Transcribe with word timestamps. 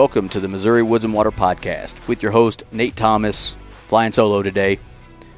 welcome 0.00 0.30
to 0.30 0.40
the 0.40 0.48
Missouri 0.48 0.82
Woods 0.82 1.04
and 1.04 1.12
Water 1.12 1.30
Podcast 1.30 2.08
with 2.08 2.22
your 2.22 2.32
host, 2.32 2.64
Nate 2.72 2.96
Thomas, 2.96 3.54
flying 3.86 4.12
solo 4.12 4.42
today. 4.42 4.78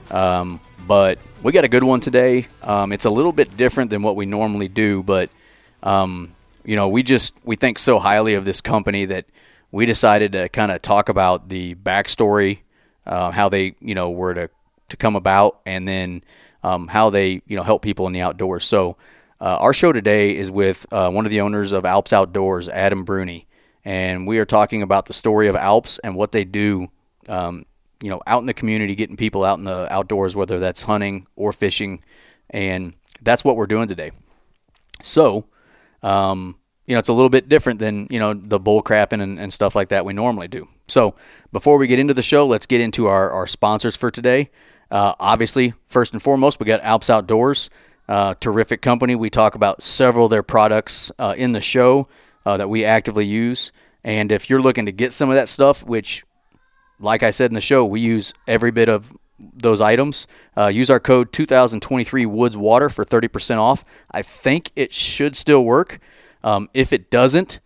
Um, 0.08 0.60
but 0.86 1.18
we 1.42 1.50
got 1.50 1.64
a 1.64 1.68
good 1.68 1.82
one 1.82 1.98
today. 1.98 2.46
Um, 2.62 2.92
it's 2.92 3.04
a 3.04 3.10
little 3.10 3.32
bit 3.32 3.56
different 3.56 3.90
than 3.90 4.04
what 4.04 4.14
we 4.14 4.24
normally 4.24 4.68
do, 4.68 5.02
but 5.02 5.30
um, 5.82 6.36
you 6.64 6.76
know, 6.76 6.86
we 6.86 7.02
just 7.02 7.34
we 7.42 7.56
think 7.56 7.76
so 7.76 7.98
highly 7.98 8.34
of 8.34 8.44
this 8.44 8.60
company 8.60 9.04
that 9.06 9.24
we 9.72 9.84
decided 9.84 10.30
to 10.30 10.48
kind 10.48 10.70
of 10.70 10.80
talk 10.80 11.08
about 11.08 11.48
the 11.48 11.74
backstory, 11.74 12.60
uh, 13.04 13.32
how 13.32 13.48
they 13.48 13.74
you 13.80 13.96
know 13.96 14.10
were 14.10 14.34
to 14.34 14.50
to 14.90 14.96
come 14.96 15.16
about, 15.16 15.58
and 15.66 15.88
then 15.88 16.22
um, 16.62 16.86
how 16.86 17.10
they 17.10 17.42
you 17.48 17.56
know 17.56 17.64
help 17.64 17.82
people 17.82 18.06
in 18.06 18.12
the 18.12 18.20
outdoors. 18.20 18.64
So. 18.64 18.96
Uh, 19.40 19.58
our 19.58 19.74
show 19.74 19.90
today 19.90 20.36
is 20.36 20.52
with 20.52 20.86
uh, 20.92 21.10
one 21.10 21.24
of 21.24 21.32
the 21.32 21.40
owners 21.40 21.72
of 21.72 21.84
Alps 21.84 22.12
Outdoorz, 22.12 22.68
Adam 22.68 23.02
Brune, 23.02 23.42
and 23.84 24.26
we 24.26 24.38
are 24.38 24.44
talking 24.44 24.82
about 24.82 25.06
the 25.06 25.12
story 25.12 25.48
of 25.48 25.56
Alps 25.56 25.98
and 25.98 26.14
what 26.14 26.32
they 26.32 26.44
do 26.44 26.90
um, 27.28 27.66
you 28.02 28.10
know, 28.10 28.20
out 28.26 28.40
in 28.40 28.46
the 28.46 28.54
community, 28.54 28.94
getting 28.94 29.16
people 29.16 29.44
out 29.44 29.58
in 29.58 29.64
the 29.64 29.90
outdoors, 29.92 30.34
whether 30.34 30.58
that's 30.58 30.82
hunting 30.82 31.26
or 31.36 31.52
fishing, 31.52 32.02
and 32.50 32.94
that's 33.22 33.44
what 33.44 33.56
we're 33.56 33.66
doing 33.66 33.88
today. 33.88 34.10
So, 35.02 35.46
um, 36.02 36.56
you 36.86 36.94
know, 36.94 36.98
it's 36.98 37.08
a 37.08 37.12
little 37.12 37.30
bit 37.30 37.48
different 37.48 37.78
than 37.78 38.08
you 38.10 38.18
know 38.18 38.34
the 38.34 38.58
bull 38.58 38.82
crapping 38.82 39.22
and, 39.22 39.38
and 39.38 39.52
stuff 39.52 39.76
like 39.76 39.88
that 39.90 40.04
we 40.04 40.12
normally 40.12 40.48
do. 40.48 40.68
So, 40.88 41.14
before 41.52 41.78
we 41.78 41.86
get 41.86 42.00
into 42.00 42.12
the 42.12 42.22
show, 42.22 42.46
let's 42.46 42.66
get 42.66 42.80
into 42.80 43.06
our, 43.06 43.30
our 43.30 43.46
sponsors 43.46 43.94
for 43.94 44.10
today. 44.10 44.50
Uh, 44.90 45.14
obviously, 45.20 45.74
first 45.86 46.12
and 46.12 46.20
foremost, 46.20 46.58
we 46.58 46.66
got 46.66 46.82
Alps 46.82 47.08
Outdoorz, 47.08 47.70
uh, 48.08 48.34
terrific 48.40 48.82
company. 48.82 49.14
We 49.14 49.30
talk 49.30 49.54
about 49.54 49.80
several 49.80 50.26
of 50.26 50.30
their 50.30 50.42
products 50.42 51.12
uh, 51.18 51.34
in 51.38 51.52
the 51.52 51.60
show 51.60 52.08
uh, 52.44 52.56
that 52.56 52.68
we 52.68 52.84
actively 52.84 53.24
use. 53.24 53.70
And 54.04 54.32
if 54.32 54.50
you're 54.50 54.62
looking 54.62 54.86
to 54.86 54.92
get 54.92 55.12
some 55.12 55.28
of 55.28 55.36
that 55.36 55.48
stuff, 55.48 55.84
which 55.84 56.24
like 57.02 57.22
I 57.22 57.30
said 57.30 57.50
in 57.50 57.54
the 57.54 57.60
show, 57.60 57.84
we 57.84 58.00
use 58.00 58.32
every 58.46 58.70
bit 58.70 58.88
of 58.88 59.12
those 59.38 59.80
items. 59.80 60.26
Uh, 60.56 60.68
use 60.68 60.88
our 60.88 61.00
code 61.00 61.32
2023 61.32 62.24
Woods 62.26 62.56
Water 62.56 62.88
for 62.88 63.04
30% 63.04 63.58
off. 63.58 63.84
I 64.10 64.22
think 64.22 64.70
it 64.76 64.94
should 64.94 65.36
still 65.36 65.64
work. 65.64 65.98
Um, 66.44 66.68
if 66.72 66.92
it 66.92 67.10
doesn't, 67.10 67.60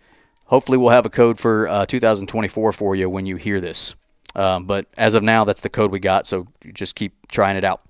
hopefully 0.46 0.78
we'll 0.78 0.90
have 0.90 1.06
a 1.06 1.10
code 1.10 1.38
for 1.38 1.68
uh, 1.68 1.86
2024 1.86 2.72
for 2.72 2.96
you 2.96 3.08
when 3.10 3.26
you 3.26 3.36
hear 3.36 3.60
this. 3.60 3.94
Um, 4.34 4.64
but 4.66 4.86
as 4.96 5.14
of 5.14 5.22
now, 5.22 5.44
that's 5.44 5.60
the 5.60 5.70
code 5.70 5.90
we 5.90 5.98
got, 5.98 6.26
so 6.26 6.48
just 6.74 6.94
keep 6.94 7.28
trying 7.28 7.56
it 7.56 7.64
out. 7.64 7.82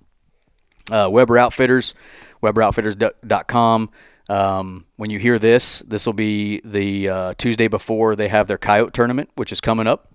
Uh, 0.90 1.08
Weber 1.10 1.38
Outfitters, 1.38 1.94
WeberOutfitters.com. 2.42 3.90
Um, 4.28 4.86
when 4.96 5.10
you 5.10 5.18
hear 5.18 5.38
this, 5.38 5.80
this 5.80 6.04
will 6.06 6.12
be 6.12 6.60
the 6.64 7.08
uh, 7.08 7.34
Tuesday 7.38 7.68
before 7.68 8.16
they 8.16 8.28
have 8.28 8.48
their 8.48 8.58
coyote 8.58 8.92
tournament, 8.92 9.30
which 9.36 9.52
is 9.52 9.60
coming 9.60 9.86
up. 9.86 10.08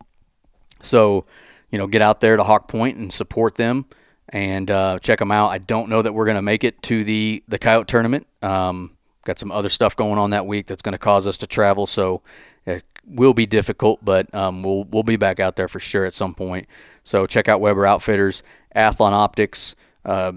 So, 0.82 1.26
you 1.72 1.78
know, 1.78 1.88
get 1.88 2.02
out 2.02 2.22
there 2.22 2.36
to 2.36 2.44
Hawk 2.44 2.68
Point 2.68 2.98
and 2.98 3.12
support 3.12 3.56
them 3.56 3.86
and 4.30 4.70
uh, 4.70 5.00
check 5.00 5.20
them 5.20 5.32
out. 5.32 5.50
I 5.50 5.60
don't 5.60 5.90
know 5.90 6.02
that 6.02 6.14
we're 6.14 6.26
going 6.26 6.36
to 6.36 6.42
make 6.42 6.64
it 6.64 6.82
to 6.84 7.04
the 7.04 7.44
the 7.48 7.60
coyote 7.60 7.88
tournament. 7.88 8.28
Um, 8.42 8.98
got 9.26 9.40
some 9.40 9.52
other 9.52 9.70
stuff 9.70 9.96
going 9.96 10.18
on 10.18 10.32
that 10.32 10.46
week 10.46 10.68
that's 10.68 10.82
going 10.82 10.94
to 10.94 10.98
cause 11.00 11.28
us 11.28 11.38
to 11.38 11.48
travel, 11.48 11.86
so 11.86 12.22
it 12.66 12.84
will 13.06 13.34
be 13.34 13.46
difficult. 13.46 14.04
But 14.04 14.34
um, 14.34 14.64
we'll 14.64 14.86
we'll 14.86 15.04
be 15.04 15.18
back 15.18 15.40
out 15.40 15.56
there 15.56 15.68
for 15.68 15.80
sure 15.80 16.06
at 16.06 16.14
some 16.14 16.34
point. 16.34 16.68
So 17.04 17.26
check 17.26 17.48
out 17.48 17.62
Weber 17.62 17.86
Outfitters, 17.86 18.44
Athlon 18.76 19.12
Optics. 19.12 19.76
Uh, 20.04 20.34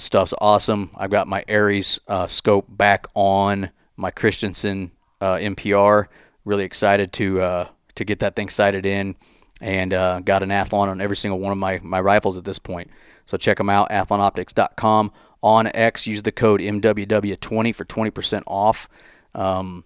stuff's 0.00 0.34
awesome. 0.40 0.90
I've 0.96 1.10
got 1.10 1.28
my 1.28 1.44
Ares 1.48 2.00
uh, 2.08 2.26
scope 2.26 2.66
back 2.68 3.06
on 3.14 3.70
my 3.96 4.10
Christensen 4.10 4.92
uh, 5.20 5.34
MPR. 5.34 6.06
Really 6.44 6.64
excited 6.64 7.12
to 7.14 7.40
uh, 7.40 7.68
to 7.94 8.04
get 8.04 8.18
that 8.20 8.34
thing 8.34 8.48
sighted 8.48 8.86
in 8.86 9.16
and 9.60 9.92
uh, 9.92 10.20
got 10.20 10.42
an 10.42 10.48
Athlon 10.48 10.88
on 10.88 11.00
every 11.00 11.16
single 11.16 11.38
one 11.38 11.52
of 11.52 11.58
my, 11.58 11.78
my 11.82 12.00
rifles 12.00 12.38
at 12.38 12.44
this 12.44 12.58
point. 12.58 12.90
So 13.26 13.36
check 13.36 13.58
them 13.58 13.68
out, 13.68 13.90
athlonoptics.com. 13.90 15.12
OnX, 15.42 16.06
use 16.06 16.22
the 16.22 16.32
code 16.32 16.60
MWW20 16.60 17.74
for 17.74 17.84
20% 17.84 18.42
off. 18.46 18.88
Um, 19.34 19.84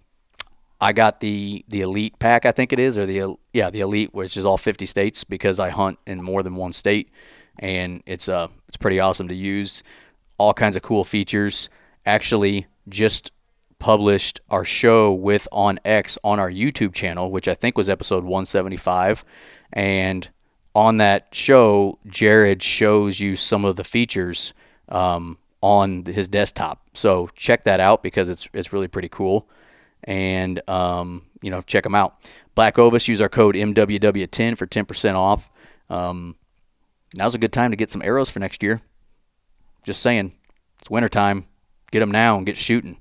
I 0.81 0.91
got 0.91 1.21
the 1.21 1.63
the 1.69 1.81
elite 1.81 2.19
pack, 2.19 2.45
I 2.45 2.51
think 2.51 2.73
it 2.73 2.79
is, 2.79 2.97
or 2.97 3.05
the 3.05 3.35
yeah 3.53 3.69
the 3.69 3.79
elite, 3.79 4.13
which 4.13 4.35
is 4.35 4.45
all 4.45 4.57
50 4.57 4.85
states 4.85 5.23
because 5.23 5.57
I 5.59 5.69
hunt 5.69 5.99
in 6.05 6.21
more 6.21 6.43
than 6.43 6.55
one 6.55 6.73
state, 6.73 7.09
and 7.57 8.03
it's 8.05 8.27
uh 8.27 8.49
it's 8.67 8.75
pretty 8.75 8.99
awesome 8.99 9.29
to 9.29 9.33
use. 9.33 9.83
All 10.37 10.53
kinds 10.53 10.75
of 10.75 10.81
cool 10.81 11.03
features. 11.03 11.69
Actually, 12.05 12.67
just 12.87 13.31
published 13.79 14.41
our 14.49 14.65
show 14.65 15.13
with 15.13 15.47
OnX 15.51 16.17
on 16.23 16.39
our 16.39 16.49
YouTube 16.49 16.93
channel, 16.93 17.31
which 17.31 17.47
I 17.47 17.53
think 17.53 17.77
was 17.77 17.89
episode 17.89 18.23
175. 18.23 19.23
And 19.73 20.27
on 20.73 20.97
that 20.97 21.27
show, 21.33 21.99
Jared 22.07 22.61
shows 22.61 23.19
you 23.19 23.35
some 23.35 23.65
of 23.65 23.75
the 23.75 23.83
features 23.83 24.53
um, 24.89 25.37
on 25.61 26.05
his 26.05 26.27
desktop. 26.27 26.81
So 26.93 27.29
check 27.35 27.63
that 27.63 27.79
out 27.79 28.03
because 28.03 28.29
it's 28.29 28.47
it's 28.53 28.73
really 28.73 28.87
pretty 28.87 29.09
cool. 29.09 29.47
And 30.03 30.67
um, 30.69 31.23
you 31.41 31.49
know, 31.49 31.61
check 31.61 31.83
them 31.83 31.95
out. 31.95 32.15
Black 32.55 32.77
Ovis, 32.77 33.07
use 33.07 33.21
our 33.21 33.29
code 33.29 33.55
MWW10 33.55 34.57
for 34.57 34.65
10% 34.65 35.15
off. 35.15 35.49
Um, 35.89 36.35
now's 37.13 37.35
a 37.35 37.37
good 37.37 37.51
time 37.51 37.71
to 37.71 37.77
get 37.77 37.91
some 37.91 38.01
arrows 38.01 38.29
for 38.29 38.39
next 38.39 38.63
year. 38.63 38.81
Just 39.85 40.01
saying, 40.01 40.33
it's 40.81 40.89
wintertime. 40.89 41.45
Get 41.91 42.01
them 42.01 42.11
now 42.11 42.35
and 42.37 42.45
get 42.45 42.57
shooting. 42.57 42.97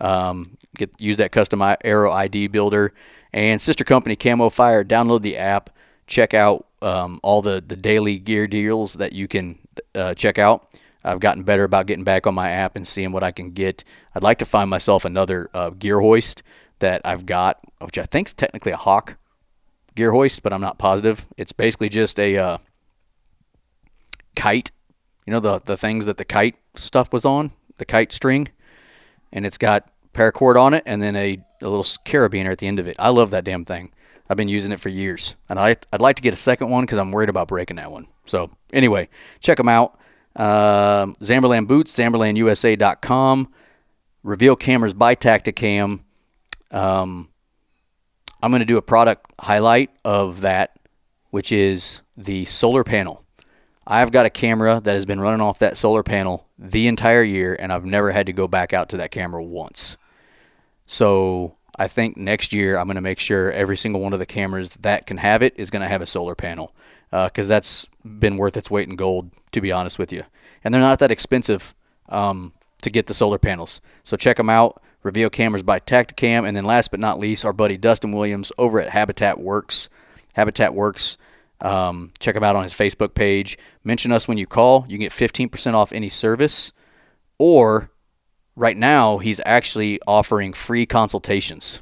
Um, 0.00 0.58
get 0.76 0.90
use 1.00 1.16
that 1.16 1.32
custom 1.32 1.62
arrow 1.84 2.12
ID 2.12 2.48
builder 2.48 2.92
and 3.32 3.60
sister 3.60 3.84
company 3.84 4.16
Camofire. 4.16 4.84
Download 4.84 5.22
the 5.22 5.38
app 5.38 5.70
check 6.06 6.34
out 6.34 6.66
um, 6.82 7.20
all 7.22 7.42
the, 7.42 7.62
the 7.66 7.76
daily 7.76 8.18
gear 8.18 8.46
deals 8.46 8.94
that 8.94 9.12
you 9.12 9.28
can 9.28 9.58
uh, 9.94 10.14
check 10.14 10.38
out. 10.38 10.68
I've 11.02 11.20
gotten 11.20 11.42
better 11.42 11.64
about 11.64 11.86
getting 11.86 12.04
back 12.04 12.26
on 12.26 12.34
my 12.34 12.50
app 12.50 12.76
and 12.76 12.86
seeing 12.86 13.12
what 13.12 13.22
I 13.22 13.30
can 13.30 13.50
get. 13.50 13.84
I'd 14.14 14.22
like 14.22 14.38
to 14.38 14.44
find 14.44 14.70
myself 14.70 15.04
another 15.04 15.50
uh, 15.52 15.70
gear 15.70 16.00
hoist 16.00 16.42
that 16.78 17.02
I've 17.04 17.26
got, 17.26 17.60
which 17.80 17.98
I 17.98 18.04
think 18.04 18.28
is 18.28 18.32
technically 18.32 18.72
a 18.72 18.76
Hawk 18.76 19.16
gear 19.94 20.12
hoist, 20.12 20.42
but 20.42 20.52
I'm 20.52 20.60
not 20.60 20.78
positive. 20.78 21.26
It's 21.36 21.52
basically 21.52 21.88
just 21.88 22.18
a 22.18 22.36
uh, 22.38 22.58
kite. 24.34 24.70
You 25.26 25.32
know 25.32 25.40
the 25.40 25.60
the 25.64 25.76
things 25.76 26.06
that 26.06 26.16
the 26.16 26.24
kite 26.24 26.56
stuff 26.74 27.12
was 27.12 27.24
on, 27.24 27.52
the 27.78 27.84
kite 27.84 28.12
string, 28.12 28.48
and 29.32 29.46
it's 29.46 29.58
got 29.58 29.90
paracord 30.12 30.60
on 30.60 30.74
it, 30.74 30.82
and 30.86 31.02
then 31.02 31.16
a, 31.16 31.38
a 31.60 31.68
little 31.68 31.82
carabiner 31.82 32.52
at 32.52 32.58
the 32.58 32.66
end 32.66 32.78
of 32.78 32.86
it. 32.86 32.96
I 32.98 33.08
love 33.10 33.30
that 33.30 33.44
damn 33.44 33.64
thing. 33.64 33.92
I've 34.28 34.36
been 34.36 34.48
using 34.48 34.72
it 34.72 34.80
for 34.80 34.88
years, 34.88 35.34
and 35.48 35.58
I, 35.58 35.76
I'd 35.92 36.00
like 36.00 36.16
to 36.16 36.22
get 36.22 36.32
a 36.32 36.36
second 36.36 36.70
one 36.70 36.84
because 36.84 36.98
I'm 36.98 37.10
worried 37.10 37.28
about 37.28 37.48
breaking 37.48 37.76
that 37.76 37.90
one. 37.90 38.06
So 38.24 38.50
anyway, 38.72 39.08
check 39.40 39.58
them 39.58 39.68
out. 39.68 39.98
Uh, 40.34 41.06
Zamberlan 41.20 41.66
Boots, 41.66 41.92
ZamberlanUSA.com. 41.96 43.52
Reveal 44.22 44.56
cameras 44.56 44.94
by 44.94 45.14
Tactacam. 45.14 46.00
Um, 46.70 47.28
I'm 48.42 48.50
going 48.50 48.60
to 48.60 48.66
do 48.66 48.78
a 48.78 48.82
product 48.82 49.30
highlight 49.38 49.90
of 50.04 50.40
that, 50.40 50.78
which 51.30 51.52
is 51.52 52.00
the 52.16 52.46
solar 52.46 52.84
panel. 52.84 53.23
I've 53.86 54.12
got 54.12 54.26
a 54.26 54.30
camera 54.30 54.80
that 54.82 54.94
has 54.94 55.04
been 55.04 55.20
running 55.20 55.40
off 55.40 55.58
that 55.58 55.76
solar 55.76 56.02
panel 56.02 56.46
the 56.58 56.86
entire 56.86 57.22
year, 57.22 57.56
and 57.58 57.72
I've 57.72 57.84
never 57.84 58.12
had 58.12 58.26
to 58.26 58.32
go 58.32 58.48
back 58.48 58.72
out 58.72 58.88
to 58.90 58.96
that 58.96 59.10
camera 59.10 59.42
once. 59.42 59.96
So 60.86 61.54
I 61.78 61.88
think 61.88 62.16
next 62.16 62.52
year 62.52 62.78
I'm 62.78 62.86
going 62.86 62.94
to 62.96 63.00
make 63.00 63.18
sure 63.18 63.50
every 63.50 63.76
single 63.76 64.00
one 64.00 64.12
of 64.12 64.18
the 64.18 64.26
cameras 64.26 64.70
that 64.80 65.06
can 65.06 65.18
have 65.18 65.42
it 65.42 65.54
is 65.56 65.70
going 65.70 65.82
to 65.82 65.88
have 65.88 66.02
a 66.02 66.06
solar 66.06 66.34
panel 66.34 66.74
because 67.10 67.50
uh, 67.50 67.54
that's 67.54 67.86
been 68.04 68.36
worth 68.36 68.56
its 68.56 68.70
weight 68.70 68.88
in 68.88 68.96
gold, 68.96 69.30
to 69.52 69.60
be 69.60 69.70
honest 69.70 69.98
with 69.98 70.12
you. 70.12 70.24
And 70.62 70.72
they're 70.72 70.80
not 70.80 70.98
that 70.98 71.10
expensive 71.10 71.74
um, 72.08 72.52
to 72.82 72.90
get 72.90 73.06
the 73.06 73.14
solar 73.14 73.38
panels. 73.38 73.80
So 74.02 74.16
check 74.16 74.36
them 74.36 74.50
out. 74.50 74.82
Reveal 75.02 75.30
Cameras 75.30 75.62
by 75.62 75.80
Tactacam. 75.80 76.46
And 76.46 76.56
then 76.56 76.64
last 76.64 76.90
but 76.90 77.00
not 77.00 77.18
least, 77.18 77.44
our 77.44 77.52
buddy 77.52 77.76
Dustin 77.76 78.12
Williams 78.12 78.50
over 78.58 78.80
at 78.80 78.90
Habitat 78.90 79.38
Works. 79.38 79.88
Habitat 80.32 80.74
Works. 80.74 81.18
Um, 81.64 82.12
check 82.20 82.36
him 82.36 82.44
out 82.44 82.56
on 82.56 82.62
his 82.62 82.74
Facebook 82.74 83.14
page. 83.14 83.56
Mention 83.82 84.12
us 84.12 84.28
when 84.28 84.36
you 84.36 84.46
call. 84.46 84.84
You 84.86 84.98
can 84.98 85.06
get 85.06 85.12
15% 85.12 85.72
off 85.72 85.92
any 85.92 86.10
service. 86.10 86.72
Or 87.38 87.90
right 88.54 88.76
now 88.76 89.18
he's 89.18 89.40
actually 89.46 89.98
offering 90.06 90.52
free 90.52 90.84
consultations, 90.84 91.80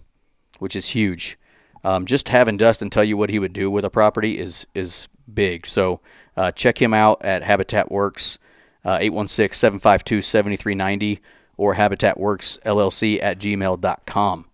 which 0.60 0.76
is 0.76 0.90
huge. 0.90 1.36
Um, 1.84 2.06
just 2.06 2.28
having 2.28 2.56
Dustin 2.56 2.90
tell 2.90 3.02
you 3.02 3.16
what 3.16 3.30
he 3.30 3.40
would 3.40 3.52
do 3.52 3.68
with 3.70 3.84
a 3.84 3.90
property 3.90 4.38
is 4.38 4.66
is 4.72 5.08
big. 5.32 5.66
So 5.66 6.00
uh, 6.36 6.52
check 6.52 6.80
him 6.80 6.94
out 6.94 7.20
at 7.24 7.42
Habitat 7.42 7.90
Works, 7.90 8.38
uh, 8.84 8.98
816 9.00 9.58
752 9.58 10.22
7390 10.22 11.20
or 11.56 11.74
habitatworksllc 11.74 13.22
at 13.22 13.38
gmail.com. 13.38 14.46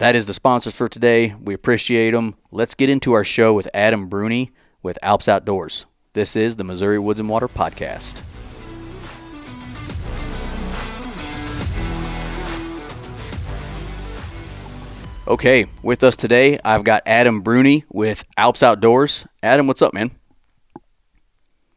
That 0.00 0.16
is 0.16 0.24
the 0.24 0.32
sponsors 0.32 0.74
for 0.74 0.88
today. 0.88 1.34
We 1.38 1.52
appreciate 1.52 2.12
them. 2.12 2.34
Let's 2.50 2.72
get 2.72 2.88
into 2.88 3.12
our 3.12 3.22
show 3.22 3.52
with 3.52 3.68
Adam 3.74 4.06
Brune 4.06 4.48
with 4.82 4.98
Alps 5.02 5.26
Outdoorz. 5.26 5.84
This 6.14 6.34
is 6.34 6.56
the 6.56 6.64
Missouri 6.64 6.98
Woods 6.98 7.20
and 7.20 7.28
Water 7.28 7.48
Podcast. 7.48 8.22
Okay, 15.28 15.66
with 15.82 16.02
us 16.02 16.16
today, 16.16 16.58
I've 16.64 16.82
got 16.82 17.02
Adam 17.04 17.42
Brune 17.42 17.82
with 17.92 18.24
Alps 18.38 18.62
Outdoorz. 18.62 19.26
Adam, 19.42 19.66
what's 19.66 19.82
up, 19.82 19.92
man? 19.92 20.12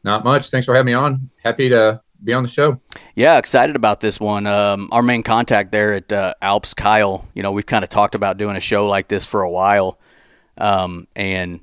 Not 0.05 0.23
much. 0.23 0.49
Thanks 0.49 0.65
for 0.65 0.73
having 0.73 0.85
me 0.85 0.93
on. 0.93 1.29
Happy 1.43 1.67
to 1.67 2.01
be 2.23 2.33
on 2.33 2.43
the 2.43 2.49
show. 2.49 2.79
Yeah, 3.15 3.37
excited 3.37 3.75
about 3.75 3.99
this 3.99 4.19
one. 4.19 4.47
Um, 4.47 4.89
our 4.91 5.01
main 5.01 5.23
contact 5.23 5.71
there 5.71 5.93
at 5.93 6.11
uh, 6.11 6.33
Alps, 6.41 6.73
Kyle, 6.73 7.27
you 7.33 7.43
know, 7.43 7.51
we've 7.51 7.65
kind 7.65 7.83
of 7.83 7.89
talked 7.89 8.15
about 8.15 8.37
doing 8.37 8.55
a 8.55 8.59
show 8.59 8.87
like 8.87 9.07
this 9.07 9.25
for 9.25 9.41
a 9.41 9.49
while. 9.49 9.99
Um, 10.57 11.07
and, 11.15 11.59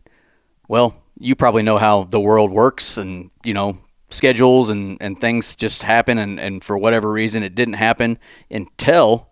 well, 0.68 0.94
you 1.18 1.34
probably 1.34 1.62
know 1.62 1.78
how 1.78 2.04
the 2.04 2.20
world 2.20 2.50
works 2.50 2.96
and, 2.96 3.30
you 3.44 3.54
know, 3.54 3.78
schedules 4.10 4.68
and, 4.68 4.98
and 5.00 5.20
things 5.20 5.54
just 5.54 5.82
happen. 5.82 6.18
And, 6.18 6.40
and 6.40 6.62
for 6.62 6.76
whatever 6.76 7.10
reason, 7.10 7.42
it 7.42 7.54
didn't 7.54 7.74
happen 7.74 8.18
until 8.50 9.28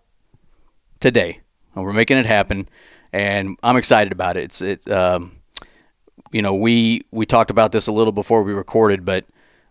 today. 0.99 1.41
And 1.75 1.83
we're 1.83 1.93
making 1.93 2.17
it 2.17 2.25
happen. 2.25 2.69
And 3.11 3.57
I'm 3.63 3.75
excited 3.75 4.11
about 4.11 4.37
it. 4.37 4.43
It's, 4.43 4.61
it, 4.61 4.91
um, 4.91 5.39
you 6.31 6.41
know, 6.41 6.53
we, 6.53 7.05
we 7.11 7.25
talked 7.25 7.51
about 7.51 7.71
this 7.71 7.87
a 7.87 7.91
little 7.91 8.13
before 8.13 8.43
we 8.43 8.53
recorded, 8.53 9.03
but 9.03 9.25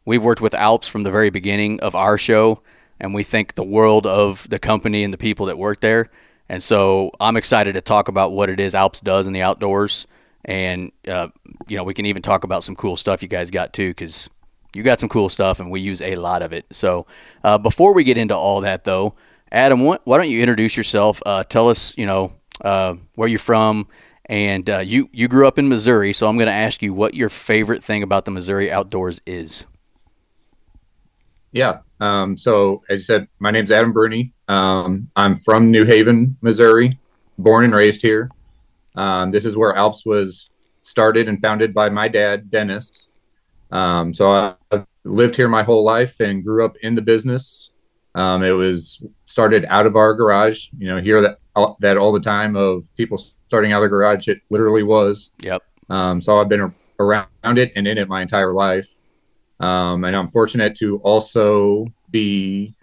we've 0.09 0.25
worked 0.25 0.41
with 0.41 0.55
Alps 0.55 0.89
from 0.89 1.03
the 1.03 1.11
very 1.11 1.29
beginning 1.29 1.79
of 1.81 1.95
our 1.95 2.17
show. 2.17 2.63
And 2.99 3.13
we 3.13 3.23
think 3.23 3.55
the 3.55 3.63
world 3.63 4.07
of 4.07 4.49
the 4.49 4.59
company 4.59 5.05
and 5.05 5.13
the 5.13 5.19
people 5.19 5.47
that 5.47 5.59
work 5.59 5.81
there. 5.81 6.09
And 6.49 6.63
so 6.63 7.11
I'm 7.21 7.37
excited 7.37 7.75
to 7.75 7.83
talk 7.83 8.09
about 8.09 8.33
what 8.33 8.49
it 8.49 8.59
is 8.59 8.75
Alps 8.75 9.01
does 9.01 9.27
in 9.27 9.35
the 9.35 9.43
outdoors. 9.43 10.07
And, 10.47 10.93
uh, 11.07 11.29
you 11.69 11.77
know, 11.77 11.85
we 11.85 11.93
can 11.93 12.07
even 12.07 12.23
talk 12.23 12.43
about 12.43 12.65
some 12.65 12.75
cool 12.75 12.97
stuff 12.97 13.23
you 13.23 13.29
guys 13.29 13.51
got 13.51 13.75
too, 13.75 13.91
because 13.91 14.31
you 14.75 14.83
got 14.83 14.99
some 14.99 15.11
cool 15.11 15.29
stuff 15.29 15.61
and 15.61 15.71
we 15.71 15.81
use 15.81 16.01
a 16.01 16.15
lot 16.15 16.41
of 16.41 16.55
it. 16.55 16.65
So 16.73 17.07
uh, 17.45 17.59
before 17.59 17.93
we 17.93 18.03
get 18.03 18.17
into 18.17 18.35
all 18.35 18.63
that, 18.63 18.85
though, 18.85 19.13
Adam, 19.53 19.85
why 19.85 19.99
don't 20.07 20.31
you 20.31 20.41
introduce 20.41 20.75
yourself? 20.75 21.23
Uh, 21.27 21.45
tell 21.45 21.69
us, 21.69 21.97
you 21.99 22.07
know, 22.07 22.33
uh, 22.65 22.95
where 23.15 23.29
you're 23.29 23.39
from. 23.39 23.87
And 24.25 24.71
uh, 24.71 24.79
you, 24.79 25.11
you 25.13 25.29
grew 25.29 25.47
up 25.47 25.59
in 25.59 25.69
Missouri, 25.69 26.15
so 26.15 26.29
I'm 26.29 26.39
going 26.39 26.49
to 26.49 26.53
ask 26.53 26.81
you 26.83 26.95
what 26.95 27.13
your 27.13 27.29
favorite 27.29 27.85
thing 27.85 28.03
about 28.03 28.25
the 28.25 28.31
Missouri 28.31 28.73
outdoors 28.73 29.21
is. 29.27 29.67
Yeah. 31.53 31.79
Um, 32.01 32.37
so, 32.37 32.83
as 32.89 33.01
you 33.01 33.05
said, 33.05 33.29
my 33.39 33.51
name's 33.51 33.73
Adam 33.73 33.93
Brune. 33.93 34.33
Um, 34.47 35.09
I'm 35.17 35.37
from 35.37 35.71
New 35.71 35.85
Haven, 35.85 36.37
Missouri, 36.41 36.99
born 37.39 37.65
and 37.65 37.75
raised 37.75 38.03
here. 38.03 38.31
Um, 38.95 39.31
this 39.31 39.45
is 39.45 39.57
where 39.57 39.75
Alps 39.75 40.05
was 40.05 40.51
started 40.83 41.29
and 41.29 41.41
founded 41.41 41.75
by 41.75 41.89
my 41.91 42.09
dad, 42.09 42.51
Dennis. 42.51 43.11
Um, 43.71 44.13
so 44.13 44.57
I've 44.71 44.87
lived 45.05 45.37
here 45.37 45.49
my 45.49 45.63
whole 45.63 45.85
life 45.85 46.21
and 46.21 46.45
grew 46.45 46.65
up 46.65 46.77
in 46.83 46.95
the 46.95 47.03
business. 47.03 47.73
Um, 48.15 48.43
it 48.43 48.53
was 48.53 49.03
started 49.25 49.65
out 49.69 49.87
of 49.87 49.97
our 49.97 50.15
garage. 50.15 50.69
You 50.79 50.89
know, 50.89 51.01
hear 51.01 51.21
that 51.21 51.39
that 51.81 51.97
all 51.97 52.13
the 52.13 52.21
time 52.21 52.57
of 52.57 52.85
people 52.97 53.19
starting 53.19 53.73
out 53.73 53.79
of 53.79 53.83
the 53.83 53.89
garage. 53.89 54.29
It 54.29 54.41
literally 54.51 54.83
was. 54.83 55.33
Yep. 55.43 55.63
Um, 55.91 56.21
so 56.21 56.39
I've 56.39 56.49
been 56.49 56.75
around 57.01 57.29
it 57.45 57.73
and 57.77 57.87
in 57.87 57.99
it 57.99 58.09
my 58.09 58.23
entire 58.23 58.53
life. 58.53 58.89
Um, 59.61 60.05
and 60.05 60.17
I'm 60.17 60.29
fortunate 60.29 60.75
to 60.77 60.99
also 60.99 61.87
be 62.11 62.75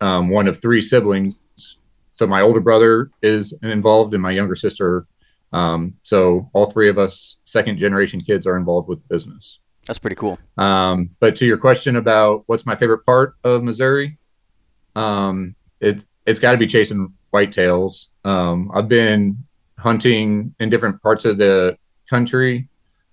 um, 0.00 0.28
one 0.28 0.48
of 0.48 0.60
three 0.60 0.80
siblings. 0.80 1.40
So 2.12 2.26
my 2.26 2.40
older 2.40 2.60
brother 2.60 3.10
is 3.22 3.56
involved, 3.62 4.14
and 4.14 4.22
my 4.22 4.30
younger 4.30 4.54
sister. 4.54 5.06
Um, 5.52 5.94
so 6.02 6.50
all 6.52 6.66
three 6.66 6.88
of 6.88 6.98
us, 6.98 7.38
second 7.44 7.78
generation 7.78 8.20
kids, 8.20 8.46
are 8.46 8.56
involved 8.56 8.88
with 8.88 9.00
the 9.00 9.06
business. 9.08 9.60
That's 9.86 9.98
pretty 9.98 10.16
cool. 10.16 10.38
Um, 10.56 11.10
but 11.20 11.36
to 11.36 11.46
your 11.46 11.58
question 11.58 11.96
about 11.96 12.44
what's 12.46 12.66
my 12.66 12.74
favorite 12.74 13.04
part 13.04 13.34
of 13.44 13.62
Missouri, 13.62 14.18
um, 14.96 15.54
it 15.80 16.04
it's 16.26 16.40
got 16.40 16.52
to 16.52 16.58
be 16.58 16.66
chasing 16.66 17.12
whitetails. 17.32 18.08
Um, 18.24 18.70
I've 18.74 18.88
been 18.88 19.44
hunting 19.78 20.54
in 20.58 20.70
different 20.70 21.02
parts 21.02 21.24
of 21.24 21.36
the 21.36 21.76
country 22.08 22.68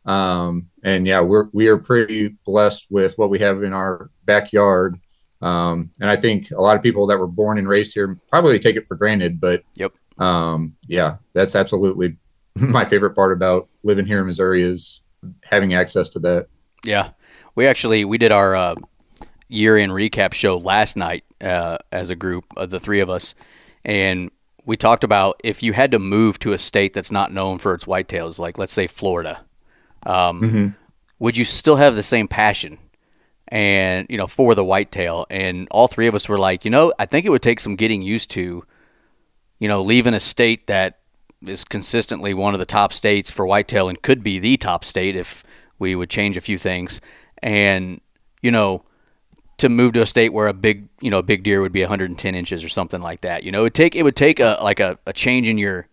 um, 0.06 0.70
and 0.84 1.06
yeah, 1.06 1.22
we're 1.22 1.48
we 1.52 1.68
are 1.68 1.78
pretty 1.78 2.36
blessed 2.46 2.88
with 2.90 3.18
what 3.18 3.30
we 3.30 3.40
have 3.40 3.64
in 3.64 3.74
our 3.74 4.10
backyard. 4.26 5.00
Um, 5.42 5.92
and 6.00 6.10
I 6.10 6.16
think 6.18 6.52
a 6.52 6.62
lot 6.62 6.76
of 6.76 6.84
people 6.84 7.08
that 7.08 7.18
were 7.18 7.28
born 7.28 7.58
and 7.58 7.68
raised 7.68 7.94
here 7.96 8.20
probably 8.30 8.60
take 8.60 8.76
it 8.76 8.88
for 8.88 8.96
granted, 8.96 9.42
but 9.42 9.64
yep. 9.76 9.92
Um, 10.18 10.76
yeah, 10.88 11.18
that's 11.34 11.56
absolutely 11.56 12.18
my 12.56 12.86
favorite 12.86 13.16
part 13.16 13.34
about 13.34 13.70
living 13.84 14.06
here 14.06 14.20
in 14.20 14.28
Missouri 14.28 14.62
is 14.62 15.02
having 15.44 15.74
access 15.74 16.10
to 16.10 16.20
that. 16.20 16.48
Yeah, 16.84 17.12
we 17.56 17.68
actually 17.68 18.06
we 18.06 18.18
did 18.18 18.32
our 18.32 18.56
uh, 18.56 18.76
year 19.48 19.78
in 19.78 19.90
recap 19.90 20.34
show 20.34 20.58
last 20.58 20.96
night 20.96 21.24
uh, 21.42 21.78
as 21.92 22.10
a 22.10 22.16
group 22.16 22.46
of 22.56 22.70
the 22.70 22.80
three 22.80 23.00
of 23.00 23.10
us, 23.10 23.36
and 23.84 24.32
we 24.66 24.78
talked 24.78 25.04
about 25.04 25.40
if 25.44 25.64
you 25.64 25.74
had 25.74 25.92
to 25.92 26.00
move 26.00 26.38
to 26.40 26.54
a 26.54 26.60
state 26.60 26.94
that's 26.94 27.12
not 27.12 27.34
known 27.34 27.58
for 27.58 27.74
its 27.74 27.86
whitetails, 27.86 28.38
like 28.38 28.58
let's 28.58 28.74
say 28.74 28.88
Florida, 28.88 29.44
um, 30.06 30.42
mm-hmm. 30.42 30.68
would 31.20 31.38
you 31.38 31.46
still 31.46 31.76
have 31.76 31.96
the 31.96 32.04
same 32.04 32.28
passion 32.28 32.78
and 33.48 34.08
you 34.10 34.18
know 34.18 34.28
for 34.28 34.56
the 34.56 34.64
whitetail? 34.64 35.26
And 35.30 35.68
all 35.72 35.88
three 35.88 36.08
of 36.08 36.16
us 36.16 36.28
were 36.30 36.40
like, 36.40 36.66
you 36.66 36.72
know, 36.72 36.94
I 37.00 37.06
think 37.06 37.26
it 37.26 37.30
would 37.30 37.42
take 37.42 37.60
some 37.60 37.76
getting 37.76 38.02
used 38.02 38.32
to, 38.32 38.66
you 39.60 39.68
know, 39.68 39.82
leaving 39.82 40.14
a 40.14 40.20
state 40.20 40.68
that 40.68 41.00
is 41.46 41.64
consistently 41.64 42.34
one 42.34 42.54
of 42.54 42.60
the 42.60 42.66
top 42.66 42.94
states 42.94 43.32
for 43.32 43.46
whitetail 43.46 43.90
and 43.90 44.02
could 44.02 44.24
be 44.24 44.40
the 44.40 44.58
top 44.58 44.84
state 44.84 45.16
if 45.16 45.44
we 45.80 45.96
would 45.96 46.10
change 46.10 46.38
a 46.38 46.42
few 46.42 46.58
things, 46.58 47.02
and 47.42 48.02
you 48.42 48.52
know 48.52 48.84
to 49.58 49.70
move 49.70 49.94
to 49.94 50.02
a 50.02 50.08
state 50.08 50.34
where 50.34 50.48
a 50.48 50.54
big 50.54 50.88
you 51.02 51.12
know 51.12 51.20
a 51.20 51.24
big 51.24 51.44
deer 51.44 51.62
would 51.62 51.72
be 51.72 51.82
110 51.82 52.34
inches 52.36 52.64
or 52.64 52.70
something 52.70 53.02
like 53.02 53.22
that. 53.22 53.44
You 53.44 53.52
know, 53.52 53.60
it 53.60 53.64
would 53.64 53.74
take 53.76 53.96
it 53.96 54.04
would 54.04 54.16
take 54.16 54.40
a 54.40 54.58
like 54.62 54.80
a, 54.80 54.98
a 55.06 55.14
change 55.14 55.48
in 55.48 55.58
your 55.58 55.88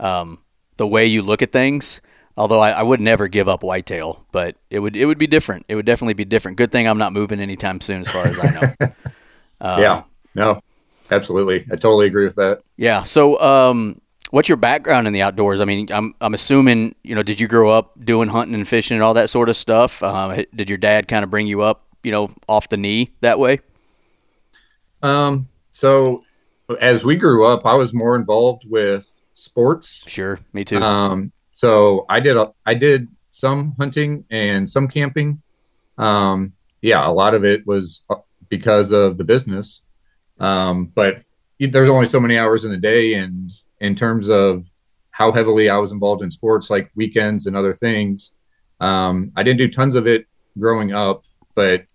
um, 0.00 0.38
the 0.78 0.86
way 0.86 1.06
you 1.06 1.22
look 1.22 1.42
at 1.42 1.52
things 1.52 2.00
Although 2.38 2.60
I, 2.60 2.70
I, 2.70 2.82
would 2.84 3.00
never 3.00 3.26
give 3.26 3.48
up 3.48 3.64
whitetail, 3.64 4.24
but 4.30 4.54
it 4.70 4.78
would 4.78 4.94
it 4.94 5.06
would 5.06 5.18
be 5.18 5.26
different. 5.26 5.66
It 5.66 5.74
would 5.74 5.84
definitely 5.84 6.14
be 6.14 6.24
different. 6.24 6.56
Good 6.56 6.70
thing 6.70 6.86
I'm 6.86 6.96
not 6.96 7.12
moving 7.12 7.40
anytime 7.40 7.80
soon, 7.80 8.02
as 8.02 8.08
far 8.08 8.24
as 8.28 8.38
I 8.38 8.60
know. 8.60 8.86
um, 9.60 9.80
yeah, 9.82 10.02
no, 10.36 10.62
absolutely, 11.10 11.66
I 11.68 11.74
totally 11.74 12.06
agree 12.06 12.22
with 12.22 12.36
that. 12.36 12.62
Yeah. 12.76 13.02
So, 13.02 13.40
um, 13.40 14.00
what's 14.30 14.48
your 14.48 14.56
background 14.56 15.08
in 15.08 15.12
the 15.12 15.20
outdoors? 15.20 15.60
I 15.60 15.64
mean, 15.64 15.88
I'm 15.90 16.14
I'm 16.20 16.32
assuming 16.32 16.94
you 17.02 17.16
know, 17.16 17.24
did 17.24 17.40
you 17.40 17.48
grow 17.48 17.70
up 17.70 17.92
doing 18.04 18.28
hunting 18.28 18.54
and 18.54 18.68
fishing 18.68 18.94
and 18.94 19.02
all 19.02 19.14
that 19.14 19.30
sort 19.30 19.48
of 19.48 19.56
stuff? 19.56 20.00
Um, 20.04 20.44
did 20.54 20.68
your 20.68 20.78
dad 20.78 21.08
kind 21.08 21.24
of 21.24 21.30
bring 21.30 21.48
you 21.48 21.62
up, 21.62 21.86
you 22.04 22.12
know, 22.12 22.30
off 22.48 22.68
the 22.68 22.76
knee 22.76 23.10
that 23.20 23.40
way? 23.40 23.58
Um. 25.02 25.48
So, 25.72 26.22
as 26.80 27.04
we 27.04 27.16
grew 27.16 27.46
up, 27.46 27.66
I 27.66 27.74
was 27.74 27.92
more 27.92 28.14
involved 28.14 28.62
with 28.70 29.20
sports. 29.34 30.04
Sure, 30.06 30.38
me 30.52 30.64
too. 30.64 30.78
Um, 30.78 31.32
so 31.58 32.06
I 32.08 32.20
did 32.20 32.36
a, 32.36 32.52
I 32.64 32.74
did 32.74 33.08
some 33.30 33.74
hunting 33.80 34.24
and 34.30 34.70
some 34.70 34.86
camping. 34.86 35.42
Um, 35.96 36.52
yeah, 36.82 37.04
a 37.04 37.10
lot 37.10 37.34
of 37.34 37.44
it 37.44 37.66
was 37.66 38.04
uh, 38.08 38.22
because 38.48 38.92
of 38.92 39.18
the 39.18 39.24
business. 39.24 39.82
Um, 40.38 40.84
but 40.84 41.24
there's 41.58 41.88
only 41.88 42.06
so 42.06 42.20
many 42.20 42.38
hours 42.38 42.64
in 42.64 42.70
the 42.70 42.76
day, 42.76 43.14
and 43.14 43.50
in 43.80 43.96
terms 43.96 44.28
of 44.28 44.70
how 45.10 45.32
heavily 45.32 45.68
I 45.68 45.78
was 45.78 45.90
involved 45.90 46.22
in 46.22 46.30
sports, 46.30 46.70
like 46.70 46.92
weekends 46.94 47.48
and 47.48 47.56
other 47.56 47.72
things, 47.72 48.36
um, 48.78 49.32
I 49.34 49.42
didn't 49.42 49.58
do 49.58 49.68
tons 49.68 49.96
of 49.96 50.06
it 50.06 50.28
growing 50.56 50.92
up. 50.92 51.24
But 51.56 51.86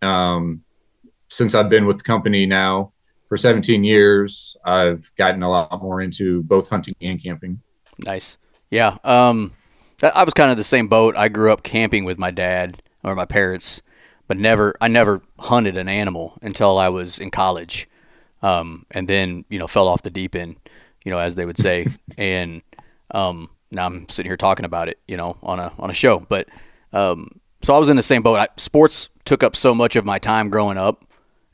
um, 0.00 0.62
since 1.26 1.56
I've 1.56 1.68
been 1.68 1.86
with 1.86 1.98
the 1.98 2.04
company 2.04 2.46
now 2.46 2.92
for 3.26 3.36
17 3.36 3.82
years, 3.82 4.56
I've 4.64 5.10
gotten 5.16 5.42
a 5.42 5.50
lot 5.50 5.82
more 5.82 6.00
into 6.00 6.44
both 6.44 6.68
hunting 6.68 6.94
and 7.00 7.20
camping. 7.20 7.60
Nice. 8.06 8.38
Yeah. 8.70 8.98
Um, 9.04 9.52
I 10.02 10.24
was 10.24 10.34
kind 10.34 10.50
of 10.50 10.56
the 10.56 10.64
same 10.64 10.86
boat. 10.86 11.16
I 11.16 11.28
grew 11.28 11.52
up 11.52 11.62
camping 11.62 12.04
with 12.04 12.18
my 12.18 12.30
dad 12.30 12.80
or 13.02 13.14
my 13.14 13.24
parents, 13.24 13.82
but 14.26 14.36
never, 14.36 14.74
I 14.80 14.88
never 14.88 15.22
hunted 15.38 15.76
an 15.76 15.88
animal 15.88 16.38
until 16.42 16.78
I 16.78 16.88
was 16.88 17.18
in 17.18 17.30
college. 17.30 17.88
Um, 18.42 18.86
and 18.90 19.08
then, 19.08 19.44
you 19.48 19.58
know, 19.58 19.66
fell 19.66 19.88
off 19.88 20.02
the 20.02 20.10
deep 20.10 20.36
end, 20.36 20.56
you 21.04 21.10
know, 21.10 21.18
as 21.18 21.34
they 21.34 21.44
would 21.44 21.58
say. 21.58 21.86
and, 22.18 22.62
um, 23.10 23.50
now 23.70 23.86
I'm 23.86 24.08
sitting 24.08 24.30
here 24.30 24.36
talking 24.36 24.64
about 24.64 24.88
it, 24.88 24.98
you 25.08 25.16
know, 25.16 25.36
on 25.42 25.58
a, 25.58 25.72
on 25.78 25.90
a 25.90 25.94
show, 25.94 26.20
but, 26.20 26.48
um, 26.92 27.40
so 27.62 27.74
I 27.74 27.78
was 27.78 27.88
in 27.88 27.96
the 27.96 28.02
same 28.02 28.22
boat. 28.22 28.38
I, 28.38 28.46
sports 28.56 29.08
took 29.24 29.42
up 29.42 29.56
so 29.56 29.74
much 29.74 29.96
of 29.96 30.04
my 30.04 30.18
time 30.18 30.48
growing 30.48 30.78
up 30.78 31.04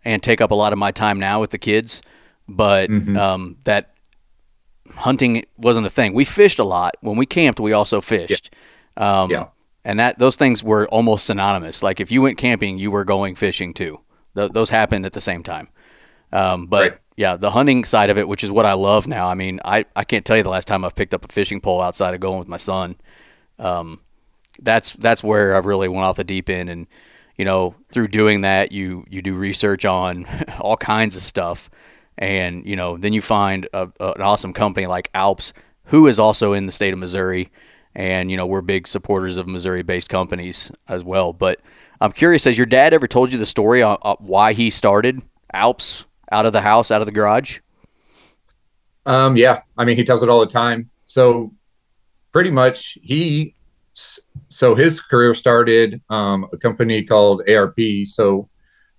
and 0.05 0.23
take 0.23 0.43
up 0.43 0.51
a 0.51 0.55
lot 0.55 0.75
of 0.75 0.79
my 0.79 0.93
time 0.93 1.19
now 1.19 1.41
with 1.41 1.51
the 1.51 1.59
kids, 1.59 2.03
but, 2.47 2.91
mm-hmm. 2.91 3.17
um, 3.17 3.57
that 3.65 3.94
hunting 4.97 5.45
wasn't 5.57 5.87
a 5.87 5.91
thing. 5.91 6.13
We 6.15 6.25
fished 6.25 6.59
a 6.59 6.65
lot. 6.65 6.97
When 7.01 7.17
we 7.17 7.27
camped, 7.27 7.61
we 7.61 7.73
also 7.73 8.01
fished. 8.01 8.55
Yeah. 8.97 9.23
Um, 9.23 9.31
yeah. 9.31 9.47
And 9.85 9.99
that 9.99 10.19
those 10.19 10.37
things 10.37 10.65
were 10.65 10.89
almost 10.89 11.27
synonymous. 11.27 11.83
Like 11.83 12.01
if 12.01 12.11
you 12.11 12.23
went 12.23 12.39
camping, 12.39 12.79
you 12.79 12.91
were 12.91 13.05
going 13.05 13.35
fishing 13.35 13.75
too. 13.75 14.01
Th- 14.35 14.51
those 14.51 14.71
happened 14.71 15.05
at 15.05 15.13
the 15.13 15.21
same 15.21 15.43
time. 15.43 15.69
Um, 16.33 16.67
but 16.67 16.91
right. 16.91 16.99
yeah, 17.17 17.37
the 17.37 17.51
hunting 17.51 17.85
side 17.85 18.11
of 18.11 18.19
it, 18.19 18.27
which 18.27 18.43
is 18.43 18.51
what 18.51 18.67
I 18.67 18.73
love 18.73 19.07
now. 19.07 19.29
I 19.29 19.35
mean, 19.35 19.61
I, 19.65 19.85
I 19.95 20.05
can't 20.05 20.25
tell 20.25 20.37
you 20.37 20.43
the 20.43 20.49
last 20.49 20.67
time 20.67 20.85
I've 20.85 20.95
picked 20.95 21.15
up 21.15 21.25
a 21.25 21.29
fishing 21.29 21.61
pole 21.61 21.81
outside 21.81 22.15
of 22.15 22.21
going 22.21 22.39
with 22.39 22.49
my 22.49 22.57
son. 22.57 22.97
Um, 23.59 24.01
that's 24.61 24.95
that's 24.95 25.23
where 25.23 25.55
I 25.55 25.59
really 25.59 25.89
went 25.89 26.05
off 26.05 26.17
the 26.17 26.25
deep 26.25 26.49
end, 26.49 26.71
and 26.71 26.87
you 27.37 27.45
know, 27.45 27.75
through 27.91 28.09
doing 28.09 28.41
that, 28.41 28.73
you 28.73 29.05
you 29.09 29.21
do 29.21 29.35
research 29.35 29.85
on 29.85 30.27
all 30.61 30.77
kinds 30.77 31.17
of 31.17 31.23
stuff 31.23 31.71
and 32.19 32.67
you 32.67 32.77
know 32.77 32.97
then 32.97 33.13
you 33.13 33.21
find 33.21 33.69
a, 33.73 33.89
a, 34.01 34.13
an 34.13 34.23
awesome 34.23 34.53
company 34.53 34.87
like 34.87 35.11
Alps 35.15 35.53
who 35.87 36.07
is 36.07 36.19
also 36.19 36.53
in 36.53 36.67
the 36.67 36.73
state 36.73 36.93
of 36.93 36.99
Missouri, 36.99 37.51
and 37.95 38.31
you 38.31 38.37
know 38.37 38.47
we're 38.47 38.63
big 38.63 38.87
supporters 38.87 39.37
of 39.37 39.47
Missouri-based 39.47 40.09
companies 40.09 40.71
as 40.89 41.05
well. 41.05 41.33
But 41.33 41.61
I'm 42.01 42.13
curious, 42.13 42.45
has 42.45 42.57
your 42.57 42.67
dad 42.67 42.95
ever 42.95 43.07
told 43.07 43.33
you 43.33 43.39
the 43.39 43.47
story 43.47 43.83
on, 43.83 43.99
on 44.03 44.17
why 44.21 44.53
he 44.53 44.71
started 44.71 45.23
Alps 45.53 46.05
out 46.31 46.47
of 46.47 46.53
the 46.53 46.63
house, 46.63 46.91
out 46.91 47.01
of 47.01 47.07
the 47.07 47.13
garage? 47.13 47.61
Um, 49.07 49.37
yeah, 49.37 49.63
I 49.77 49.85
mean 49.85 49.97
he 49.97 50.05
tells 50.05 50.23
it 50.23 50.29
all 50.29 50.41
the 50.41 50.47
time. 50.47 50.91
So 51.03 51.53
pretty 52.33 52.51
much 52.51 52.99
he 53.03 53.55
so 54.49 54.75
his 54.75 55.01
career 55.01 55.35
started 55.35 56.01
um, 56.11 56.49
a 56.53 56.57
company 56.57 57.05
called 57.05 57.49
ARP. 57.49 57.79
So 58.05 58.49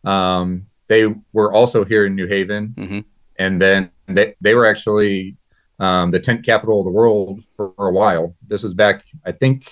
um, 0.03 0.67
they 0.87 1.07
were 1.33 1.51
also 1.51 1.83
here 1.85 2.05
in 2.05 2.15
New 2.15 2.27
Haven, 2.27 2.73
mm-hmm. 2.77 2.99
and 3.37 3.61
then 3.61 3.91
they 4.07 4.35
they 4.41 4.53
were 4.53 4.65
actually 4.65 5.37
um, 5.79 6.11
the 6.11 6.19
tent 6.19 6.45
capital 6.45 6.79
of 6.79 6.85
the 6.85 6.91
world 6.91 7.41
for, 7.43 7.73
for, 7.75 7.87
a 7.87 7.91
while. 7.91 8.33
This 8.45 8.63
was 8.63 8.73
back, 8.73 9.03
I 9.25 9.31
think, 9.31 9.69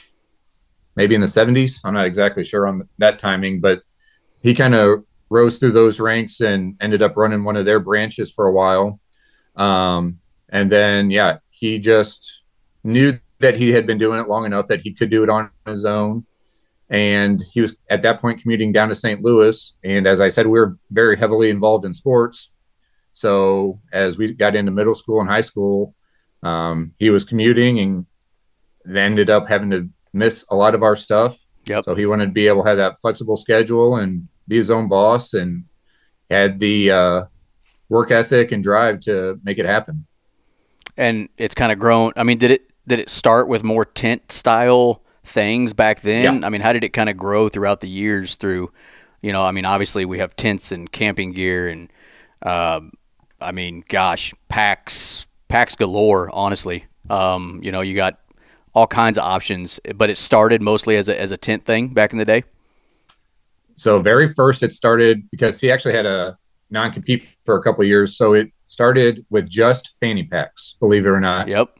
maybe 0.96 1.16
in 1.16 1.22
the 1.22 1.28
70s. 1.28 1.82
I'm 1.86 1.94
not 1.94 2.06
exactly 2.06 2.44
sure 2.44 2.68
on 2.68 2.88
that 2.98 3.20
timing, 3.20 3.62
but 3.62 3.84
he 4.42 4.54
kind 4.54 4.76
of 4.76 5.06
rose 5.30 5.58
through 5.58 5.72
those 5.72 6.00
ranks 6.00 6.42
and 6.42 6.76
ended 6.82 7.02
up 7.02 7.16
running 7.16 7.44
one 7.44 7.56
of 7.56 7.66
their 7.66 7.80
branches 7.80 8.34
for 8.34 8.48
a 8.48 8.52
while. 8.52 9.00
Um, 9.56 10.20
and 10.50 10.72
then, 10.72 11.10
yeah, 11.10 11.38
he 11.50 11.80
just 11.80 12.44
knew 12.84 13.14
that 13.40 13.56
he 13.56 13.72
had 13.72 13.88
been 13.88 13.98
doing 13.98 14.20
it 14.20 14.28
long 14.28 14.46
enough 14.46 14.68
that 14.68 14.82
he 14.82 14.94
could 14.94 15.10
do 15.10 15.24
it 15.24 15.30
on 15.30 15.50
his 15.66 15.86
own. 15.86 16.26
And 16.94 17.42
he 17.52 17.60
was 17.60 17.78
at 17.90 18.04
that 18.04 18.22
point 18.22 18.40
commuting 18.40 18.72
down 18.72 18.90
to 18.90 18.96
St. 18.96 19.24
Louis. 19.24 19.76
And 19.84 20.06
as 20.06 20.22
I 20.22 20.28
said, 20.28 20.46
we 20.46 20.60
were 20.60 20.78
very 20.92 21.18
heavily 21.18 21.50
involved 21.50 21.86
in 21.86 21.94
sports. 21.94 22.52
So 23.14 23.80
as 23.92 24.20
we 24.20 24.32
got 24.32 24.56
into 24.56 24.72
middle 24.72 24.94
school 24.94 25.20
and 25.20 25.28
high 25.28 25.42
school, 25.42 25.96
um, 26.44 26.94
he 27.00 27.10
was 27.10 27.26
commuting 27.26 27.80
and 27.80 28.06
ended 28.96 29.32
up 29.32 29.50
having 29.50 29.72
to 29.72 29.90
miss 30.14 30.46
a 30.52 30.56
lot 30.56 30.76
of 30.76 30.84
our 30.84 30.96
stuff. 30.96 31.40
Yep. 31.66 31.86
So 31.86 31.96
he 31.96 32.06
wanted 32.06 32.28
to 32.28 32.32
be 32.32 32.48
able 32.48 32.62
to 32.62 32.70
have 32.70 32.78
that 32.78 33.00
flexible 33.00 33.38
schedule 33.38 33.96
and 33.96 34.28
be 34.48 34.58
his 34.58 34.70
own 34.70 34.88
boss 34.88 35.34
and 35.34 35.64
had 36.30 36.60
the 36.60 36.92
uh, 36.92 37.24
work 37.90 38.12
ethic 38.12 38.52
and 38.52 38.64
drive 38.64 39.00
to 39.02 39.40
make 39.44 39.58
it 39.58 39.66
happen. 39.66 40.06
And 40.96 41.30
it's 41.40 41.56
kind 41.56 41.72
of 41.72 41.80
grown. 41.80 42.14
I 42.16 42.24
mean, 42.24 42.38
did 42.38 42.52
it 42.52 42.70
did 42.86 43.00
it 43.00 43.10
start 43.10 43.48
with 43.48 43.64
more 43.64 43.86
tent 43.86 44.32
style 44.32 45.03
things 45.24 45.74
back 45.74 46.02
then? 46.02 46.42
Yeah. 46.42 46.48
I 46.48 46.50
mean, 46.50 46.62
how 46.62 46.74
did 46.74 46.84
it 46.84 46.90
kind 46.90 47.10
of 47.10 47.18
grow 47.18 47.50
throughout 47.50 47.82
the 47.82 47.90
years 47.90 48.36
through, 48.36 48.72
you 49.22 49.32
know, 49.32 49.44
I 49.44 49.52
mean, 49.52 49.66
obviously 49.66 50.06
we 50.06 50.20
have 50.20 50.36
tents 50.36 50.72
and 50.72 50.92
camping 50.92 51.32
gear 51.32 51.68
and, 51.68 51.92
uh, 52.42 52.82
I 53.42 53.52
mean, 53.52 53.84
gosh, 53.90 54.34
packs, 54.48 55.28
packs 55.48 55.76
galore, 55.76 56.30
honestly. 56.34 56.86
Um, 57.10 57.60
you 57.62 57.72
know, 57.72 57.82
you 57.82 57.96
got 57.96 58.20
all 58.74 58.88
kinds 58.88 59.18
of 59.18 59.24
options, 59.24 59.80
but 59.96 60.10
it 60.10 60.18
started 60.18 60.62
mostly 60.62 60.96
as 60.96 61.10
a, 61.10 61.20
as 61.20 61.32
a 61.32 61.38
tent 61.38 61.66
thing 61.66 61.90
back 61.90 62.12
in 62.12 62.18
the 62.18 62.26
day. 62.26 62.44
So 63.76 64.02
very 64.02 64.34
first 64.34 64.64
it 64.64 64.72
started 64.72 65.30
because 65.30 65.60
he 65.60 65.72
actually 65.72 65.96
had 65.96 66.06
a 66.06 66.38
non-compete 66.70 67.36
for 67.46 67.58
a 67.58 67.62
couple 67.62 67.84
years. 67.84 68.16
So 68.16 68.34
it 68.34 68.54
started 68.68 69.26
with 69.30 69.50
just 69.50 70.00
fanny 70.00 70.24
packs, 70.24 70.76
believe 70.80 71.06
it 71.06 71.10
or 71.10 71.20
not. 71.20 71.48
Yep. 71.48 71.78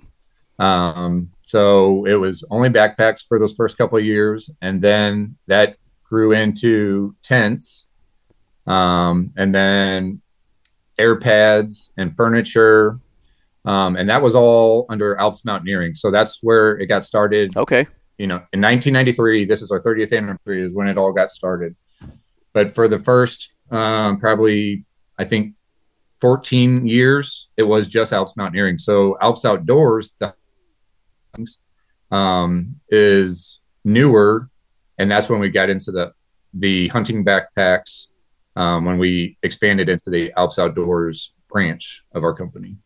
Um, 0.60 1.32
so 1.54 2.04
it 2.06 2.16
was 2.16 2.44
only 2.50 2.70
backpacks 2.70 3.24
for 3.24 3.38
those 3.38 3.54
first 3.54 3.78
couple 3.78 3.96
of 3.96 4.04
years, 4.04 4.50
and 4.60 4.82
then 4.82 5.38
that 5.46 5.78
grew 6.04 6.32
into 6.32 7.16
tents, 7.22 7.86
um, 8.66 9.30
and 9.38 9.54
then 9.54 10.24
air 10.98 11.16
pads 11.16 11.92
and 11.96 12.16
furniture, 12.16 12.98
um, 13.66 13.96
and 13.96 14.10
that 14.10 14.24
was 14.24 14.34
all 14.34 14.88
under 14.90 15.16
Alps 15.18 15.46
Mountaineering. 15.46 15.94
So 15.94 16.10
that's 16.10 16.42
where 16.42 16.72
it 16.80 16.88
got 16.88 17.04
started. 17.04 17.56
Okay. 17.56 17.86
You 18.18 18.26
know, 18.26 18.38
in 18.52 18.60
1993, 18.60 19.46
this 19.46 19.62
is 19.62 19.70
our 19.70 19.80
30th 19.80 20.12
anniversary, 20.12 20.64
is 20.64 20.74
when 20.74 20.88
it 20.88 20.98
all 20.98 21.14
got 21.14 21.30
started. 21.30 21.76
But 22.54 22.74
for 22.74 22.88
the 22.88 22.98
first, 22.98 23.54
um, 23.70 24.18
probably, 24.18 24.86
I 25.20 25.26
think 25.26 25.54
14 26.20 26.88
years, 26.88 27.50
it 27.58 27.64
was 27.64 27.88
just 27.88 28.12
Alps 28.12 28.36
Mountaineering. 28.36 28.80
So 28.80 29.20
Alps 29.22 29.44
Outdoorz, 29.44 30.14
the 30.20 30.34
um, 32.12 32.76
is 32.90 33.60
newer, 33.84 34.50
and 34.98 35.12
that's 35.12 35.30
when 35.30 35.40
we 35.40 35.50
got 35.50 35.70
into 35.70 35.92
the 35.92 36.14
the 36.54 36.88
hunting 36.90 37.26
backpacks 37.26 38.08
um, 38.56 38.86
when 38.86 38.98
we 38.98 39.38
expanded 39.42 39.90
into 39.90 40.10
the 40.10 40.32
Alps 40.38 40.58
Outdoorz 40.58 41.30
branch 41.50 42.04
of 42.14 42.24
our 42.24 42.34
company. 42.34 42.78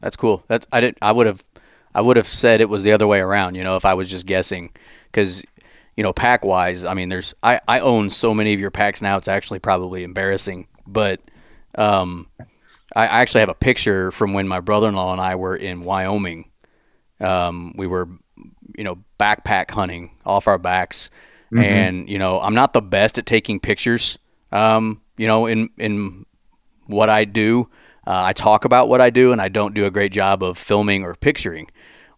That's 0.00 0.16
cool. 0.16 0.44
That 0.48 0.66
I 0.70 0.80
did. 0.80 0.96
I 1.00 1.12
would 1.12 1.26
have, 1.26 1.42
I 1.94 2.02
would 2.02 2.16
have 2.16 2.26
said 2.26 2.60
it 2.60 2.68
was 2.68 2.82
the 2.82 2.92
other 2.92 3.06
way 3.06 3.20
around. 3.20 3.54
You 3.54 3.64
know, 3.64 3.76
if 3.76 3.84
I 3.84 3.94
was 3.94 4.10
just 4.10 4.26
guessing, 4.26 4.70
because 5.06 5.42
you 5.96 6.02
know, 6.02 6.12
pack 6.12 6.44
wise, 6.44 6.84
I 6.84 6.94
mean, 6.94 7.08
there's 7.08 7.34
I 7.42 7.60
I 7.66 7.80
own 7.80 8.10
so 8.10 8.34
many 8.34 8.52
of 8.52 8.60
your 8.60 8.70
packs 8.70 9.00
now. 9.00 9.16
It's 9.16 9.28
actually 9.28 9.60
probably 9.60 10.04
embarrassing, 10.04 10.66
but 10.86 11.20
um, 11.76 12.28
I 12.94 13.06
actually 13.06 13.40
have 13.40 13.48
a 13.48 13.54
picture 13.54 14.10
from 14.10 14.34
when 14.34 14.46
my 14.46 14.60
brother-in-law 14.60 15.12
and 15.12 15.20
I 15.20 15.36
were 15.36 15.56
in 15.56 15.84
Wyoming 15.84 16.50
um, 17.20 17.74
we 17.76 17.86
were, 17.86 18.08
you 18.76 18.84
know, 18.84 18.98
backpack 19.18 19.70
hunting 19.70 20.10
off 20.24 20.48
our 20.48 20.58
backs, 20.58 21.10
mm-hmm. 21.52 21.62
and 21.62 22.08
you 22.08 22.18
know, 22.18 22.40
I'm 22.40 22.54
not 22.54 22.72
the 22.72 22.82
best 22.82 23.18
at 23.18 23.26
taking 23.26 23.60
pictures. 23.60 24.18
Um, 24.52 25.00
you 25.16 25.26
know, 25.26 25.46
in 25.46 25.70
in 25.78 26.26
what 26.86 27.08
I 27.08 27.24
do, 27.24 27.68
uh, 28.06 28.22
I 28.24 28.32
talk 28.32 28.64
about 28.64 28.88
what 28.88 29.00
I 29.00 29.10
do, 29.10 29.32
and 29.32 29.40
I 29.40 29.48
don't 29.48 29.74
do 29.74 29.86
a 29.86 29.90
great 29.90 30.12
job 30.12 30.42
of 30.42 30.58
filming 30.58 31.04
or 31.04 31.14
picturing. 31.14 31.70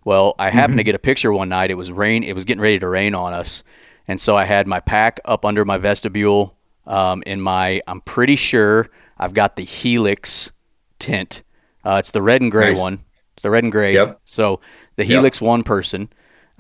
Well, 0.05 0.35
I 0.39 0.51
happened 0.51 0.73
mm-hmm. 0.73 0.79
to 0.79 0.85
get 0.85 0.95
a 0.95 1.01
picture 1.01 1.33
one 1.33 1.49
night. 1.49 1.71
It 1.71 1.77
was 1.77 1.91
rain. 1.91 2.23
It 2.23 2.35
was 2.35 2.45
getting 2.45 2.63
ready 2.63 2.79
to 2.79 2.89
rain 2.89 3.15
on 3.15 3.33
us, 3.33 3.63
and 4.09 4.21
so 4.21 4.37
I 4.37 4.45
had 4.45 4.67
my 4.67 4.81
pack 4.81 5.21
up 5.25 5.45
under 5.45 5.65
my 5.65 5.79
vestibule. 5.79 6.55
Um, 6.87 7.25
in 7.27 7.41
my, 7.41 7.81
I'm 7.89 8.01
pretty 8.01 8.37
sure 8.37 8.89
I've 9.19 9.35
got 9.35 9.57
the 9.57 9.65
Helix 9.65 10.53
tent. 11.01 11.43
Uh, 11.85 11.97
it's 11.99 12.13
the 12.13 12.23
red 12.23 12.43
and 12.43 12.51
gray 12.51 12.71
nice. 12.71 12.79
one. 12.79 13.05
It's 13.35 13.43
the 13.43 13.51
red 13.51 13.65
and 13.65 13.73
gray. 13.73 13.95
Yep. 13.95 14.21
So 14.25 14.61
the 14.97 15.05
Helix 15.05 15.41
one 15.41 15.63
person. 15.63 16.09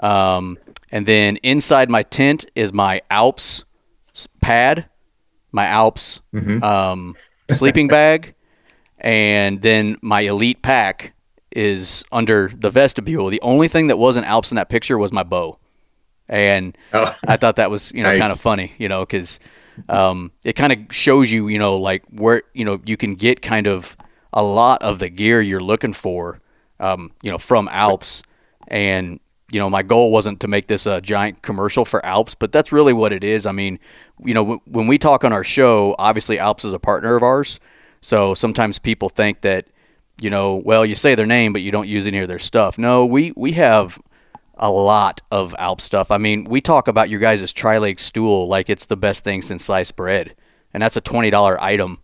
Um, 0.02 0.58
and 0.90 1.06
then 1.06 1.36
inside 1.38 1.90
my 1.90 2.02
tent 2.02 2.46
is 2.54 2.72
my 2.72 3.00
Alps 3.10 3.64
pad, 4.40 4.86
my 5.52 5.66
Alps 5.66 6.20
mm-hmm. 6.32 6.62
um, 6.62 7.16
sleeping 7.50 7.88
bag, 7.88 8.34
and 8.98 9.62
then 9.62 9.96
my 10.02 10.20
Elite 10.20 10.62
pack 10.62 11.14
is 11.50 12.04
under 12.12 12.50
the 12.54 12.70
vestibule. 12.70 13.28
The 13.28 13.40
only 13.40 13.68
thing 13.68 13.88
that 13.88 13.98
wasn't 13.98 14.26
Alps 14.26 14.52
in 14.52 14.56
that 14.56 14.68
picture 14.68 14.98
was 14.98 15.12
my 15.12 15.22
bow, 15.22 15.58
and 16.28 16.76
oh. 16.92 17.14
I 17.26 17.36
thought 17.36 17.56
that 17.56 17.70
was 17.70 17.90
you 17.92 18.02
know 18.02 18.10
nice. 18.10 18.20
kind 18.20 18.32
of 18.32 18.40
funny, 18.40 18.74
you 18.78 18.88
know, 18.88 19.04
because 19.04 19.40
um, 19.88 20.30
it 20.44 20.52
kind 20.52 20.72
of 20.72 20.94
shows 20.94 21.32
you 21.32 21.48
you 21.48 21.58
know 21.58 21.78
like 21.78 22.04
where 22.10 22.42
you 22.52 22.64
know 22.64 22.80
you 22.84 22.96
can 22.96 23.14
get 23.14 23.40
kind 23.40 23.66
of 23.66 23.96
a 24.32 24.42
lot 24.42 24.82
of 24.82 24.98
the 24.98 25.08
gear 25.08 25.40
you're 25.40 25.62
looking 25.62 25.94
for 25.94 26.40
um, 26.80 27.12
you 27.22 27.30
know, 27.30 27.38
from 27.38 27.68
Alps. 27.70 28.22
And, 28.68 29.20
you 29.52 29.60
know, 29.60 29.70
my 29.70 29.82
goal 29.82 30.10
wasn't 30.12 30.40
to 30.40 30.48
make 30.48 30.66
this 30.66 30.86
a 30.86 31.00
giant 31.00 31.42
commercial 31.42 31.84
for 31.84 32.04
Alps, 32.04 32.34
but 32.34 32.52
that's 32.52 32.72
really 32.72 32.92
what 32.92 33.12
it 33.12 33.22
is. 33.22 33.46
I 33.46 33.52
mean, 33.52 33.78
you 34.24 34.34
know, 34.34 34.42
w- 34.42 34.60
when 34.66 34.86
we 34.86 34.98
talk 34.98 35.24
on 35.24 35.32
our 35.32 35.44
show, 35.44 35.94
obviously 35.98 36.38
Alps 36.38 36.64
is 36.64 36.72
a 36.72 36.78
partner 36.78 37.16
of 37.16 37.22
ours. 37.22 37.60
So 38.00 38.34
sometimes 38.34 38.78
people 38.78 39.08
think 39.08 39.42
that, 39.42 39.66
you 40.20 40.30
know, 40.30 40.56
well, 40.56 40.84
you 40.84 40.94
say 40.94 41.14
their 41.14 41.26
name, 41.26 41.52
but 41.52 41.62
you 41.62 41.70
don't 41.70 41.88
use 41.88 42.06
any 42.06 42.18
of 42.18 42.28
their 42.28 42.38
stuff. 42.38 42.78
No, 42.78 43.04
we, 43.06 43.32
we 43.36 43.52
have 43.52 44.00
a 44.56 44.70
lot 44.70 45.20
of 45.30 45.54
Alps 45.58 45.84
stuff. 45.84 46.10
I 46.10 46.18
mean, 46.18 46.44
we 46.44 46.60
talk 46.60 46.88
about 46.88 47.10
your 47.10 47.20
guys' 47.20 47.52
tri-leg 47.52 48.00
stool 48.00 48.48
like 48.48 48.70
it's 48.70 48.86
the 48.86 48.96
best 48.96 49.22
thing 49.24 49.42
since 49.42 49.64
sliced 49.64 49.96
bread, 49.96 50.34
and 50.72 50.82
that's 50.82 50.96
a 50.96 51.00
twenty 51.00 51.30
dollar 51.30 51.60
item. 51.62 51.98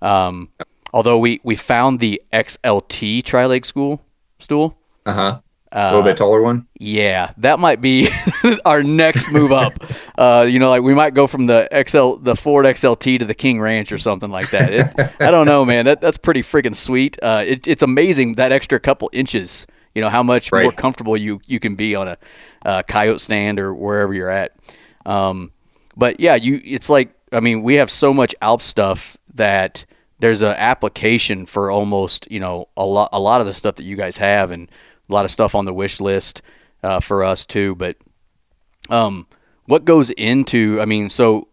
Um, 0.00 0.50
although 0.92 1.18
we 1.18 1.40
we 1.42 1.56
found 1.56 2.00
the 2.00 2.22
XLT 2.32 3.22
tri-leg 3.24 3.66
stool 3.66 4.04
stool. 4.38 4.78
Uh-huh. 5.04 5.40
Uh, 5.70 5.80
a 5.80 5.96
little 5.96 6.02
bit 6.02 6.16
taller 6.16 6.40
one. 6.40 6.66
Yeah, 6.78 7.32
that 7.38 7.58
might 7.58 7.80
be 7.80 8.08
our 8.64 8.82
next 8.82 9.30
move 9.30 9.52
up. 9.52 9.74
uh, 10.18 10.46
you 10.48 10.58
know, 10.58 10.70
like 10.70 10.82
we 10.82 10.94
might 10.94 11.12
go 11.12 11.26
from 11.26 11.46
the 11.46 11.68
XL, 11.86 12.22
the 12.22 12.34
Ford 12.34 12.64
XLT 12.64 13.18
to 13.18 13.24
the 13.26 13.34
King 13.34 13.60
Ranch 13.60 13.92
or 13.92 13.98
something 13.98 14.30
like 14.30 14.50
that. 14.50 14.72
It, 14.72 15.14
I 15.20 15.30
don't 15.30 15.46
know, 15.46 15.66
man. 15.66 15.84
That, 15.84 16.00
that's 16.00 16.16
pretty 16.16 16.42
freaking 16.42 16.74
sweet. 16.74 17.18
Uh, 17.22 17.44
it, 17.46 17.66
it's 17.66 17.82
amazing 17.82 18.36
that 18.36 18.50
extra 18.50 18.80
couple 18.80 19.10
inches. 19.12 19.66
You 19.94 20.00
know 20.00 20.08
how 20.08 20.22
much 20.22 20.52
right. 20.52 20.62
more 20.62 20.72
comfortable 20.72 21.16
you 21.16 21.40
you 21.46 21.60
can 21.60 21.74
be 21.74 21.94
on 21.94 22.08
a 22.08 22.18
uh, 22.64 22.82
coyote 22.82 23.20
stand 23.20 23.58
or 23.58 23.74
wherever 23.74 24.14
you're 24.14 24.30
at. 24.30 24.52
Um, 25.04 25.52
but 25.96 26.20
yeah, 26.20 26.36
you 26.36 26.60
it's 26.64 26.88
like 26.88 27.12
I 27.32 27.40
mean 27.40 27.62
we 27.62 27.74
have 27.74 27.90
so 27.90 28.14
much 28.14 28.34
Alp 28.40 28.62
stuff 28.62 29.16
that 29.34 29.84
there's 30.20 30.42
an 30.42 30.54
application 30.56 31.46
for 31.46 31.70
almost 31.70 32.30
you 32.30 32.40
know 32.40 32.68
a 32.76 32.86
lot 32.86 33.10
a 33.12 33.20
lot 33.20 33.40
of 33.40 33.46
the 33.46 33.54
stuff 33.54 33.76
that 33.76 33.84
you 33.84 33.96
guys 33.96 34.16
have 34.16 34.50
and 34.50 34.70
a 35.08 35.12
lot 35.12 35.24
of 35.24 35.30
stuff 35.30 35.54
on 35.54 35.64
the 35.64 35.72
wish 35.72 36.00
list 36.00 36.42
uh, 36.82 37.00
for 37.00 37.24
us 37.24 37.46
too. 37.46 37.74
But 37.74 37.96
um, 38.90 39.26
what 39.66 39.84
goes 39.84 40.10
into? 40.10 40.80
I 40.80 40.84
mean, 40.84 41.08
so 41.10 41.48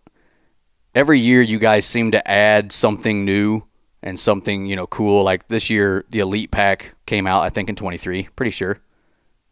every 0.94 1.20
year 1.20 1.42
you 1.42 1.60
guys 1.60 1.86
seem 1.86 2.12
to 2.12 2.28
add 2.30 2.72
something 2.72 3.26
new 3.26 3.64
and 4.04 4.20
something 4.20 4.66
you 4.66 4.76
know 4.76 4.88
cool. 4.88 5.24
Like 5.24 5.48
this 5.48 5.70
year, 5.70 6.06
the 6.10 6.20
Elite 6.20 6.52
Pack 6.52 6.96
came 7.06 7.28
out. 7.28 7.44
I 7.44 7.50
think 7.50 7.70
in 7.70 7.76
23. 7.76 8.30
Pretty 8.36 8.52
sure. 8.52 8.80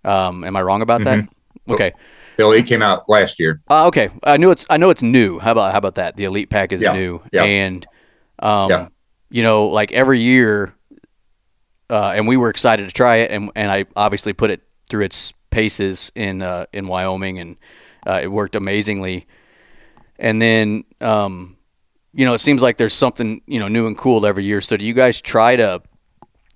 Um, 0.05 0.43
am 0.43 0.55
I 0.55 0.61
wrong 0.61 0.81
about 0.81 1.03
that? 1.05 1.27
Okay. 1.69 1.93
The 2.35 2.43
Elite 2.43 2.65
came 2.67 2.81
out 2.81 3.07
last 3.07 3.39
year. 3.39 3.61
Uh, 3.69 3.87
okay, 3.87 4.09
I 4.23 4.35
knew 4.37 4.51
it's 4.51 4.65
I 4.69 4.75
know 4.77 4.89
it's 4.89 5.03
new. 5.03 5.39
How 5.39 5.51
about 5.53 5.71
how 5.71 5.77
about 5.77 5.95
that? 5.95 6.17
The 6.17 6.25
Elite 6.25 6.49
Pack 6.49 6.71
is 6.73 6.81
Yeah, 6.81 6.91
new, 6.93 7.21
yeah. 7.31 7.43
and 7.43 7.85
um, 8.39 8.69
Yeah. 8.71 8.87
you 9.29 9.43
know, 9.43 9.67
like 9.67 9.91
every 9.93 10.19
year, 10.19 10.73
uh, 11.93 12.11
and 12.15 12.27
we 12.27 12.37
were 12.37 12.49
excited 12.49 12.87
to 12.87 12.91
try 12.91 13.17
it, 13.17 13.29
and 13.29 13.51
and 13.55 13.69
I 13.69 13.85
obviously 13.95 14.33
put 14.33 14.49
it 14.49 14.61
through 14.89 15.05
its 15.05 15.31
paces 15.51 16.11
in 16.15 16.41
uh, 16.41 16.65
in 16.73 16.87
Wyoming, 16.87 17.37
and 17.37 17.57
uh, 18.07 18.19
it 18.23 18.29
worked 18.29 18.55
amazingly. 18.55 19.27
And 20.17 20.41
then, 20.41 20.85
um, 21.01 21.55
you 22.11 22.25
know, 22.25 22.33
it 22.33 22.39
seems 22.39 22.63
like 22.63 22.77
there's 22.77 22.95
something 22.95 23.43
you 23.45 23.59
know 23.59 23.67
new 23.67 23.85
and 23.85 23.95
cool 23.95 24.25
every 24.25 24.43
year. 24.43 24.59
So, 24.59 24.75
do 24.75 24.83
you 24.83 24.95
guys 24.95 25.21
try 25.21 25.55
to 25.55 25.83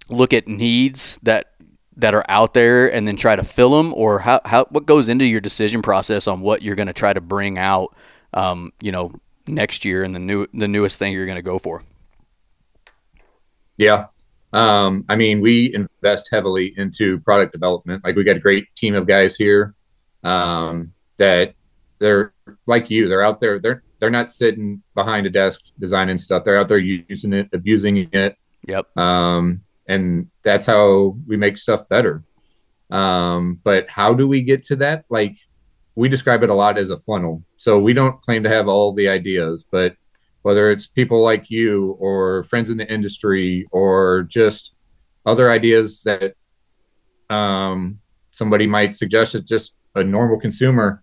look 0.09 0.33
at 0.33 0.47
needs 0.47 1.19
that 1.21 1.53
that 1.97 2.15
are 2.15 2.25
out 2.27 2.55
there 2.55 2.91
and 2.91 3.07
then 3.07 3.15
try 3.15 3.35
to 3.35 3.43
fill 3.43 3.77
them, 3.77 3.93
or 3.93 4.17
how, 4.17 4.41
how 4.43 4.65
what 4.71 4.87
goes 4.87 5.07
into 5.07 5.25
your 5.25 5.39
decision 5.39 5.83
process 5.83 6.27
on 6.27 6.41
what 6.41 6.63
you're 6.63 6.75
going 6.75 6.87
to 6.87 6.93
try 6.93 7.13
to 7.13 7.21
bring 7.21 7.59
out, 7.59 7.95
um, 8.33 8.71
you 8.81 8.91
know, 8.91 9.11
next 9.45 9.85
year 9.85 10.03
and 10.03 10.15
the 10.15 10.19
new 10.19 10.47
the 10.51 10.67
newest 10.67 10.97
thing 10.97 11.13
you're 11.13 11.27
going 11.27 11.35
to 11.35 11.43
go 11.43 11.59
for? 11.59 11.83
Yeah. 13.77 14.07
Um, 14.53 15.05
I 15.09 15.15
mean, 15.15 15.41
we 15.41 15.73
invest 15.73 16.29
heavily 16.31 16.73
into 16.77 17.19
product 17.19 17.51
development. 17.53 18.03
Like 18.03 18.15
we 18.15 18.23
got 18.23 18.37
a 18.37 18.41
great 18.41 18.73
team 18.75 18.95
of 18.95 19.05
guys 19.07 19.35
here 19.35 19.75
um, 20.23 20.93
that 21.17 21.53
they're 21.99 22.33
like 22.65 22.89
you. 22.89 23.07
They're 23.07 23.23
out 23.23 23.39
there. 23.39 23.59
They're 23.59 23.83
they're 23.99 24.09
not 24.09 24.29
sitting 24.31 24.83
behind 24.95 25.25
a 25.25 25.29
desk 25.29 25.73
designing 25.79 26.17
stuff. 26.17 26.43
They're 26.43 26.59
out 26.59 26.67
there 26.67 26.77
using 26.77 27.33
it, 27.33 27.49
abusing 27.51 28.09
it, 28.11 28.35
Yep. 28.67 28.95
um, 28.97 29.61
and 29.87 30.27
that's 30.43 30.65
how 30.67 31.17
we 31.25 31.35
make 31.35 31.57
stuff 31.57 31.87
better. 31.89 32.23
Um, 32.91 33.59
but 33.63 33.89
how 33.89 34.13
do 34.13 34.27
we 34.27 34.41
get 34.43 34.63
to 34.63 34.75
that? 34.77 35.05
Like 35.09 35.35
we 35.95 36.09
describe 36.09 36.43
it 36.43 36.49
a 36.49 36.53
lot 36.53 36.77
as 36.77 36.91
a 36.91 36.97
funnel. 36.97 37.43
So 37.57 37.79
we 37.79 37.93
don't 37.93 38.21
claim 38.21 38.43
to 38.43 38.49
have 38.49 38.67
all 38.67 38.93
the 38.93 39.07
ideas, 39.09 39.65
but 39.69 39.95
whether 40.47 40.71
it's 40.71 40.87
people 40.87 41.21
like 41.21 41.49
you 41.49 41.97
or 41.99 42.41
friends 42.43 42.69
in 42.69 42.77
the 42.77 42.89
industry 42.89 43.67
or 43.69 44.23
just 44.29 44.75
other 45.25 45.51
ideas 45.51 46.03
that 46.03 46.35
um, 47.29 47.99
somebody 48.31 48.65
might 48.65 48.95
suggest 48.95 49.35
as 49.35 49.41
just 49.41 49.77
a 49.93 50.05
normal 50.05 50.39
consumer. 50.39 51.01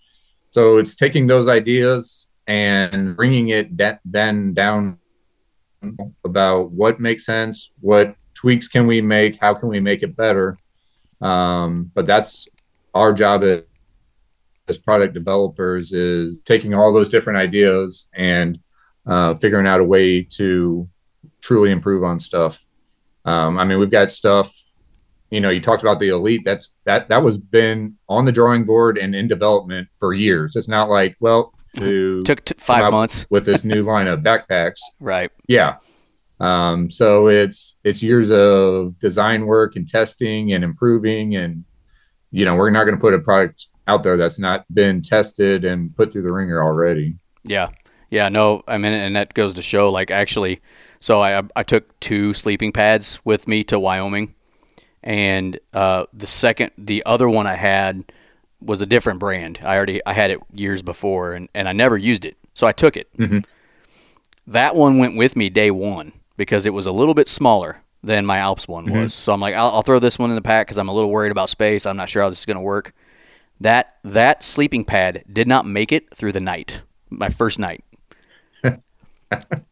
So 0.53 0.79
it's 0.79 0.97
taking 0.97 1.27
those 1.27 1.47
ideas 1.47 2.27
and 2.47 3.15
bringing 3.17 3.49
it 3.49 3.77
da- 3.77 3.99
then 4.07 4.55
down 4.55 4.97
about 6.25 6.71
what 6.71 6.99
makes 6.99 7.27
sense, 7.27 7.71
what 7.81 8.17
tweaks 8.33 8.67
can 8.67 8.87
we 8.87 9.03
make, 9.03 9.39
how 9.39 9.53
can 9.53 9.69
we 9.69 9.79
make 9.79 10.03
it 10.03 10.17
better. 10.17 10.57
Um, 11.21 11.91
but 11.95 12.07
that's 12.07 12.49
our 12.95 13.13
job 13.13 13.45
as, 13.45 13.65
as 14.69 14.79
product 14.79 15.13
developers 15.13 15.93
is 15.93 16.41
taking 16.41 16.73
all 16.73 16.95
those 16.95 17.11
different 17.11 17.39
ideas 17.39 18.09
and 18.15 18.59
uh, 19.07 19.35
figuring 19.35 19.67
out 19.67 19.81
a 19.81 19.85
way 19.85 20.23
to 20.23 20.89
truly 21.41 21.71
improve 21.71 22.05
on 22.05 22.21
stuff. 22.21 22.65
Um, 23.25 23.59
I 23.59 23.65
mean, 23.65 23.79
we've 23.79 23.91
got 23.91 24.13
stuff. 24.13 24.55
You 25.31 25.41
know, 25.41 25.51
you 25.51 25.61
talked 25.61 25.83
about 25.83 25.99
the 25.99 26.09
elite. 26.11 26.43
That's 26.45 26.71
that 26.85 27.09
that 27.09 27.23
was 27.23 27.39
been 27.39 27.97
on 28.09 28.25
the 28.25 28.33
drawing 28.33 28.65
board 28.65 28.99
and 28.99 29.15
in 29.15 29.27
development 29.27 29.89
for 29.99 30.13
years. 30.13 30.57
It's 30.57 30.69
not 30.69 30.89
like 30.89 31.17
well, 31.21 31.53
to 31.77 32.23
Took 32.25 32.45
t- 32.45 32.55
five 32.59 32.91
months. 32.93 33.27
with 33.31 33.45
this 33.45 33.65
new 33.65 33.83
line 33.83 34.07
of 34.07 34.21
backpacks. 34.21 34.79
Right. 35.01 35.31
Yeah. 35.49 35.79
Um, 36.41 36.91
so 36.91 37.29
it's 37.29 37.77
it's 37.85 38.03
years 38.03 38.31
of 38.31 38.99
design 38.99 39.47
work 39.47 39.77
and 39.77 39.87
testing 39.87 40.53
and 40.53 40.65
improving 40.65 41.37
and 41.37 41.65
you 42.31 42.45
know, 42.45 42.57
we're 42.57 42.71
not 42.71 42.85
going 42.85 42.97
to 42.97 43.01
put 43.01 43.15
a 43.15 43.21
product 43.21 43.69
out 43.87 44.03
there 44.03 44.17
that's 44.17 44.41
not 44.41 44.65
been 44.75 45.03
tested 45.03 45.65
and 45.65 45.95
put 45.95 46.13
through 46.13 46.23
the 46.23 46.33
ringer 46.33 46.63
already. 46.63 47.15
Yeah. 47.45 47.69
Yeah, 48.11 48.29
no, 48.29 48.63
I 48.69 48.79
mean, 48.79 48.93
and 48.93 49.17
that 49.17 49.35
goes 49.35 49.55
to 49.55 49.63
show, 49.63 49.91
like, 49.91 50.11
actually, 50.11 50.61
so 51.01 51.21
I 51.23 51.43
I 51.57 51.63
took 51.63 51.99
two 52.01 52.33
sleeping 52.33 52.73
pads 52.73 53.21
with 53.25 53.49
me 53.49 53.65
to 53.65 53.79
Wyoming, 53.81 54.35
and 55.03 55.59
uh, 55.73 56.07
the 56.13 56.27
second, 56.27 56.71
the 56.79 57.03
other 57.05 57.29
one 57.29 57.47
I 57.47 57.57
had 57.57 58.05
was 58.61 58.81
a 58.81 58.87
different 58.87 59.19
brand. 59.21 59.59
I 59.63 59.77
already 59.77 60.01
I 60.07 60.13
had 60.13 60.31
it 60.31 60.39
years 60.53 60.83
before, 60.83 61.33
and, 61.35 61.49
and 61.55 61.69
I 61.69 61.73
never 61.73 61.97
used 61.99 62.25
it, 62.25 62.37
so 62.55 62.67
I 62.67 62.73
took 62.73 62.97
it. 62.97 63.09
Mhm. 63.17 63.45
That 64.47 64.75
one 64.77 64.99
went 64.99 65.17
with 65.17 65.37
me 65.37 65.49
day 65.51 65.71
one 65.71 66.13
because 66.37 66.67
it 66.67 66.71
was 66.75 66.87
a 66.87 66.93
little 66.93 67.15
bit 67.15 67.29
smaller 67.29 67.83
than 68.03 68.27
my 68.27 68.39
Alps 68.39 68.69
one 68.69 68.85
was. 68.93 69.15
So 69.15 69.33
I'm 69.33 69.41
like, 69.41 69.55
I'll, 69.55 69.69
I'll 69.71 69.83
throw 69.83 69.99
this 69.99 70.19
one 70.19 70.29
in 70.31 70.37
the 70.37 70.43
pack 70.43 70.67
because 70.67 70.77
I'm 70.77 70.89
a 70.89 70.93
little 70.95 71.11
worried 71.11 71.33
about 71.33 71.49
space. 71.49 71.87
I'm 71.87 71.97
not 71.97 72.11
sure 72.11 72.23
how 72.23 72.29
this 72.29 72.41
is 72.41 72.45
going 72.47 72.57
to 72.57 72.61
work. 72.61 72.93
That 73.61 73.97
that 74.05 74.45
sleeping 74.45 74.85
pad 74.85 75.25
did 75.33 75.49
not 75.49 75.65
make 75.67 75.91
it 75.93 76.15
through 76.15 76.33
the 76.33 76.41
night. 76.41 76.83
My 77.11 77.29
first 77.29 77.59
night. 77.59 77.83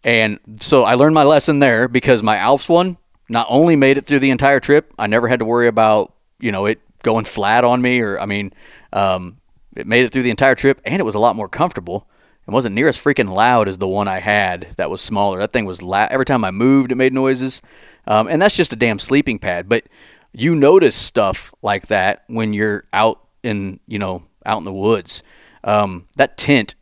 And 0.04 0.38
so 0.60 0.84
I 0.84 0.94
learned 0.94 1.14
my 1.14 1.24
lesson 1.24 1.58
there 1.58 1.88
because 1.88 2.22
my 2.22 2.36
Alps 2.36 2.68
one 2.68 2.96
not 3.28 3.46
only 3.48 3.76
made 3.76 3.98
it 3.98 4.06
through 4.06 4.18
the 4.18 4.30
entire 4.30 4.60
trip, 4.60 4.92
I 4.98 5.06
never 5.06 5.28
had 5.28 5.38
to 5.38 5.44
worry 5.44 5.68
about, 5.68 6.12
you 6.40 6.52
know, 6.52 6.66
it 6.66 6.80
going 7.02 7.24
flat 7.24 7.64
on 7.64 7.82
me 7.82 8.00
or 8.00 8.18
I 8.20 8.26
mean, 8.26 8.52
um, 8.92 9.38
it 9.76 9.86
made 9.86 10.04
it 10.04 10.12
through 10.12 10.22
the 10.22 10.30
entire 10.30 10.54
trip 10.54 10.80
and 10.84 11.00
it 11.00 11.04
was 11.04 11.14
a 11.14 11.20
lot 11.20 11.36
more 11.36 11.48
comfortable. 11.48 12.08
It 12.46 12.50
wasn't 12.50 12.74
near 12.74 12.88
as 12.88 12.98
freaking 12.98 13.32
loud 13.32 13.68
as 13.68 13.78
the 13.78 13.86
one 13.86 14.08
I 14.08 14.18
had 14.18 14.74
that 14.76 14.90
was 14.90 15.00
smaller. 15.00 15.38
That 15.38 15.52
thing 15.52 15.64
was 15.64 15.80
loud. 15.80 16.10
Every 16.10 16.26
time 16.26 16.44
I 16.44 16.50
moved, 16.50 16.90
it 16.90 16.96
made 16.96 17.12
noises. 17.12 17.62
Um, 18.06 18.26
and 18.26 18.42
that's 18.42 18.56
just 18.56 18.72
a 18.72 18.76
damn 18.76 18.98
sleeping 18.98 19.38
pad. 19.38 19.68
But 19.68 19.84
you 20.32 20.56
notice 20.56 20.96
stuff 20.96 21.54
like 21.62 21.86
that 21.86 22.24
when 22.26 22.52
you're 22.52 22.84
out 22.92 23.20
in, 23.44 23.78
you 23.86 23.98
know, 23.98 24.24
out 24.44 24.58
in 24.58 24.64
the 24.64 24.72
woods. 24.72 25.22
Um, 25.62 26.06
that 26.16 26.36
tent, 26.36 26.74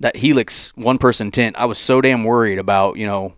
that 0.00 0.16
Helix 0.16 0.72
one 0.76 0.98
person 0.98 1.30
tent, 1.30 1.56
I 1.58 1.66
was 1.66 1.78
so 1.78 2.00
damn 2.00 2.24
worried 2.24 2.58
about, 2.58 2.96
you 2.98 3.06
know, 3.06 3.34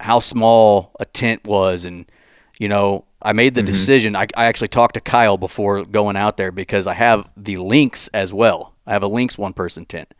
how 0.00 0.18
small 0.18 0.90
a 0.98 1.04
tent 1.04 1.44
was. 1.46 1.84
And, 1.84 2.10
you 2.58 2.68
know, 2.68 3.04
I 3.22 3.32
made 3.32 3.54
the 3.54 3.62
decision. 3.62 4.16
I, 4.16 4.26
I 4.36 4.46
actually 4.46 4.68
talked 4.68 4.94
to 4.94 5.00
Kyle 5.00 5.36
before 5.38 5.84
going 5.84 6.16
out 6.16 6.36
there 6.36 6.50
because 6.52 6.86
I 6.86 6.94
have 6.94 7.28
the 7.36 7.56
Lynx 7.56 8.08
as 8.08 8.32
well. 8.32 8.74
I 8.86 8.92
have 8.92 9.02
a 9.02 9.08
Lynx 9.08 9.38
one 9.38 9.52
person 9.52 9.84
tent. 9.86 10.12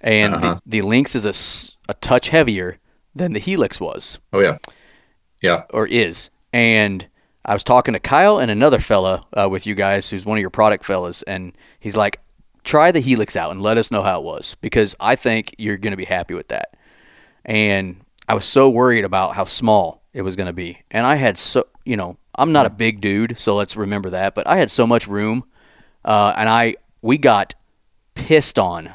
And 0.00 0.34
Uh-huh. 0.34 0.60
the, 0.66 0.80
the 0.80 0.86
Lynx 0.88 1.14
is 1.14 1.24
a, 1.24 1.90
a 1.90 1.94
touch 1.94 2.28
heavier 2.28 2.78
than 3.14 3.32
the 3.32 3.40
Helix 3.40 3.80
was 3.80 4.18
Oh 4.32 4.40
yeah. 4.40 4.58
Yeah. 5.42 5.62
or 5.70 5.86
is. 5.86 6.30
And 6.52 7.06
I 7.44 7.52
was 7.54 7.64
talking 7.64 7.94
to 7.94 8.00
Kyle 8.00 8.38
and 8.38 8.50
another 8.50 8.78
fella 8.80 9.24
uh, 9.32 9.48
with 9.48 9.66
you 9.66 9.74
guys 9.74 10.10
who's 10.10 10.26
one 10.26 10.36
of 10.36 10.40
your 10.40 10.50
product 10.50 10.84
fellas, 10.84 11.22
and 11.22 11.52
he's 11.80 11.96
like, 11.96 12.20
try 12.68 12.92
the 12.92 13.00
Helix 13.00 13.34
out 13.34 13.50
and 13.50 13.62
let 13.62 13.78
us 13.78 13.90
know 13.90 14.02
how 14.02 14.20
it 14.20 14.24
was 14.24 14.54
because 14.60 14.94
I 15.00 15.16
think 15.16 15.54
you're 15.56 15.78
going 15.78 15.92
to 15.92 15.96
be 15.96 16.04
happy 16.04 16.34
with 16.34 16.48
that. 16.48 16.76
And 17.42 18.04
I 18.28 18.34
was 18.34 18.44
so 18.44 18.68
worried 18.68 19.06
about 19.06 19.34
how 19.34 19.46
small 19.46 20.02
it 20.12 20.20
was 20.20 20.36
going 20.36 20.48
to 20.48 20.52
be. 20.52 20.82
And 20.90 21.06
I 21.06 21.14
had 21.14 21.38
so, 21.38 21.66
you 21.86 21.96
know, 21.96 22.18
I'm 22.34 22.52
not 22.52 22.66
a 22.66 22.70
big 22.70 23.00
dude, 23.00 23.38
so 23.38 23.54
let's 23.54 23.74
remember 23.74 24.10
that, 24.10 24.34
but 24.34 24.46
I 24.46 24.58
had 24.58 24.70
so 24.70 24.86
much 24.86 25.08
room. 25.08 25.44
Uh, 26.04 26.34
and 26.36 26.46
I, 26.46 26.76
we 27.00 27.16
got 27.16 27.54
pissed 28.14 28.58
on. 28.58 28.92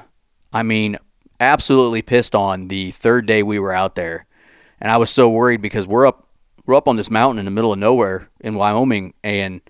I 0.53 0.61
mean, 0.61 0.97
absolutely 1.39 2.03
pissed 2.03 2.35
on 2.35 2.67
the 2.67 2.91
third 2.91 3.25
day 3.25 3.41
we 3.41 3.57
were 3.57 3.73
out 3.73 3.95
there. 3.95 4.27
And 4.79 4.91
I 4.91 4.97
was 4.97 5.09
so 5.09 5.31
worried 5.31 5.63
because 5.63 5.87
we're 5.87 6.05
up 6.05 6.27
we're 6.65 6.75
up 6.75 6.87
on 6.87 6.95
this 6.95 7.09
mountain 7.09 7.39
in 7.39 7.45
the 7.45 7.51
middle 7.51 7.73
of 7.73 7.79
nowhere 7.79 8.29
in 8.39 8.53
Wyoming 8.53 9.15
and 9.23 9.61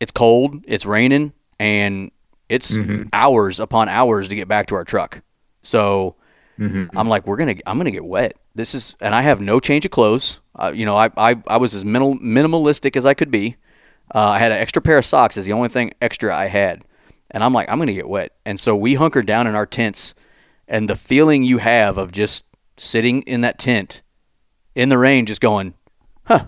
it's 0.00 0.12
cold, 0.12 0.62
it's 0.66 0.84
raining, 0.84 1.32
and 1.58 2.10
it's 2.48 2.76
hours 3.12 3.58
upon 3.60 3.88
hours 3.88 4.28
to 4.28 4.36
get 4.36 4.48
back 4.48 4.66
to 4.68 4.74
our 4.74 4.84
truck. 4.84 5.22
So 5.62 6.16
I'm 6.96 7.08
like, 7.08 7.26
we're 7.26 7.36
gonna, 7.36 7.56
I'm 7.66 7.76
gonna 7.78 7.90
get 7.90 8.04
wet. 8.04 8.34
This 8.54 8.74
is, 8.74 8.94
and 9.00 9.14
I 9.14 9.22
have 9.22 9.40
no 9.40 9.60
change 9.60 9.84
of 9.84 9.90
clothes. 9.90 10.40
Uh, 10.58 10.72
you 10.74 10.86
know, 10.86 10.96
I, 10.96 11.10
I, 11.16 11.36
I 11.46 11.56
was 11.58 11.74
as 11.74 11.84
minimal, 11.84 12.18
minimalistic 12.18 12.96
as 12.96 13.04
I 13.04 13.12
could 13.14 13.30
be. 13.30 13.56
Uh, 14.14 14.20
I 14.30 14.38
had 14.38 14.52
an 14.52 14.58
extra 14.58 14.80
pair 14.80 14.96
of 14.98 15.04
socks 15.04 15.36
is 15.36 15.44
the 15.44 15.52
only 15.52 15.68
thing 15.68 15.92
extra 16.00 16.34
I 16.34 16.46
had, 16.46 16.82
and 17.32 17.42
I'm 17.44 17.52
like, 17.52 17.70
I'm 17.70 17.78
gonna 17.78 17.92
get 17.92 18.08
wet. 18.08 18.32
And 18.46 18.58
so 18.58 18.74
we 18.76 18.94
hunkered 18.94 19.26
down 19.26 19.46
in 19.46 19.54
our 19.54 19.66
tents, 19.66 20.14
and 20.68 20.88
the 20.88 20.96
feeling 20.96 21.42
you 21.44 21.58
have 21.58 21.98
of 21.98 22.12
just 22.12 22.44
sitting 22.76 23.22
in 23.22 23.40
that 23.42 23.58
tent 23.58 24.00
in 24.74 24.88
the 24.88 24.96
rain, 24.98 25.26
just 25.26 25.40
going, 25.40 25.74
huh, 26.24 26.46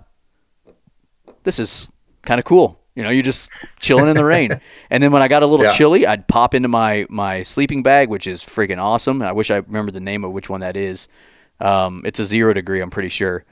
this 1.42 1.58
is 1.58 1.88
kind 2.22 2.38
of 2.38 2.44
cool. 2.44 2.80
You 2.98 3.04
know, 3.04 3.10
you're 3.10 3.22
just 3.22 3.48
chilling 3.78 4.08
in 4.08 4.16
the 4.16 4.24
rain. 4.24 4.60
And 4.90 5.00
then 5.02 5.12
when 5.12 5.22
I 5.22 5.28
got 5.28 5.42
a 5.44 5.46
little 5.46 5.66
Yeah. 5.66 5.70
chilly, 5.72 6.04
I'd 6.04 6.26
pop 6.26 6.52
into 6.54 6.66
my 6.68 7.06
my 7.08 7.44
sleeping 7.44 7.82
bag, 7.84 8.08
which 8.08 8.26
is 8.26 8.42
freaking 8.42 8.78
awesome. 8.82 9.22
I 9.22 9.30
wish 9.30 9.50
I 9.52 9.56
remember 9.58 9.92
the 9.92 10.00
name 10.00 10.24
of 10.24 10.32
which 10.32 10.50
one 10.50 10.60
that 10.62 10.76
is. 10.76 11.06
Um, 11.60 12.02
it's 12.04 12.18
a 12.18 12.24
zero 12.24 12.52
degree, 12.52 12.80
I'm 12.80 12.90
pretty 12.90 13.08
sure. 13.10 13.44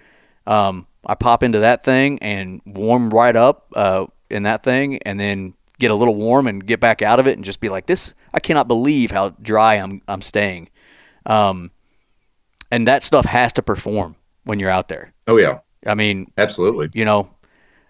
Um, 0.49 0.87
I 1.07 1.15
pop 1.15 1.43
into 1.45 1.61
that 1.61 1.85
thing 1.85 2.19
and 2.21 2.61
warm 2.67 3.11
right 3.11 3.37
up 3.37 3.67
uh, 3.77 4.07
in 4.31 4.43
that 4.43 4.65
thing, 4.65 4.99
and 5.03 5.21
then 5.21 5.55
get 5.79 5.91
a 5.91 5.95
little 5.95 6.17
warm 6.17 6.47
and 6.49 6.67
get 6.67 6.81
back 6.81 7.01
out 7.03 7.21
of 7.21 7.27
it, 7.29 7.37
and 7.37 7.45
just 7.45 7.61
be 7.61 7.69
like, 7.69 7.87
"This, 7.87 8.15
I 8.35 8.41
cannot 8.41 8.67
believe 8.67 9.13
how 9.13 9.31
dry 9.41 9.75
I'm 9.75 10.03
I'm 10.09 10.23
staying." 10.23 10.71
Um, 11.27 11.71
and 12.73 12.87
that 12.89 13.05
stuff 13.05 13.27
has 13.27 13.53
to 13.55 13.63
perform 13.63 14.17
when 14.45 14.59
you're 14.59 14.71
out 14.71 14.89
there. 14.89 15.13
Oh 15.29 15.37
yeah. 15.37 15.61
I 15.87 15.95
mean, 15.95 16.33
Absolutely. 16.37 16.91
you 16.95 17.05
know, 17.05 17.31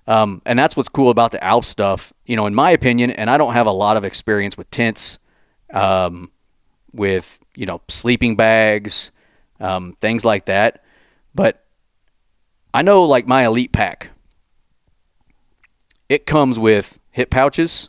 Um, 0.07 0.41
and 0.47 0.59
that's 0.59 0.77
what's 0.77 0.89
cool 0.89 1.11
about 1.11 1.33
the 1.33 1.43
Alp 1.43 1.65
stuff, 1.65 2.13
you 2.27 2.37
know, 2.37 2.47
in 2.47 2.55
my 2.55 2.71
opinion. 2.71 3.11
And 3.11 3.29
I 3.29 3.39
don't 3.39 3.55
have 3.55 3.67
a 3.67 3.73
lot 3.73 3.97
of 3.97 4.05
experience 4.05 4.57
with 4.57 4.71
tents, 4.71 5.19
um, 5.73 6.31
with 6.93 7.39
you 7.57 7.67
know 7.67 7.81
sleeping 7.89 8.37
bags, 8.37 9.11
um, 9.61 9.97
things 10.01 10.25
like 10.25 10.47
that. 10.47 10.85
But 11.35 11.65
I 12.73 12.83
know 12.83 13.05
like 13.05 13.27
my 13.27 13.47
elite 13.47 13.73
pack, 13.73 14.11
it 16.09 16.27
comes 16.27 16.59
with 16.59 16.99
hip 17.11 17.31
pouches, 17.31 17.89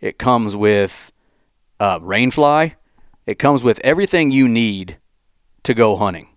it 0.00 0.18
comes 0.18 0.54
with 0.54 1.10
uh, 1.80 1.98
rainfly, 2.00 2.74
it 3.26 3.38
comes 3.38 3.64
with 3.64 3.80
everything 3.80 4.30
you 4.30 4.48
need 4.48 4.98
to 5.62 5.74
go 5.74 5.96
hunting. 5.96 6.28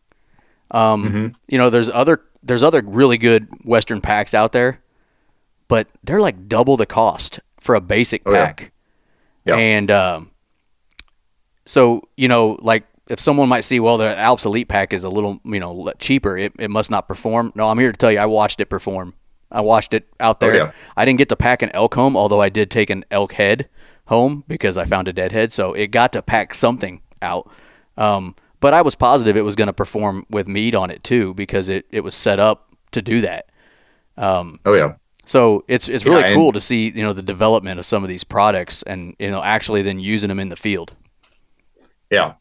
Um, 0.72 1.08
Mm-hmm. 1.08 1.28
You 1.50 1.58
know, 1.58 1.70
there's 1.70 1.90
other 1.90 2.24
there's 2.44 2.64
other 2.64 2.82
really 2.86 3.18
good 3.18 3.48
Western 3.66 4.00
packs 4.02 4.34
out 4.34 4.52
there, 4.52 4.82
but 5.68 5.88
they're 6.04 6.22
like 6.22 6.48
double 6.48 6.78
the 6.78 6.86
cost 6.86 7.40
for 7.60 7.76
a 7.76 7.82
basic 7.82 8.22
Oh, 8.26 8.34
pack. 8.34 8.72
Yeah. 9.46 9.56
And 9.56 9.90
um, 9.92 10.32
so 11.66 12.02
you 12.16 12.28
know, 12.28 12.58
like 12.62 12.86
if 13.08 13.20
someone 13.20 13.48
might 13.50 13.62
see, 13.62 13.80
well, 13.80 13.98
the 13.98 14.18
Alps 14.18 14.46
Elite 14.46 14.68
pack 14.68 14.94
is 14.94 15.04
a 15.04 15.10
little 15.10 15.40
you 15.44 15.60
know 15.60 15.92
cheaper, 16.00 16.38
it, 16.38 16.54
it 16.60 16.70
must 16.70 16.92
not 16.92 17.08
perform. 17.08 17.52
No, 17.56 17.68
I'm 17.68 17.80
here 17.80 17.92
to 17.92 17.98
tell 17.98 18.12
you, 18.12 18.20
I 18.20 18.26
watched 18.26 18.60
it 18.62 18.66
perform. 18.66 19.14
I 19.50 19.62
watched 19.62 19.94
it 19.94 20.08
out 20.20 20.42
there. 20.42 20.52
Oh, 20.54 20.58
yeah. 20.58 20.72
I 20.98 21.06
didn't 21.06 21.20
get 21.20 21.30
to 21.30 21.38
pack 21.38 21.62
an 21.62 21.72
elk 21.74 21.96
home, 21.96 22.18
although 22.18 22.42
I 22.42 22.50
did 22.50 22.70
take 22.70 22.90
an 22.90 23.06
elk 23.10 23.34
head 23.34 23.70
home 24.08 24.44
because 24.48 24.78
I 24.78 24.84
found 24.86 25.08
a 25.08 25.14
dead 25.14 25.32
head. 25.32 25.54
So 25.54 25.74
it 25.74 25.88
got 25.88 26.12
to 26.14 26.22
pack 26.22 26.54
something 26.54 27.02
out. 27.22 27.50
Um, 27.96 28.36
but 28.60 28.74
I 28.74 28.82
was 28.82 28.96
positive 28.96 29.38
it 29.38 29.44
was 29.44 29.56
going 29.56 29.68
to 29.68 29.74
perform 29.74 30.26
with 30.30 30.48
meat 30.50 30.76
on 30.76 30.90
it 30.90 31.02
too 31.04 31.34
because 31.34 31.70
it, 31.70 31.86
it 31.92 32.02
was 32.02 32.14
set 32.14 32.40
up 32.40 32.76
to 32.92 33.02
do 33.02 33.22
that. 33.22 33.50
Oh 34.66 34.74
yeah. 34.74 34.96
So 35.28 35.66
it's 35.68 35.90
it's 35.90 36.06
really 36.06 36.24
and- 36.24 36.36
cool 36.36 36.54
to 36.54 36.62
see 36.62 36.90
you 36.90 37.04
know 37.04 37.14
the 37.14 37.22
development 37.22 37.80
of 37.80 37.86
some 37.86 38.02
of 38.04 38.10
these 38.10 38.24
products 38.24 38.82
and 38.84 39.14
you 39.20 39.30
know 39.30 39.44
actually 39.44 39.82
then 39.82 40.00
using 40.00 40.30
them 40.30 40.40
in 40.40 40.50
the 40.50 40.56
field. 40.56 40.94
Yeah. 42.10 42.34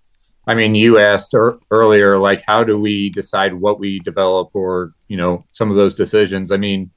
I 0.47 0.55
mean, 0.55 0.77
you 0.77 1.01
asked 1.01 1.35
er- 1.35 1.59
earlier, 1.73 2.19
like, 2.19 2.41
how 2.47 2.63
do 2.63 2.79
we 2.79 3.11
decide 3.11 3.53
what 3.53 3.81
we 3.81 3.99
develop 3.99 4.55
or, 4.55 4.93
you 5.09 5.17
know, 5.17 5.45
some 5.51 5.71
of 5.71 5.77
those 5.77 5.97
decisions? 5.97 6.53
I 6.53 6.57
mean, 6.57 6.93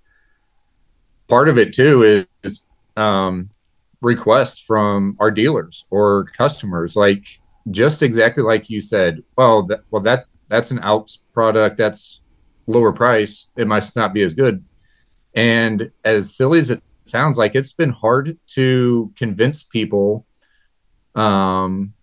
part 1.27 1.49
of 1.49 1.57
it 1.57 1.73
too 1.73 2.03
is, 2.03 2.27
is 2.43 2.67
um, 2.95 3.49
requests 4.01 4.61
from 4.61 5.17
our 5.19 5.31
dealers 5.31 5.85
or 5.89 6.25
customers, 6.25 6.95
like 6.95 7.25
just 7.71 8.03
exactly 8.03 8.43
like 8.43 8.69
you 8.69 8.81
said. 8.81 9.23
Well, 9.35 9.63
that, 9.63 9.81
well, 9.89 10.03
that 10.03 10.25
that's 10.47 10.69
an 10.69 10.79
Alps 10.79 11.17
product. 11.33 11.77
That's 11.77 12.21
lower 12.67 12.93
price. 12.93 13.47
It 13.55 13.67
must 13.67 13.95
not 13.95 14.13
be 14.13 14.21
as 14.21 14.35
good. 14.35 14.63
And 15.35 15.91
as 16.03 16.35
silly 16.35 16.59
as 16.59 16.71
it 16.71 16.81
sounds 17.03 17.37
like, 17.37 17.55
it's 17.55 17.73
been 17.73 17.91
hard 17.91 18.37
to 18.55 19.11
convince 19.15 19.63
people 19.63 20.25
um, 21.15 21.93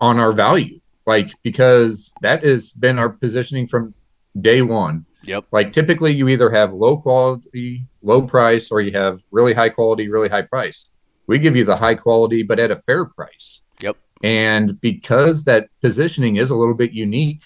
on 0.00 0.18
our 0.18 0.32
value 0.32 0.80
like 1.06 1.30
because 1.42 2.12
that 2.22 2.42
has 2.44 2.72
been 2.72 2.98
our 2.98 3.08
positioning 3.08 3.66
from 3.66 3.94
day 4.40 4.62
one 4.62 5.06
Yep. 5.24 5.46
like 5.52 5.72
typically 5.72 6.12
you 6.12 6.28
either 6.28 6.50
have 6.50 6.72
low 6.72 6.96
quality 6.98 7.86
low 8.02 8.22
price 8.22 8.70
or 8.70 8.80
you 8.80 8.92
have 8.92 9.22
really 9.30 9.54
high 9.54 9.70
quality 9.70 10.08
really 10.08 10.28
high 10.28 10.42
price 10.42 10.90
we 11.26 11.38
give 11.38 11.56
you 11.56 11.64
the 11.64 11.76
high 11.76 11.94
quality 11.94 12.42
but 12.42 12.58
at 12.60 12.70
a 12.70 12.76
fair 12.76 13.04
price 13.06 13.62
Yep. 13.80 13.96
and 14.22 14.80
because 14.80 15.44
that 15.44 15.68
positioning 15.80 16.36
is 16.36 16.50
a 16.50 16.56
little 16.56 16.74
bit 16.74 16.92
unique 16.92 17.42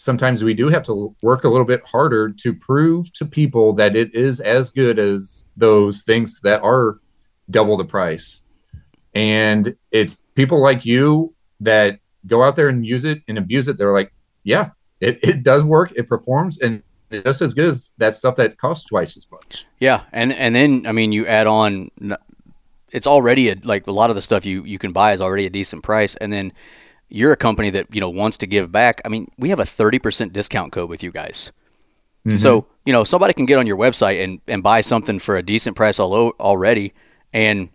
sometimes 0.00 0.42
we 0.42 0.54
do 0.54 0.68
have 0.68 0.82
to 0.82 1.14
work 1.22 1.44
a 1.44 1.48
little 1.48 1.66
bit 1.66 1.86
harder 1.86 2.30
to 2.30 2.54
prove 2.54 3.12
to 3.12 3.26
people 3.26 3.74
that 3.74 3.94
it 3.94 4.14
is 4.14 4.40
as 4.40 4.70
good 4.70 4.98
as 4.98 5.44
those 5.58 6.02
things 6.02 6.40
that 6.40 6.62
are 6.62 6.98
double 7.50 7.76
the 7.76 7.84
price. 7.84 8.42
And 9.14 9.76
it's 9.90 10.16
people 10.34 10.58
like 10.62 10.86
you 10.86 11.34
that 11.60 11.98
go 12.26 12.42
out 12.42 12.56
there 12.56 12.68
and 12.68 12.86
use 12.86 13.04
it 13.04 13.22
and 13.28 13.36
abuse 13.36 13.68
it. 13.68 13.76
They're 13.76 13.92
like 13.92 14.12
yeah 14.42 14.70
it, 15.00 15.18
it 15.22 15.42
does 15.42 15.62
work. 15.64 15.92
It 15.94 16.06
performs 16.06 16.58
and 16.58 16.82
it's 17.10 17.24
just 17.24 17.42
as 17.42 17.54
good 17.54 17.68
as 17.68 17.92
that 17.98 18.14
stuff 18.14 18.36
that 18.36 18.56
costs 18.56 18.86
twice 18.86 19.18
as 19.18 19.26
much. 19.30 19.66
Yeah, 19.80 20.04
and 20.12 20.32
and 20.32 20.54
then 20.54 20.86
I 20.86 20.92
mean 20.92 21.12
you 21.12 21.26
add 21.26 21.46
on, 21.46 21.90
it's 22.90 23.06
already 23.06 23.50
a, 23.50 23.56
like 23.64 23.86
a 23.86 23.92
lot 23.92 24.08
of 24.08 24.16
the 24.16 24.22
stuff 24.22 24.46
you 24.46 24.64
you 24.64 24.78
can 24.78 24.92
buy 24.92 25.12
is 25.12 25.20
already 25.20 25.44
a 25.44 25.50
decent 25.50 25.82
price, 25.82 26.14
and 26.16 26.32
then 26.32 26.52
you're 27.10 27.32
a 27.32 27.36
company 27.36 27.68
that 27.70 27.86
you 27.94 28.00
know 28.00 28.08
wants 28.08 28.36
to 28.38 28.46
give 28.46 28.70
back. 28.72 29.00
I 29.04 29.08
mean 29.08 29.28
we 29.38 29.50
have 29.50 29.60
a 29.60 29.66
thirty 29.66 29.98
percent 29.98 30.32
discount 30.32 30.72
code 30.72 30.88
with 30.88 31.02
you 31.02 31.10
guys. 31.10 31.52
So 32.36 32.66
you 32.84 32.92
know 32.92 33.02
somebody 33.02 33.32
can 33.32 33.46
get 33.46 33.58
on 33.58 33.66
your 33.66 33.78
website 33.78 34.22
and, 34.22 34.40
and 34.46 34.62
buy 34.62 34.82
something 34.82 35.18
for 35.18 35.36
a 35.36 35.42
decent 35.42 35.74
price 35.74 35.98
al- 35.98 36.32
already, 36.38 36.92
and 37.32 37.70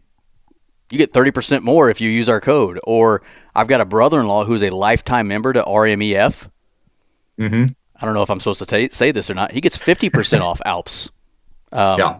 you 0.91 0.99
get 0.99 1.13
thirty 1.13 1.31
percent 1.31 1.63
more 1.63 1.89
if 1.89 1.99
you 1.99 2.09
use 2.11 2.29
our 2.29 2.39
code. 2.39 2.79
Or 2.83 3.23
I've 3.55 3.67
got 3.67 3.81
a 3.81 3.85
brother-in-law 3.85 4.45
who's 4.45 4.61
a 4.61 4.69
lifetime 4.69 5.27
member 5.27 5.51
to 5.51 5.63
RMEF. 5.63 6.47
mm-hmm. 7.39 7.63
I 7.99 8.05
don't 8.05 8.13
know 8.13 8.21
if 8.21 8.29
I'm 8.29 8.39
supposed 8.39 8.59
to 8.59 8.65
ta 8.65 8.93
say 8.95 9.11
this 9.11 9.29
or 9.29 9.33
not. 9.33 9.51
He 9.51 9.61
gets 9.61 9.77
fifty 9.77 10.09
percent 10.11 10.43
off 10.49 10.61
Alps 10.63 11.09
um, 11.71 11.99
Yeah. 11.99 12.19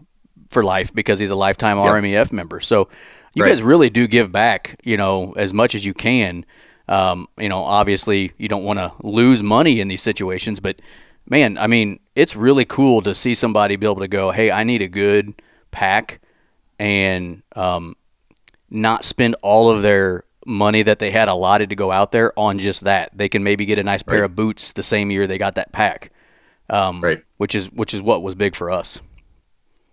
for 0.49 0.63
life 0.63 0.93
because 0.93 1.19
he's 1.19 1.30
a 1.30 1.36
lifetime 1.36 1.78
RMEF 1.78 2.32
member. 2.32 2.60
So 2.60 2.89
you 3.36 3.43
Right. 3.43 3.49
guys 3.49 3.62
really 3.62 3.89
do 3.91 4.08
give 4.08 4.32
back, 4.32 4.80
you 4.84 4.97
know, 4.97 5.34
as 5.38 5.54
much 5.54 5.75
as 5.75 5.86
you 5.86 5.93
can. 5.93 6.43
Um, 6.87 7.27
you 7.39 7.49
know, 7.49 7.63
obviously 7.63 8.31
you 8.37 8.47
don't 8.47 8.63
want 8.63 8.79
to 8.79 8.93
lose 9.01 9.41
money 9.41 9.79
in 9.79 9.87
these 9.87 10.01
situations, 10.03 10.59
but 10.59 10.79
man, 11.27 11.57
I 11.57 11.67
mean, 11.67 11.99
it's 12.15 12.35
really 12.35 12.65
cool 12.65 13.01
to 13.01 13.15
see 13.15 13.33
somebody 13.35 13.75
be 13.75 13.85
able 13.87 14.01
to 14.01 14.07
go, 14.07 14.31
"Hey, 14.31 14.51
I 14.51 14.63
need 14.63 14.81
a 14.81 14.87
good 14.87 15.33
pack," 15.71 16.19
and 16.79 17.41
um, 17.55 17.95
not 18.69 19.03
spend 19.03 19.35
all 19.41 19.69
of 19.69 19.81
their 19.81 20.23
money 20.45 20.83
that 20.83 20.99
they 20.99 21.09
had 21.11 21.27
allotted 21.27 21.69
to 21.69 21.75
go 21.75 21.91
out 21.91 22.11
there 22.11 22.31
on 22.37 22.59
just 22.59 22.83
that. 22.83 23.09
They 23.17 23.29
can 23.29 23.43
maybe 23.43 23.65
get 23.65 23.79
a 23.79 23.83
nice 23.83 24.03
pair 24.03 24.19
Right. 24.21 24.25
of 24.25 24.35
boots 24.35 24.71
the 24.73 24.83
same 24.83 25.09
year 25.09 25.25
they 25.25 25.39
got 25.39 25.55
that 25.55 25.71
pack, 25.71 26.11
um, 26.69 27.01
Right. 27.01 27.23
which 27.37 27.55
is 27.55 27.71
which 27.71 27.93
is 27.93 28.01
what 28.01 28.21
was 28.21 28.35
big 28.35 28.55
for 28.55 28.69
us. 28.71 28.99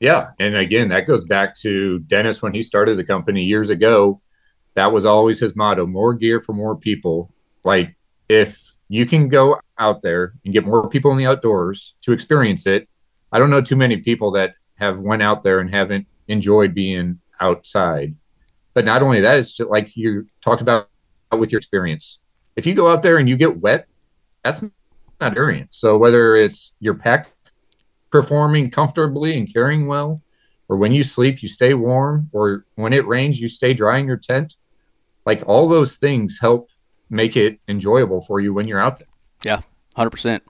Yeah. 0.00 0.30
And 0.40 0.56
again, 0.56 0.88
that 0.88 1.06
goes 1.06 1.24
back 1.24 1.54
to 1.60 2.00
Dennis 2.00 2.42
when 2.42 2.52
he 2.54 2.60
started 2.60 2.96
the 2.96 3.04
company 3.04 3.44
years 3.44 3.70
ago. 3.70 4.20
That 4.74 4.92
was 4.92 5.04
always 5.04 5.40
his 5.40 5.54
motto 5.54 5.86
more 5.86 6.14
gear 6.14 6.40
for 6.40 6.52
more 6.52 6.76
people. 6.76 7.30
Like, 7.64 7.94
if 8.28 8.76
you 8.88 9.06
can 9.06 9.28
go 9.28 9.60
out 9.78 10.02
there 10.02 10.32
and 10.44 10.52
get 10.52 10.66
more 10.66 10.88
people 10.88 11.10
in 11.12 11.18
the 11.18 11.26
outdoors 11.26 11.94
to 12.02 12.12
experience 12.12 12.66
it, 12.66 12.88
I 13.30 13.38
don't 13.38 13.50
know 13.50 13.60
too 13.60 13.76
many 13.76 13.98
people 13.98 14.30
that 14.32 14.54
have 14.78 15.00
went 15.00 15.22
out 15.22 15.42
there 15.42 15.60
and 15.60 15.70
haven't 15.70 16.06
enjoyed 16.28 16.74
being 16.74 17.20
outside. 17.40 18.14
But 18.74 18.84
not 18.84 19.02
only 19.02 19.20
that, 19.20 19.38
it's 19.38 19.56
just 19.56 19.70
like 19.70 19.96
you 19.96 20.26
talked 20.40 20.62
about 20.62 20.88
with 21.36 21.52
your 21.52 21.58
experience. 21.58 22.20
If 22.56 22.66
you 22.66 22.74
go 22.74 22.90
out 22.90 23.02
there 23.02 23.18
and 23.18 23.28
you 23.28 23.36
get 23.36 23.60
wet, 23.60 23.86
that's 24.42 24.62
not 24.62 24.72
experience. 25.20 25.76
So 25.76 25.96
whether 25.96 26.36
it's 26.36 26.74
your 26.80 26.94
pack 26.94 27.30
performing 28.10 28.70
comfortably 28.70 29.38
and 29.38 29.52
carrying 29.52 29.86
well, 29.86 30.22
or 30.68 30.76
when 30.76 30.92
you 30.92 31.02
sleep, 31.02 31.42
you 31.42 31.48
stay 31.48 31.74
warm, 31.74 32.30
or 32.32 32.64
when 32.76 32.92
it 32.92 33.06
rains, 33.06 33.40
you 33.40 33.48
stay 33.48 33.74
dry 33.74 33.98
in 33.98 34.06
your 34.06 34.16
tent. 34.16 34.56
Like 35.26 35.42
all 35.46 35.68
those 35.68 35.96
things 35.98 36.38
help 36.40 36.68
make 37.10 37.36
it 37.36 37.60
enjoyable 37.68 38.20
for 38.20 38.40
you 38.40 38.52
when 38.54 38.66
you're 38.66 38.80
out 38.80 38.98
there. 38.98 39.08
Yeah, 39.44 39.60
hundred 39.96 40.10
percent. 40.10 40.42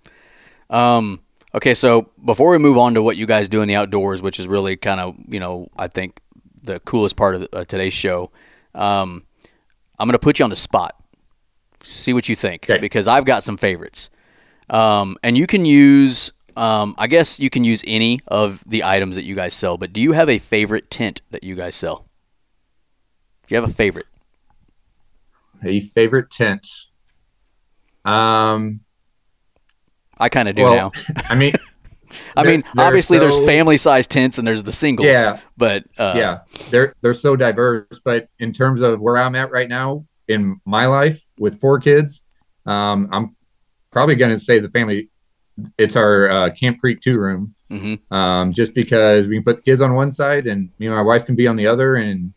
Um, 0.71 1.21
okay, 1.55 1.75
so 1.75 2.11
before 2.25 2.51
we 2.53 2.59
move 2.59 2.79
on 2.79 2.95
to 2.95 3.03
what 3.03 3.17
you 3.17 3.27
guys 3.27 3.49
do 3.49 3.63
in 3.63 3.69
the 3.69 3.75
outdoors, 3.77 4.23
which 4.23 4.39
is 4.41 4.49
really 4.49 4.77
kind 4.77 5.01
of 5.01 5.15
you 5.29 5.41
know 5.41 5.69
I 5.77 5.89
think 5.89 6.21
the 6.63 6.81
coolest 6.81 7.17
part 7.17 7.35
of 7.35 7.49
uh, 7.53 7.65
today's 7.65 7.93
show, 7.93 8.31
um, 8.75 9.25
I'm 9.99 10.07
going 10.07 10.13
to 10.13 10.19
put 10.19 10.39
you 10.39 10.45
on 10.45 10.51
the 10.51 10.57
spot. 10.57 10.97
See 11.83 12.13
what 12.13 12.29
you 12.29 12.37
think 12.37 12.71
Okay. 12.71 12.79
because 12.81 13.09
I've 13.09 13.25
got 13.25 13.43
some 13.43 13.57
favorites, 13.57 14.09
um, 14.71 15.17
and 15.23 15.37
you 15.37 15.47
can 15.47 15.65
use. 15.67 16.33
Um, 16.55 16.95
I 16.99 17.07
guess 17.07 17.41
you 17.41 17.49
can 17.49 17.65
use 17.65 17.83
any 17.87 18.21
of 18.29 18.63
the 18.67 18.85
items 18.85 19.17
that 19.17 19.25
you 19.25 19.35
guys 19.35 19.55
sell, 19.55 19.79
but 19.79 19.91
do 19.93 20.03
you 20.03 20.13
have 20.13 20.29
a 20.29 20.37
favorite 20.37 20.91
tent 20.91 21.23
that 21.31 21.43
you 21.43 21.55
guys 21.57 21.75
sell? 21.75 22.05
Do 23.49 23.55
you 23.55 23.61
have 23.61 23.69
a 23.69 23.73
favorite? 23.73 24.05
A 25.65 25.81
favorite 25.81 26.31
tent. 26.31 26.67
Um, 28.05 28.81
I 30.19 30.29
kind 30.29 30.49
of 30.49 30.57
do 30.57 30.63
well, 30.63 30.75
now. 30.75 30.91
I 31.29 31.35
mean, 31.35 31.55
I 32.37 32.45
mean, 32.45 32.65
obviously 32.77 33.19
there's 33.19 33.39
family 33.45 33.77
size 33.77 34.07
tents 34.07 34.39
and 34.39 34.47
there's 34.47 34.63
the 34.63 34.73
singles. 34.73 35.07
Yeah. 35.07 35.41
But 35.57 35.85
uh, 35.99 36.15
yeah, 36.17 36.39
they're 36.71 36.95
they're 37.01 37.15
so 37.15 37.37
diverse. 37.37 38.01
But 38.05 38.29
in 38.39 38.53
terms 38.53 38.81
of 38.81 39.01
where 39.01 39.17
I'm 39.17 39.35
at 39.35 39.51
right 39.51 39.69
now 39.69 40.07
in 40.29 40.61
my 40.65 40.87
life 40.87 41.23
with 41.39 41.61
four 41.61 41.79
kids, 41.79 42.27
um, 42.67 43.09
I'm 43.13 43.37
probably 43.91 44.15
going 44.15 44.33
to 44.33 44.41
say 44.41 44.59
the 44.59 44.71
family. 44.71 45.09
It's 45.77 45.97
our 45.97 46.31
uh, 46.31 46.51
Camp 46.51 46.79
Creek 46.81 47.01
two 47.01 47.19
room, 47.19 47.55
mhm. 47.71 48.01
um, 48.11 48.53
just 48.53 48.75
because 48.75 49.29
we 49.29 49.37
can 49.37 49.45
put 49.45 49.57
the 49.57 49.63
kids 49.63 49.83
on 49.83 49.95
one 49.95 50.11
side 50.11 50.47
and 50.47 50.71
me 50.79 50.87
and 50.87 50.97
my 50.97 51.03
wife 51.03 51.27
can 51.27 51.37
be 51.37 51.47
on 51.47 51.57
the 51.57 51.67
other, 51.67 51.95
and 51.95 52.33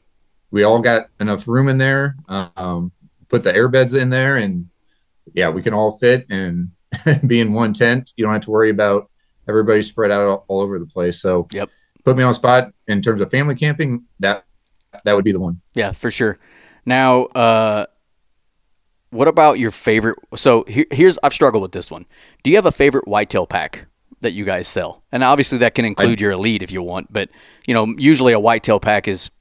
we 0.51 0.63
all 0.63 0.81
got 0.81 1.07
enough 1.19 1.47
room 1.47 1.69
in 1.69 1.77
there. 1.77 2.15
Um, 2.27 2.91
put 3.29 3.43
the 3.43 3.55
air 3.55 3.67
beds 3.67 3.93
in 3.93 4.09
there, 4.09 4.37
and 4.37 4.67
yeah, 5.33 5.49
we 5.49 5.61
can 5.61 5.73
all 5.73 5.97
fit 5.97 6.25
and 6.29 6.69
be 7.27 7.39
in 7.39 7.53
one 7.53 7.73
tent. 7.73 8.13
You 8.17 8.25
don't 8.25 8.33
have 8.33 8.43
to 8.43 8.51
worry 8.51 8.69
about 8.69 9.09
everybody 9.47 9.81
spread 9.81 10.11
out 10.11 10.21
all, 10.27 10.45
all 10.47 10.61
over 10.61 10.79
the 10.79 10.85
place. 10.85 11.21
So 11.21 11.47
Yep. 11.51 11.69
put 12.03 12.17
me 12.17 12.23
on 12.23 12.33
spot 12.33 12.71
in 12.87 13.01
terms 13.01 13.21
of 13.21 13.31
family 13.31 13.55
camping. 13.55 14.05
That 14.19 14.45
that 15.03 15.13
would 15.13 15.25
be 15.25 15.31
the 15.31 15.39
one. 15.39 15.55
Yeah, 15.73 15.91
for 15.91 16.09
sure. 16.09 16.39
Now, 16.85 17.23
uh, 17.25 17.85
what 19.09 19.27
about 19.27 19.59
your 19.59 19.71
favorite? 19.71 20.17
So 20.35 20.63
here, 20.67 20.85
here's 20.91 21.17
I've 21.23 21.33
struggled 21.33 21.61
with 21.63 21.71
this 21.71 21.89
one. 21.89 22.05
Do 22.43 22.49
you 22.49 22.55
have 22.57 22.65
a 22.65 22.71
favorite 22.71 23.07
whitetail 23.07 23.45
pack 23.47 23.85
that 24.21 24.31
you 24.31 24.45
guys 24.45 24.67
sell? 24.67 25.03
And 25.11 25.23
obviously 25.23 25.57
that 25.59 25.73
can 25.75 25.85
include 25.85 26.21
your 26.21 26.31
elite 26.31 26.63
if 26.63 26.71
you 26.71 26.81
want, 26.81 27.11
but 27.11 27.29
you 27.67 27.73
know 27.73 27.93
usually 27.97 28.33
a 28.33 28.39
whitetail 28.39 28.79
pack 28.79 29.07
is 29.07 29.31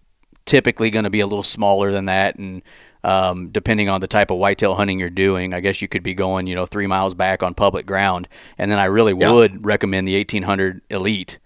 typically 0.46 0.90
going 0.90 1.04
to 1.04 1.10
be 1.10 1.20
a 1.20 1.26
little 1.26 1.42
smaller 1.42 1.90
than 1.90 2.06
that, 2.06 2.36
and 2.36 2.62
um, 3.04 3.50
depending 3.50 3.88
on 3.88 4.00
the 4.00 4.08
type 4.08 4.30
of 4.30 4.38
whitetail 4.38 4.74
hunting 4.74 4.98
you're 4.98 5.10
doing, 5.10 5.54
I 5.54 5.60
guess 5.60 5.80
you 5.82 5.86
could 5.88 6.02
be 6.02 6.14
going 6.14 6.46
you 6.48 6.54
know 6.56 6.66
three 6.66 6.86
miles 6.88 7.14
back 7.14 7.42
on 7.42 7.54
public 7.54 7.86
ground, 7.86 8.26
and 8.58 8.70
then 8.70 8.78
I 8.78 8.86
really 8.86 9.14
Yeah. 9.16 9.30
would 9.30 9.64
recommend 9.64 10.08
the 10.08 10.16
1800 10.16 10.80
elite 10.90 11.38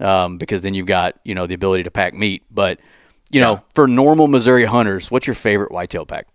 um, 0.00 0.38
because 0.38 0.62
then 0.62 0.74
you've 0.74 0.86
got 0.86 1.20
you 1.24 1.34
know 1.34 1.46
the 1.46 1.54
ability 1.54 1.84
to 1.84 1.90
pack 1.90 2.14
meat, 2.14 2.42
but 2.50 2.80
you 3.30 3.40
Yeah. 3.40 3.46
know, 3.46 3.62
for 3.74 3.86
normal 3.86 4.26
Missouri 4.26 4.64
hunters, 4.64 5.10
what's 5.10 5.26
your 5.26 5.34
favorite 5.34 5.70
whitetail 5.70 6.04
pack? 6.06 6.26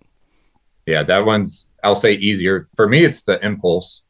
Yeah, 0.85 1.03
that 1.03 1.25
one's 1.25 1.67
I'll 1.83 1.95
say 1.95 2.13
easier 2.13 2.65
for 2.75 2.87
me. 2.87 3.03
It's 3.03 3.23
the 3.23 3.43
Impulse. 3.45 4.03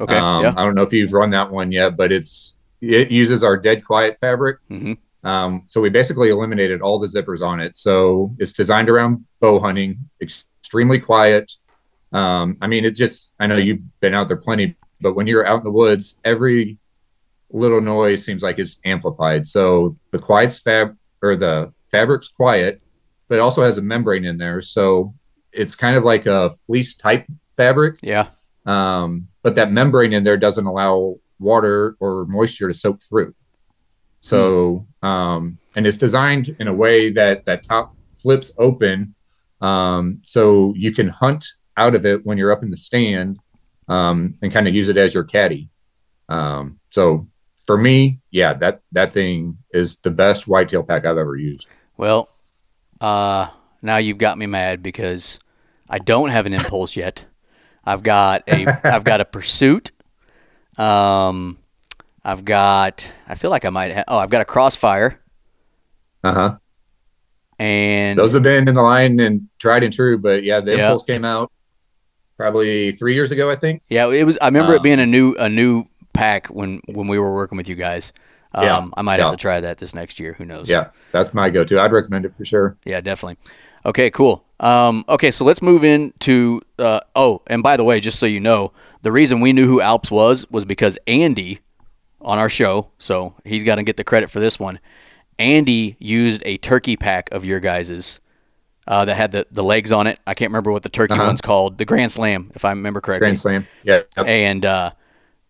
Okay. 0.00 0.16
Um, 0.16 0.42
yeah. 0.42 0.54
I 0.56 0.64
don't 0.64 0.74
know 0.74 0.82
if 0.82 0.92
you've 0.92 1.12
run 1.12 1.30
that 1.30 1.50
one 1.50 1.70
yet, 1.72 1.96
but 1.96 2.10
it's 2.12 2.56
it 2.80 3.10
uses 3.12 3.44
our 3.44 3.56
dead 3.56 3.84
quiet 3.84 4.18
fabric. 4.20 4.58
Mhm. 4.70 4.96
Um, 5.24 5.62
so 5.66 5.80
we 5.80 5.88
basically 5.88 6.30
eliminated 6.30 6.80
all 6.82 6.98
the 6.98 7.06
zippers 7.06 7.42
on 7.46 7.60
it. 7.60 7.76
So 7.78 8.34
it's 8.38 8.52
designed 8.52 8.88
around 8.90 9.24
bow 9.40 9.60
hunting, 9.60 9.98
extremely 10.20 10.98
quiet. 10.98 11.52
Um, 12.12 12.56
I 12.60 12.66
mean, 12.66 12.84
it 12.84 12.94
just 12.96 13.34
I 13.38 13.46
know 13.46 13.56
you've 13.56 14.00
been 14.00 14.14
out 14.14 14.28
there 14.28 14.36
plenty, 14.36 14.76
but 15.00 15.14
when 15.14 15.26
you're 15.26 15.46
out 15.46 15.58
in 15.58 15.64
the 15.64 15.70
woods, 15.70 16.20
every 16.24 16.78
little 17.50 17.80
noise 17.80 18.24
seems 18.24 18.42
like 18.42 18.58
it's 18.58 18.80
amplified. 18.84 19.46
So 19.46 19.96
the 20.10 20.18
quiet's 20.18 20.58
fab 20.60 20.96
or 21.22 21.36
the 21.36 21.72
fabric's 21.90 22.28
quiet, 22.28 22.82
but 23.28 23.36
it 23.36 23.40
also 23.40 23.62
has 23.62 23.78
a 23.78 23.82
membrane 23.82 24.24
in 24.24 24.38
there. 24.38 24.60
So 24.60 25.12
it's 25.52 25.74
kind 25.74 25.96
of 25.96 26.04
like 26.04 26.26
a 26.26 26.50
fleece 26.50 26.94
type 26.96 27.26
fabric 27.56 27.98
Yeah. 28.02 28.28
um, 28.64 29.28
but 29.42 29.54
that 29.56 29.70
membrane 29.70 30.12
in 30.14 30.24
there 30.24 30.38
doesn't 30.38 30.64
allow 30.64 31.16
water 31.38 31.96
or 32.00 32.24
moisture 32.26 32.68
to 32.68 32.74
soak 32.74 33.02
through. 33.02 33.34
So, 34.22 34.86
um, 35.02 35.58
and 35.74 35.84
it's 35.84 35.96
designed 35.96 36.54
in 36.60 36.68
a 36.68 36.72
way 36.72 37.10
that 37.10 37.44
that 37.44 37.64
top 37.64 37.94
flips 38.12 38.52
open, 38.56 39.16
um, 39.60 40.20
so 40.22 40.72
you 40.76 40.92
can 40.92 41.08
hunt 41.08 41.44
out 41.76 41.96
of 41.96 42.06
it 42.06 42.24
when 42.24 42.38
you're 42.38 42.52
up 42.52 42.62
in 42.62 42.70
the 42.70 42.76
stand, 42.76 43.40
um, 43.88 44.36
and 44.40 44.52
kind 44.52 44.68
of 44.68 44.74
use 44.76 44.88
it 44.88 44.96
as 44.96 45.12
your 45.12 45.24
caddy. 45.24 45.70
Um, 46.28 46.78
so, 46.90 47.26
for 47.66 47.76
me, 47.76 48.18
yeah, 48.30 48.54
that 48.54 48.82
that 48.92 49.12
thing 49.12 49.58
is 49.72 49.98
the 49.98 50.10
best 50.12 50.46
whitetail 50.46 50.84
pack 50.84 51.04
I've 51.04 51.18
ever 51.18 51.36
used. 51.36 51.66
Well, 51.96 52.28
uh, 53.00 53.48
now 53.82 53.96
you've 53.96 54.18
got 54.18 54.38
me 54.38 54.46
mad 54.46 54.84
because 54.84 55.40
I 55.90 55.98
don't 55.98 56.30
have 56.30 56.46
an 56.46 56.54
impulse 56.54 56.94
yet. 56.94 57.24
I've 57.84 58.04
got 58.04 58.44
a 58.46 58.66
I've 58.84 59.04
got 59.04 59.20
a 59.20 59.24
pursuit. 59.24 59.90
Um, 60.78 61.58
I've 62.24 62.44
got 62.44 63.10
I 63.28 63.34
feel 63.34 63.50
like 63.50 63.64
I 63.64 63.70
might 63.70 63.92
have 63.92 64.04
oh 64.08 64.18
I've 64.18 64.30
got 64.30 64.40
a 64.40 64.44
crossfire 64.44 65.20
Uh 66.24 66.32
huh. 66.34 66.58
and 67.58 68.18
Those 68.18 68.34
have 68.34 68.42
been 68.42 68.68
in 68.68 68.74
the 68.74 68.82
line 68.82 69.20
and 69.20 69.48
tried 69.58 69.82
and 69.84 69.92
true, 69.92 70.18
but 70.18 70.42
yeah, 70.44 70.60
the 70.60 70.72
Yeah. 70.76 70.86
impulse 70.86 71.04
came 71.04 71.24
out 71.24 71.50
probably 72.36 72.92
three 72.92 73.14
years 73.14 73.30
ago, 73.30 73.50
I 73.50 73.56
think. 73.56 73.82
yeah 73.88 74.08
it 74.08 74.24
was 74.24 74.38
I 74.40 74.46
remember 74.46 74.74
it 74.74 74.78
Um, 74.78 74.82
being 74.82 75.00
a 75.00 75.06
new 75.06 75.34
a 75.38 75.48
new 75.48 75.84
pack 76.12 76.46
when 76.48 76.80
when 76.86 77.08
we 77.08 77.18
were 77.18 77.32
working 77.34 77.56
with 77.56 77.68
you 77.68 77.74
guys. 77.74 78.12
Um, 78.54 78.64
Yeah, 78.64 78.86
I 78.98 79.02
might 79.02 79.16
yeah. 79.18 79.24
have 79.24 79.32
to 79.32 79.38
try 79.38 79.60
that 79.60 79.78
this 79.78 79.94
next 79.94 80.20
year. 80.20 80.34
Who 80.34 80.44
knows? 80.44 80.68
Yeah, 80.68 80.88
that's 81.10 81.32
my 81.32 81.48
go-to. 81.48 81.80
I'd 81.80 81.90
recommend 81.92 82.26
it 82.26 82.34
for 82.34 82.44
sure. 82.44 82.76
Yeah, 82.84 83.00
definitely. 83.00 83.38
Okay, 83.86 84.10
cool. 84.10 84.44
Um, 84.60 85.06
okay, 85.08 85.30
so 85.30 85.44
let's 85.46 85.62
move 85.62 85.82
into. 85.84 86.60
Uh, 86.78 87.00
oh, 87.16 87.40
and 87.46 87.62
by 87.62 87.78
the 87.78 87.82
way, 87.84 87.98
just 87.98 88.18
so 88.18 88.26
you 88.26 88.40
know, 88.40 88.72
the 89.00 89.10
reason 89.10 89.40
we 89.40 89.54
knew 89.54 89.66
who 89.66 89.80
Alps 89.80 90.10
was 90.10 90.46
was 90.50 90.66
because 90.66 90.98
Andy 91.06 91.60
on 92.22 92.38
our 92.38 92.48
show, 92.48 92.88
so 92.98 93.34
he's 93.44 93.64
got 93.64 93.76
to 93.76 93.82
get 93.82 93.96
the 93.96 94.04
credit 94.04 94.30
for 94.30 94.40
this 94.40 94.58
one. 94.60 94.78
Andy 95.38 95.96
used 95.98 96.42
a 96.44 96.56
turkey 96.58 96.96
pack 96.96 97.30
of 97.32 97.44
your 97.44 97.58
guys's 97.60 98.20
uh, 98.86 99.04
that 99.04 99.14
had 99.14 99.32
the, 99.32 99.46
the 99.50 99.62
legs 99.62 99.92
on 99.92 100.06
it. 100.06 100.18
I 100.26 100.34
can't 100.34 100.50
remember 100.50 100.72
what 100.72 100.82
the 100.82 100.88
turkey 100.88 101.14
Uh-huh. 101.14 101.24
one's 101.26 101.40
called, 101.40 101.78
the 101.78 101.84
Grand 101.84 102.12
Slam, 102.12 102.50
if 102.54 102.64
I 102.64 102.70
remember 102.70 103.00
correctly. 103.00 103.26
Grand 103.26 103.38
Slam. 103.38 103.66
Yeah. 103.84 104.02
Yep. 104.16 104.26
And 104.26 104.64
uh, 104.64 104.90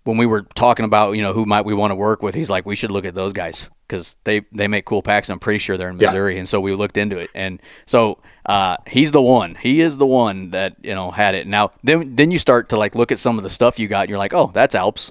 when 0.05 0.17
we 0.19 0.27
were 0.27 0.43
talking 0.43 0.85
about, 0.85 1.13
you 1.13 1.23
know, 1.23 1.33
who 1.33 1.47
might 1.47 1.65
we 1.65 1.75
want 1.75 1.91
to 1.91 1.95
work 1.95 2.23
with, 2.23 2.35
he's 2.35 2.51
like, 2.51 2.67
we 2.67 2.77
should 2.77 2.91
look 2.91 3.05
at 3.05 3.15
those 3.15 3.33
guys 3.33 3.69
because 3.89 4.17
they, 4.25 4.43
they 4.53 4.69
make 4.69 4.85
cool 4.85 5.03
packs. 5.03 5.31
I'm 5.31 5.39
pretty 5.39 5.59
sure 5.59 5.77
they're 5.77 5.89
in 5.91 5.99
Yeah. 5.99 6.09
Missouri. 6.09 6.39
And 6.39 6.49
so 6.49 6.61
we 6.61 6.75
looked 6.75 6.97
into 6.97 7.19
it. 7.19 7.31
And 7.35 7.61
so 7.87 8.19
uh, 8.47 8.77
he's 8.87 9.13
the 9.13 9.23
one. 9.23 9.55
He 9.57 9.81
is 9.81 9.97
the 9.97 10.07
one 10.07 10.51
that, 10.51 10.77
you 10.83 10.95
know, 10.95 11.11
had 11.11 11.35
it. 11.35 11.47
Now, 11.47 11.71
then, 11.83 12.15
then 12.17 12.31
you 12.31 12.39
start 12.39 12.69
to 12.71 12.77
like 12.77 12.95
look 12.95 13.11
at 13.13 13.19
some 13.19 13.39
of 13.39 13.45
the 13.45 13.51
stuff 13.51 13.79
you 13.79 13.89
got 13.89 14.03
and 14.03 14.11
you're 14.11 14.19
like, 14.19 14.35
oh, 14.35 14.51
that's 14.55 14.75
Alps. 14.75 15.11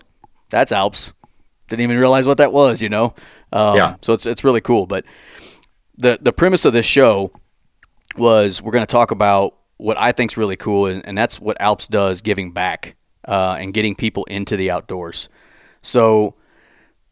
That's 0.50 0.72
Alps. 0.72 1.12
Didn't 1.72 1.84
even 1.84 1.98
realize 1.98 2.26
what 2.26 2.38
that 2.38 2.54
was, 2.54 2.82
you 2.82 2.90
know? 2.90 3.16
Um, 3.52 3.76
Yeah. 3.76 3.96
So 4.02 4.14
it's, 4.14 4.26
it's 4.26 4.44
really 4.44 4.62
cool. 4.62 4.86
But 4.86 5.06
the, 5.98 6.20
the 6.22 6.34
premise 6.34 6.66
of 6.66 6.74
this 6.74 6.86
show 6.86 7.32
was 8.18 8.62
we're 8.62 8.72
going 8.74 8.86
to 8.86 8.92
talk 8.92 9.12
about 9.12 9.56
what 9.78 9.98
I 9.98 10.12
think's 10.12 10.38
really 10.38 10.58
cool, 10.58 10.86
and, 10.86 11.06
and 11.06 11.18
that's 11.18 11.40
what 11.40 11.60
Alps 11.60 11.88
does, 11.88 12.22
giving 12.22 12.52
back 12.52 12.96
uh, 13.28 13.56
and 13.60 13.74
getting 13.74 13.96
people 13.96 14.26
into 14.26 14.56
the 14.56 14.70
outdoors. 14.70 15.30
So, 15.82 16.36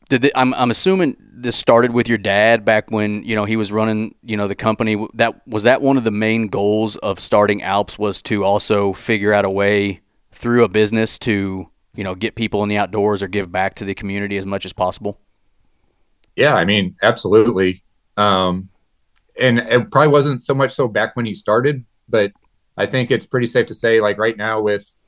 did 0.10 0.22
the, 0.22 0.32
I'm 0.36 0.54
I'm 0.54 0.70
assuming 0.70 1.18
this 1.20 1.56
started 1.56 1.92
with 1.92 2.08
your 2.08 2.18
dad 2.18 2.66
back 2.66 2.92
when 2.92 3.24
you 3.24 3.36
know 3.36 3.46
he 3.46 3.56
was 3.56 3.72
running 3.72 4.14
you 4.22 4.38
know 4.38 4.48
the 4.48 4.56
company. 4.56 5.08
That 5.16 5.48
was 5.48 5.64
that 5.64 5.82
one 5.82 5.98
of 5.98 6.04
the 6.04 6.12
main 6.12 6.48
goals 6.48 6.96
of 6.98 7.20
starting 7.20 7.64
Alps 7.64 7.98
was 7.98 8.22
to 8.24 8.44
also 8.44 8.94
figure 8.94 9.34
out 9.34 9.46
a 9.46 9.50
way 9.50 10.02
through 10.32 10.64
a 10.64 10.70
business 10.70 11.18
to 11.20 11.70
you 11.96 12.04
know 12.04 12.16
get 12.16 12.36
people 12.36 12.64
in 12.64 12.70
the 12.70 12.78
outdoors 12.78 13.22
or 13.22 13.28
give 13.28 13.52
back 13.52 13.76
to 13.76 13.86
the 13.86 13.94
community 13.94 14.38
as 14.38 14.46
much 14.46 14.66
as 14.66 14.74
possible. 14.74 15.20
Yeah, 16.36 16.56
I 16.56 16.66
mean, 16.66 16.96
absolutely. 17.02 17.84
Um, 18.16 18.70
and 19.40 19.60
it 19.60 19.92
probably 19.92 20.10
wasn't 20.10 20.42
so 20.42 20.54
much 20.54 20.72
so 20.72 20.88
back 20.88 21.16
when 21.16 21.26
he 21.26 21.34
started, 21.34 21.86
but 22.08 22.32
I 22.78 22.86
think 22.86 23.12
it's 23.12 23.26
pretty 23.26 23.48
safe 23.48 23.66
to 23.68 23.74
say, 23.74 24.00
like 24.00 24.18
right 24.18 24.38
now, 24.38 24.62
with 24.62 25.02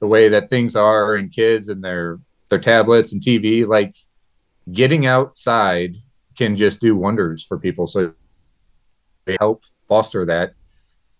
the 0.00 0.06
way 0.06 0.28
that 0.28 0.50
things 0.50 0.74
are 0.74 1.14
and 1.14 1.32
kids 1.32 1.68
and 1.68 1.82
their 1.84 2.18
their 2.50 2.58
tablets 2.58 3.12
and 3.12 3.22
TV, 3.22 3.66
like 3.66 3.94
getting 4.70 5.06
outside 5.06 5.96
can 6.36 6.56
just 6.56 6.80
do 6.80 6.96
wonders 6.96 7.44
for 7.44 7.58
people. 7.58 7.86
So 7.86 8.12
they 9.24 9.36
help 9.38 9.62
foster 9.86 10.26
that. 10.26 10.54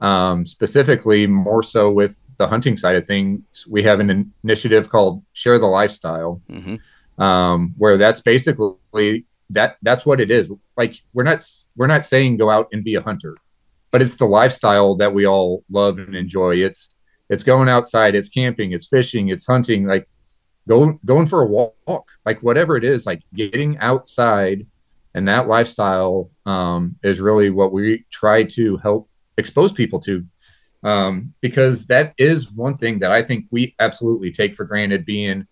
Um, 0.02 0.44
specifically, 0.44 1.26
more 1.26 1.62
so 1.62 1.90
with 1.90 2.28
the 2.36 2.48
hunting 2.48 2.76
side 2.76 2.96
of 2.96 3.06
things, 3.06 3.66
we 3.70 3.84
have 3.84 4.00
an 4.00 4.32
initiative 4.42 4.90
called 4.90 5.22
Share 5.32 5.58
the 5.58 5.66
Lifestyle, 5.66 6.42
hmm 6.50 6.76
um, 7.18 7.74
where 7.76 7.96
that's 7.96 8.20
basically 8.20 9.26
that 9.50 9.76
that's 9.82 10.04
what 10.04 10.20
it 10.20 10.30
is. 10.30 10.50
Like 10.76 10.94
we're 11.12 11.24
not 11.24 11.44
we're 11.76 11.86
not 11.86 12.06
saying 12.06 12.36
go 12.36 12.50
out 12.50 12.68
and 12.72 12.82
be 12.82 12.94
a 12.94 13.02
hunter, 13.02 13.36
but 13.90 14.02
it's 14.02 14.16
the 14.16 14.26
lifestyle 14.26 14.96
that 14.96 15.14
we 15.14 15.26
all 15.26 15.64
love 15.70 15.98
and 15.98 16.16
enjoy. 16.16 16.56
It's 16.56 16.96
it's 17.28 17.44
going 17.44 17.68
outside, 17.68 18.14
it's 18.14 18.28
camping, 18.28 18.72
it's 18.72 18.86
fishing, 18.88 19.28
it's 19.28 19.46
hunting, 19.46 19.86
like 19.86 20.08
going 20.66 20.98
going 21.04 21.26
for 21.26 21.42
a 21.42 21.46
walk, 21.46 22.08
like 22.24 22.42
whatever 22.42 22.76
it 22.76 22.84
is, 22.84 23.06
like 23.06 23.22
getting 23.34 23.78
outside 23.78 24.66
and 25.14 25.28
that 25.28 25.46
lifestyle 25.46 26.30
um, 26.46 26.96
is 27.02 27.20
really 27.20 27.50
what 27.50 27.72
we 27.72 28.04
try 28.10 28.44
to 28.44 28.78
help 28.78 29.08
expose 29.42 29.72
people 29.72 30.00
to 30.00 30.24
um, 30.84 31.34
because 31.40 31.86
that 31.86 32.14
is 32.18 32.52
one 32.52 32.76
thing 32.76 33.00
that 33.00 33.12
I 33.12 33.22
think 33.22 33.46
we 33.50 33.74
absolutely 33.78 34.32
take 34.32 34.54
for 34.54 34.64
granted 34.64 35.04
being 35.04 35.46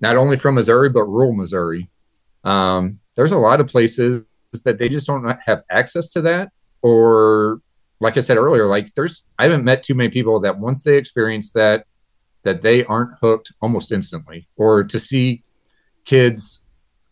not 0.00 0.16
only 0.16 0.36
from 0.36 0.54
Missouri 0.54 0.90
but 0.90 1.04
rural 1.04 1.32
Missouri. 1.32 1.88
Um, 2.44 2.98
there's 3.16 3.32
a 3.32 3.38
lot 3.38 3.60
of 3.60 3.68
places 3.68 4.24
that 4.64 4.78
they 4.78 4.88
just 4.88 5.06
don't 5.06 5.24
have 5.46 5.62
access 5.70 6.08
to 6.10 6.20
that, 6.22 6.50
or 6.82 7.60
like 8.00 8.16
I 8.16 8.20
said 8.20 8.36
earlier, 8.36 8.66
like 8.66 8.94
there's 8.94 9.24
I 9.38 9.44
haven't 9.44 9.64
met 9.64 9.82
too 9.82 9.94
many 9.94 10.10
people 10.10 10.40
that 10.40 10.58
once 10.58 10.82
they 10.82 10.96
experience 10.96 11.52
that, 11.52 11.86
that 12.44 12.62
they 12.62 12.84
aren't 12.84 13.18
hooked 13.20 13.52
almost 13.60 13.92
instantly, 13.92 14.48
or 14.56 14.84
to 14.84 14.98
see 14.98 15.42
kids 16.04 16.60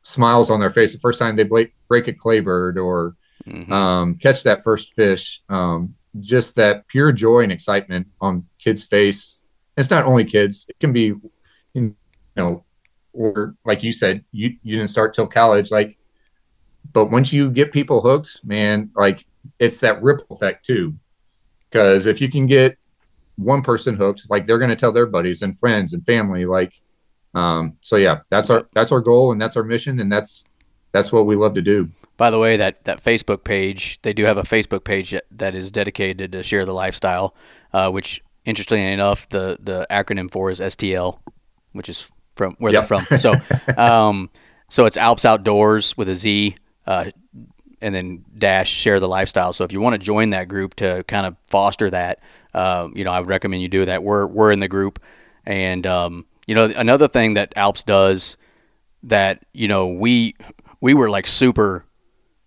smiles 0.02 0.50
on 0.50 0.60
their 0.60 0.70
face 0.70 0.92
the 0.92 0.98
first 0.98 1.18
time 1.18 1.36
they 1.36 1.44
break, 1.44 1.72
a 1.92 2.12
clay 2.12 2.40
bird 2.40 2.78
or 2.78 3.16
hmm 3.44 3.72
um, 3.72 4.16
catch 4.16 4.42
that 4.42 4.62
first 4.62 4.94
fish. 4.94 5.40
Um, 5.48 5.94
just 6.18 6.56
that 6.56 6.88
pure 6.88 7.12
joy 7.12 7.40
and 7.40 7.52
excitement 7.52 8.08
on 8.20 8.46
kids' 8.58 8.84
face. 8.86 9.42
It's 9.76 9.90
not 9.90 10.04
only 10.06 10.24
kids; 10.24 10.66
it 10.68 10.78
can 10.80 10.92
be, 10.92 11.14
you 11.74 11.96
know, 12.36 12.64
or 13.12 13.54
like 13.64 13.82
you 13.82 13.92
said, 13.92 14.24
you 14.32 14.56
you 14.62 14.76
didn't 14.76 14.90
start 14.90 15.14
till 15.14 15.26
college. 15.26 15.70
Like, 15.70 15.98
but 16.92 17.06
once 17.10 17.32
you 17.32 17.50
get 17.50 17.72
people 17.72 18.00
hooked, 18.00 18.40
man, 18.44 18.90
like 18.96 19.26
it's 19.58 19.80
that 19.80 20.02
ripple 20.02 20.26
effect 20.36 20.64
too. 20.64 20.96
Because 21.70 22.06
if 22.06 22.20
you 22.20 22.30
can 22.30 22.46
get 22.46 22.78
one 23.36 23.62
person 23.62 23.96
hooked, 23.96 24.24
like 24.30 24.46
they're 24.46 24.58
going 24.58 24.70
to 24.70 24.76
tell 24.76 24.92
their 24.92 25.06
buddies 25.06 25.42
and 25.42 25.58
friends 25.58 25.92
and 25.94 26.04
family, 26.06 26.46
like 26.46 26.74
Um, 27.34 27.78
so 27.82 27.96
yeah, 27.96 28.20
that's 28.30 28.50
our 28.50 28.68
that's 28.74 28.92
our 28.92 29.00
goal 29.00 29.32
and 29.32 29.40
that's 29.40 29.56
our 29.56 29.64
mission 29.64 30.00
and 30.00 30.12
that's 30.12 30.46
that's 30.92 31.12
what 31.12 31.26
we 31.26 31.36
love 31.36 31.54
to 31.54 31.62
do. 31.62 31.90
By 32.16 32.30
the 32.30 32.38
way, 32.38 32.56
that, 32.56 32.84
that 32.84 33.02
Facebook 33.02 33.44
page, 33.44 34.00
they 34.02 34.12
do 34.12 34.24
have 34.24 34.36
a 34.36 34.42
Facebook 34.42 34.84
page 34.84 35.14
that 35.30 35.54
is 35.54 35.70
dedicated 35.70 36.32
to 36.32 36.42
share 36.42 36.66
the 36.66 36.74
lifestyle, 36.74 37.34
uh, 37.72 37.90
which 37.90 38.22
interestingly 38.44 38.92
enough, 38.92 39.28
the, 39.30 39.56
the 39.60 39.86
acronym 39.90 40.30
for 40.30 40.50
is 40.50 40.60
STL, 40.60 41.18
which 41.72 41.88
is 41.88 42.10
from 42.34 42.56
where 42.58 42.72
yep. 42.72 42.86
they're 42.86 43.00
from. 43.00 43.18
So, 43.18 43.34
um, 43.76 44.30
so 44.68 44.86
it's 44.86 44.96
Alps 44.96 45.24
Outdoorz 45.24 45.96
with 45.96 46.08
a 46.08 46.14
Z, 46.14 46.56
uh, 46.86 47.10
and 47.80 47.94
then 47.94 48.24
dash 48.36 48.70
share 48.70 49.00
the 49.00 49.08
lifestyle. 49.08 49.52
So 49.52 49.64
if 49.64 49.72
you 49.72 49.80
want 49.80 49.94
to 49.94 49.98
join 49.98 50.30
that 50.30 50.48
group 50.48 50.74
to 50.76 51.04
kind 51.08 51.26
of 51.26 51.36
foster 51.46 51.90
that, 51.90 52.20
um, 52.52 52.92
you 52.96 53.04
know, 53.04 53.12
I 53.12 53.20
would 53.20 53.28
recommend 53.28 53.62
you 53.62 53.68
do 53.68 53.84
that. 53.86 54.02
We're 54.02 54.26
we're 54.26 54.52
in 54.52 54.60
the 54.60 54.68
group, 54.68 55.00
and 55.46 55.86
um, 55.86 56.26
you 56.46 56.54
know, 56.54 56.70
another 56.76 57.08
thing 57.08 57.34
that 57.34 57.52
Alps 57.56 57.82
does 57.82 58.36
that 59.02 59.44
you 59.52 59.68
know 59.68 59.86
we 59.86 60.34
we 60.80 60.94
were 60.94 61.10
like 61.10 61.26
super 61.26 61.84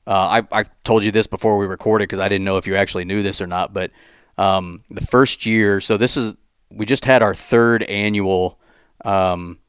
uh, 0.05 0.43
I, 0.51 0.59
I 0.59 0.65
told 0.83 1.03
you 1.03 1.11
this 1.11 1.27
before 1.27 1.57
we 1.57 1.65
recorded 1.65 2.09
because 2.09 2.19
I 2.19 2.27
didn't 2.27 2.45
know 2.45 2.57
if 2.57 2.67
you 2.67 2.75
actually 2.75 3.05
knew 3.05 3.23
this 3.23 3.41
or 3.41 3.47
not. 3.47 3.73
But 3.73 3.91
um, 4.37 4.83
the 4.89 5.05
first 5.05 5.45
year, 5.45 5.79
so 5.79 5.97
this 5.97 6.17
is 6.17 6.33
we 6.69 6.85
just 6.85 7.05
had 7.05 7.21
our 7.21 7.33
third 7.33 7.83
annual 7.83 8.59
um, 9.05 9.59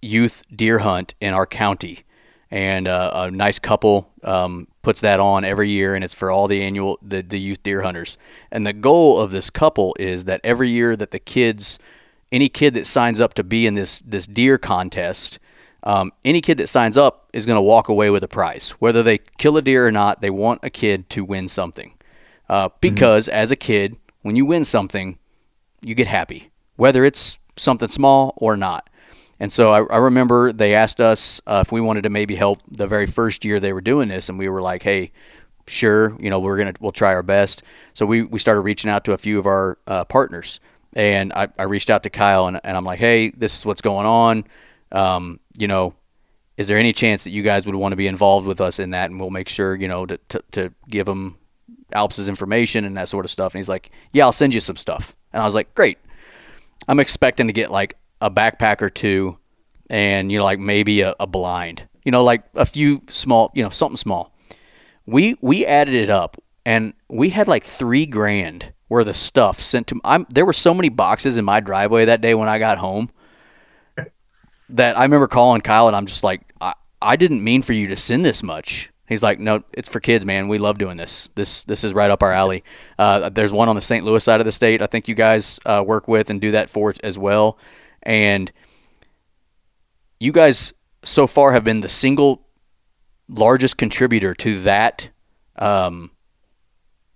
youth 0.00 0.42
deer 0.54 0.80
hunt 0.80 1.14
in 1.20 1.34
our 1.34 1.46
county, 1.46 2.04
and 2.50 2.86
uh, 2.86 3.10
a 3.14 3.30
nice 3.30 3.58
couple 3.58 4.12
um, 4.22 4.68
puts 4.82 5.00
that 5.00 5.18
on 5.18 5.44
every 5.44 5.70
year, 5.70 5.94
and 5.94 6.04
it's 6.04 6.14
for 6.14 6.30
all 6.30 6.46
the 6.46 6.62
annual 6.62 6.98
the, 7.02 7.22
the 7.22 7.40
youth 7.40 7.62
deer 7.62 7.82
hunters. 7.82 8.16
And 8.52 8.64
the 8.64 8.72
goal 8.72 9.20
of 9.20 9.32
this 9.32 9.50
couple 9.50 9.96
is 9.98 10.26
that 10.26 10.40
every 10.44 10.70
year 10.70 10.94
that 10.94 11.10
the 11.10 11.18
kids, 11.18 11.80
any 12.30 12.48
kid 12.48 12.74
that 12.74 12.86
signs 12.86 13.20
up 13.20 13.34
to 13.34 13.42
be 13.42 13.66
in 13.66 13.74
this 13.74 14.00
this 14.04 14.26
deer 14.26 14.58
contest 14.58 15.40
um, 15.84 16.12
any 16.24 16.40
kid 16.40 16.58
that 16.58 16.68
signs 16.68 16.96
up 16.96 17.28
is 17.32 17.46
going 17.46 17.56
to 17.56 17.62
walk 17.62 17.88
away 17.88 18.10
with 18.10 18.22
a 18.22 18.28
prize. 18.28 18.70
Whether 18.78 19.02
they 19.02 19.18
kill 19.38 19.56
a 19.56 19.62
deer 19.62 19.86
or 19.86 19.92
not, 19.92 20.20
they 20.20 20.30
want 20.30 20.60
a 20.62 20.70
kid 20.70 21.08
to 21.10 21.24
win 21.24 21.48
something. 21.48 21.94
Uh, 22.48 22.68
mm-hmm. 22.68 22.76
because 22.80 23.26
mm-hmm. 23.26 23.36
as 23.36 23.50
a 23.50 23.56
kid, 23.56 23.96
when 24.22 24.36
you 24.36 24.44
win 24.44 24.64
something, 24.64 25.18
you 25.80 25.94
get 25.94 26.06
happy, 26.06 26.50
whether 26.76 27.04
it's 27.04 27.38
something 27.56 27.88
small 27.88 28.34
or 28.36 28.56
not. 28.56 28.88
And 29.40 29.50
so 29.50 29.72
I, 29.72 29.82
I 29.94 29.96
remember 29.96 30.52
they 30.52 30.74
asked 30.74 31.00
us 31.00 31.40
uh, 31.46 31.64
if 31.66 31.72
we 31.72 31.80
wanted 31.80 32.02
to 32.02 32.10
maybe 32.10 32.36
help 32.36 32.60
the 32.68 32.86
very 32.86 33.06
first 33.06 33.44
year 33.44 33.58
they 33.58 33.72
were 33.72 33.80
doing 33.80 34.08
this, 34.08 34.28
and 34.28 34.38
we 34.38 34.48
were 34.48 34.62
like, 34.62 34.84
"Hey, 34.84 35.10
sure, 35.66 36.16
you 36.20 36.30
know, 36.30 36.38
we're 36.38 36.56
gonna 36.56 36.74
we'll 36.78 36.92
try 36.92 37.12
our 37.12 37.24
best." 37.24 37.64
So 37.92 38.06
we 38.06 38.22
we 38.22 38.38
started 38.38 38.60
reaching 38.60 38.88
out 38.88 39.04
to 39.06 39.14
a 39.14 39.18
few 39.18 39.40
of 39.40 39.46
our 39.46 39.78
uh, 39.88 40.04
partners, 40.04 40.60
and 40.92 41.32
I, 41.32 41.48
I 41.58 41.64
reached 41.64 41.90
out 41.90 42.04
to 42.04 42.10
Kyle, 42.10 42.46
and, 42.46 42.60
and 42.62 42.76
I'm 42.76 42.84
like, 42.84 43.00
"Hey, 43.00 43.30
this 43.30 43.58
is 43.58 43.66
what's 43.66 43.80
going 43.80 44.06
on 44.06 44.44
um, 44.92 45.40
you 45.56 45.68
know, 45.68 45.94
is 46.56 46.68
there 46.68 46.78
any 46.78 46.92
chance 46.92 47.24
that 47.24 47.30
you 47.30 47.42
guys 47.42 47.66
would 47.66 47.74
want 47.74 47.92
to 47.92 47.96
be 47.96 48.06
involved 48.06 48.46
with 48.46 48.60
us 48.60 48.78
in 48.78 48.90
that? 48.90 49.10
And 49.10 49.18
we'll 49.18 49.30
make 49.30 49.48
sure, 49.48 49.74
you 49.74 49.88
know, 49.88 50.06
to, 50.06 50.18
to, 50.28 50.44
to 50.52 50.74
give 50.88 51.08
him 51.08 51.38
Alps's 51.92 52.28
information 52.28 52.84
and 52.84 52.96
that 52.96 53.08
sort 53.08 53.24
of 53.24 53.30
stuff. 53.30 53.54
And 53.54 53.58
he's 53.58 53.68
like, 53.68 53.90
yeah, 54.12 54.24
I'll 54.24 54.32
send 54.32 54.54
you 54.54 54.60
some 54.60 54.76
stuff. 54.76 55.16
And 55.32 55.42
I 55.42 55.44
was 55.44 55.54
like, 55.54 55.74
great. 55.74 55.98
I'm 56.88 57.00
expecting 57.00 57.46
to 57.46 57.52
get 57.52 57.70
like 57.70 57.96
a 58.20 58.30
backpack 58.30 58.82
or 58.82 58.90
two 58.90 59.38
and, 59.88 60.30
you 60.30 60.38
know, 60.38 60.44
like 60.44 60.58
maybe 60.58 61.00
a, 61.00 61.14
a 61.18 61.26
blind, 61.26 61.88
you 62.04 62.12
know, 62.12 62.22
like 62.24 62.44
a 62.54 62.66
few 62.66 63.02
small, 63.08 63.50
you 63.54 63.62
know, 63.62 63.70
something 63.70 63.96
small. 63.96 64.34
We, 65.06 65.36
we 65.40 65.66
added 65.66 65.94
it 65.94 66.10
up 66.10 66.36
and 66.64 66.94
we 67.08 67.30
had 67.30 67.48
like 67.48 67.64
three 67.64 68.06
grand 68.06 68.72
worth 68.88 69.08
of 69.08 69.16
stuff 69.16 69.60
sent 69.60 69.86
to, 69.88 70.00
I'm, 70.04 70.26
there 70.32 70.44
were 70.44 70.52
so 70.52 70.74
many 70.74 70.90
boxes 70.90 71.36
in 71.36 71.44
my 71.44 71.60
driveway 71.60 72.04
that 72.04 72.20
day 72.20 72.34
when 72.34 72.48
I 72.48 72.58
got 72.58 72.78
home 72.78 73.10
that 74.72 74.98
I 74.98 75.02
remember 75.02 75.28
calling 75.28 75.60
Kyle 75.60 75.86
and 75.86 75.96
I'm 75.96 76.06
just 76.06 76.24
like, 76.24 76.42
I, 76.60 76.74
I 77.00 77.16
didn't 77.16 77.44
mean 77.44 77.62
for 77.62 77.72
you 77.72 77.86
to 77.88 77.96
send 77.96 78.24
this 78.24 78.42
much. 78.42 78.90
He's 79.08 79.22
like, 79.22 79.38
no, 79.38 79.62
it's 79.72 79.88
for 79.88 80.00
kids, 80.00 80.24
man. 80.24 80.48
We 80.48 80.58
love 80.58 80.78
doing 80.78 80.96
this. 80.96 81.28
This 81.34 81.62
this 81.64 81.84
is 81.84 81.92
right 81.92 82.10
up 82.10 82.22
our 82.22 82.32
alley. 82.32 82.64
Uh, 82.98 83.28
there's 83.28 83.52
one 83.52 83.68
on 83.68 83.76
the 83.76 83.82
St. 83.82 84.04
Louis 84.04 84.24
side 84.24 84.40
of 84.40 84.46
the 84.46 84.52
state. 84.52 84.80
I 84.80 84.86
think 84.86 85.06
you 85.06 85.14
guys 85.14 85.60
uh, 85.66 85.84
work 85.86 86.08
with 86.08 86.30
and 86.30 86.40
do 86.40 86.52
that 86.52 86.70
for 86.70 86.94
as 87.04 87.18
well. 87.18 87.58
And 88.02 88.50
you 90.18 90.32
guys 90.32 90.72
so 91.04 91.26
far 91.26 91.52
have 91.52 91.64
been 91.64 91.80
the 91.80 91.88
single 91.88 92.46
largest 93.28 93.76
contributor 93.76 94.34
to 94.34 94.60
that 94.62 95.10
um, 95.56 96.12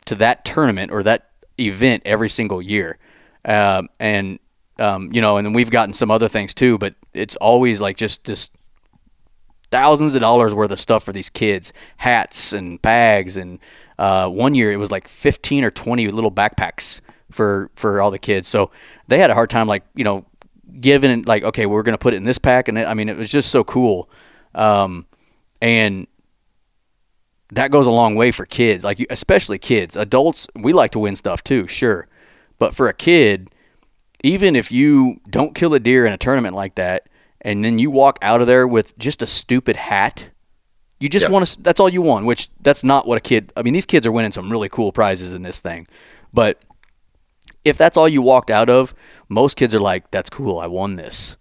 to 0.05 0.15
that 0.17 0.45
tournament 0.45 0.93
or 0.93 1.03
that 1.03 1.31
event 1.59 2.03
every 2.05 2.29
single 2.29 2.61
year. 2.61 2.99
Um, 3.45 3.89
and 3.99 4.39
um, 4.79 5.11
you 5.13 5.21
know, 5.21 5.37
and 5.37 5.47
then 5.47 5.53
we've 5.53 5.71
gotten 5.71 5.93
some 5.93 6.11
other 6.11 6.29
things 6.29 6.55
too, 6.55 6.79
but 6.79 6.95
it's 7.15 7.37
always 7.37 7.81
like 7.81 7.97
just 7.97 8.25
just 8.25 8.53
thousands 9.71 10.15
of 10.15 10.21
dollars 10.21 10.55
worth 10.55 10.71
of 10.71 10.81
stuff 10.81 11.03
for 11.03 11.13
these 11.13 11.31
kids, 11.31 11.73
hats 11.99 12.53
and 12.53 12.81
bags, 12.83 13.37
and 13.37 13.59
uh, 13.99 14.29
one 14.29 14.55
year 14.55 14.73
it 14.73 14.77
was 14.77 14.91
like 14.91 15.09
fifteen 15.09 15.65
or 15.65 15.71
twenty 15.71 16.09
little 16.09 16.33
backpacks 16.33 17.01
for 17.31 17.71
for 17.75 18.01
all 18.01 18.11
the 18.11 18.19
kids. 18.19 18.49
So 18.49 18.71
they 19.09 19.19
had 19.19 19.31
a 19.31 19.35
hard 19.35 19.51
time, 19.51 19.67
like 19.67 19.85
you 19.95 20.05
know, 20.05 20.27
giving 20.81 21.23
like 21.23 21.43
okay, 21.43 21.67
we're 21.67 21.83
gonna 21.83 21.99
put 21.99 22.15
it 22.15 22.19
in 22.19 22.25
this 22.25 22.39
pack, 22.39 22.69
and 22.69 22.79
it, 22.79 22.87
I 22.87 22.95
mean 22.95 23.09
it 23.09 23.17
was 23.17 23.31
just 23.31 23.51
so 23.51 23.65
cool, 23.65 24.11
um, 24.55 25.07
and 25.63 26.07
that 27.53 27.71
goes 27.71 27.87
a 27.87 27.91
long 27.91 28.15
way 28.15 28.31
for 28.31 28.45
kids, 28.45 28.85
like 28.85 29.05
especially 29.09 29.59
kids. 29.59 29.97
Adults, 29.97 30.47
we 30.55 30.73
like 30.73 30.91
to 30.91 30.99
win 30.99 31.17
stuff 31.17 31.43
too, 31.43 31.67
sure, 31.67 32.09
but 32.59 32.75
for 32.75 32.89
a 32.89 32.95
kid 32.95 33.49
even 34.27 34.57
if 34.57 34.73
you 34.73 35.21
don't 35.31 35.55
kill 35.55 35.73
a 35.75 35.81
deer 35.81 36.05
in 36.05 36.13
a 36.13 36.19
tournament 36.19 36.55
like 36.55 36.75
that, 36.75 37.09
and 37.41 37.65
then 37.65 37.79
you 37.79 37.91
walk 37.91 38.19
out 38.23 38.41
of 38.41 38.47
there 38.47 38.67
with 38.67 38.99
just 38.99 39.23
a 39.23 39.27
stupid 39.27 39.77
hat, 39.77 40.31
you 40.99 41.09
just 41.09 41.25
yep. 41.25 41.31
want 41.31 41.47
to. 41.47 41.63
That's 41.63 41.79
all 41.79 41.89
you 41.89 42.03
want. 42.03 42.27
Which 42.27 42.49
that's 42.61 42.83
not 42.83 43.07
what 43.07 43.19
a 43.19 43.21
kid. 43.21 43.53
I 43.57 43.63
mean, 43.63 43.75
these 43.75 43.87
kids 43.87 44.07
are 44.07 44.13
winning 44.13 44.33
some 44.33 44.51
really 44.51 44.69
cool 44.69 44.93
prizes 44.93 45.33
in 45.33 45.43
this 45.43 45.61
thing, 45.61 45.87
but 46.33 46.61
if 47.65 47.79
that's 47.79 47.97
all 47.97 48.09
you 48.09 48.23
walked 48.23 48.51
out 48.51 48.69
of, 48.69 48.95
most 49.29 49.57
kids 49.57 49.75
are 49.75 49.81
like, 49.81 50.11
"That's 50.11 50.31
cool. 50.31 50.59
I 50.59 50.67
won 50.67 50.97
this." 50.97 51.37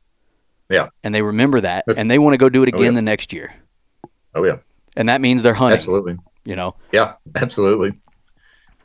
Yeah, 0.69 0.89
and 1.04 1.15
they 1.15 1.21
remember 1.21 1.62
that, 1.62 1.86
that's, 1.88 2.00
and 2.00 2.10
they 2.10 2.19
want 2.19 2.34
to 2.34 2.38
go 2.38 2.50
do 2.50 2.63
it 2.63 2.69
oh, 2.74 2.76
again 2.76 2.88
oh, 2.88 2.91
yeah. 2.91 2.95
the 2.95 3.02
next 3.02 3.34
year. 3.34 3.54
Oh 4.34 4.43
yeah, 4.43 4.58
and 4.95 5.10
that 5.10 5.21
means 5.21 5.41
they're 5.41 5.54
hunting. 5.54 5.78
Absolutely. 5.78 6.17
You 6.43 6.56
know. 6.56 6.76
Yeah, 6.91 7.13
absolutely. 7.36 7.93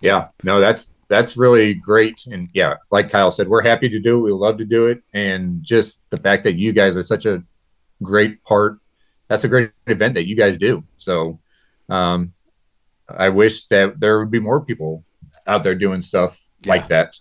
Yeah, 0.01 0.29
no, 0.45 0.61
that's 0.61 0.95
that's 1.11 1.37
really 1.37 1.75
great. 1.75 2.25
And 2.31 2.49
yeah, 2.55 2.77
like 2.92 3.11
Kyle 3.11 3.33
said, 3.33 3.49
we're 3.49 3.64
happy 3.64 3.88
to 3.88 3.99
do 3.99 4.18
it. 4.18 4.23
We 4.23 4.31
love 4.31 4.59
to 4.59 4.64
do 4.64 4.87
it. 4.87 5.03
And 5.12 5.61
just 5.61 6.09
the 6.11 6.16
fact 6.16 6.44
that 6.44 6.55
you 6.55 6.73
guys 6.73 6.96
are 6.96 7.03
such 7.03 7.27
a 7.27 7.42
great 8.01 8.44
part, 8.44 8.79
that's 9.27 9.42
a 9.42 9.49
great 9.49 9.73
event 9.88 10.14
that 10.14 10.29
you 10.29 10.37
guys 10.37 10.57
do. 10.57 10.85
So 10.96 11.40
um, 11.88 12.33
I 13.09 13.29
wish 13.29 13.66
that 13.66 13.99
there 13.99 14.20
would 14.20 14.31
be 14.31 14.38
more 14.38 14.64
people 14.64 15.05
out 15.49 15.64
there 15.64 15.75
doing 15.75 16.01
stuff 16.01 16.40
yeah. 16.62 16.70
like 16.70 16.88
that. 16.88 17.18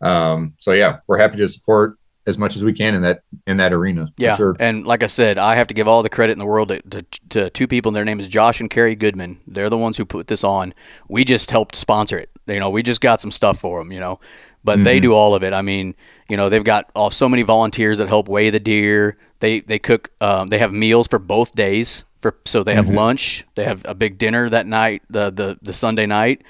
Um, 0.00 0.54
so 0.58 0.70
yeah, 0.70 0.98
we're 1.08 1.18
happy 1.18 1.38
to 1.38 1.48
support 1.48 1.98
as 2.26 2.38
much 2.38 2.54
as 2.54 2.64
we 2.64 2.72
can 2.72 2.94
in 2.94 3.02
that 3.02 3.22
in 3.48 3.56
that 3.56 3.72
arena. 3.72 4.06
yeah, 4.16 4.36
sure. 4.36 4.54
and 4.60 4.86
like 4.86 5.02
I 5.02 5.08
said, 5.08 5.38
I 5.38 5.56
have 5.56 5.66
to 5.66 5.74
give 5.74 5.88
all 5.88 6.02
the 6.04 6.08
credit 6.08 6.32
in 6.34 6.38
the 6.38 6.46
world 6.46 6.68
to, 6.68 6.80
to, 6.82 7.02
to, 7.30 7.50
two 7.50 7.66
people. 7.66 7.90
and 7.90 7.96
Their 7.96 8.04
name 8.04 8.20
is 8.20 8.28
Josh 8.28 8.60
and 8.60 8.70
Carrie 8.70 8.94
Goodman. 8.94 9.40
They're 9.46 9.68
the 9.68 9.76
ones 9.76 9.96
who 9.96 10.04
put 10.04 10.28
this 10.28 10.44
on. 10.44 10.72
We 11.08 11.24
just 11.24 11.50
helped 11.50 11.76
sponsor 11.76 12.16
it. 12.16 12.30
You 12.46 12.60
know, 12.60 12.70
we 12.70 12.82
just 12.82 13.00
got 13.00 13.20
some 13.20 13.30
stuff 13.30 13.58
for 13.58 13.78
them. 13.78 13.92
You 13.92 14.00
know, 14.00 14.20
but 14.62 14.76
mm-hmm. 14.76 14.84
they 14.84 15.00
do 15.00 15.12
all 15.12 15.34
of 15.34 15.42
it. 15.42 15.52
I 15.52 15.62
mean, 15.62 15.94
you 16.28 16.36
know, 16.36 16.48
they've 16.48 16.64
got 16.64 16.90
so 17.12 17.28
many 17.28 17.42
volunteers 17.42 17.98
that 17.98 18.08
help 18.08 18.28
weigh 18.28 18.50
the 18.50 18.60
deer. 18.60 19.16
They 19.40 19.60
they 19.60 19.78
cook. 19.78 20.10
Um, 20.20 20.48
they 20.48 20.58
have 20.58 20.72
meals 20.72 21.08
for 21.08 21.18
both 21.18 21.54
days. 21.54 22.04
For 22.20 22.38
so 22.46 22.62
they 22.62 22.74
have 22.74 22.86
mm-hmm. 22.86 22.96
lunch. 22.96 23.44
They 23.54 23.64
have 23.64 23.82
a 23.84 23.94
big 23.94 24.18
dinner 24.18 24.48
that 24.48 24.66
night, 24.66 25.02
the 25.10 25.30
the 25.30 25.58
the 25.62 25.72
Sunday 25.72 26.06
night, 26.06 26.42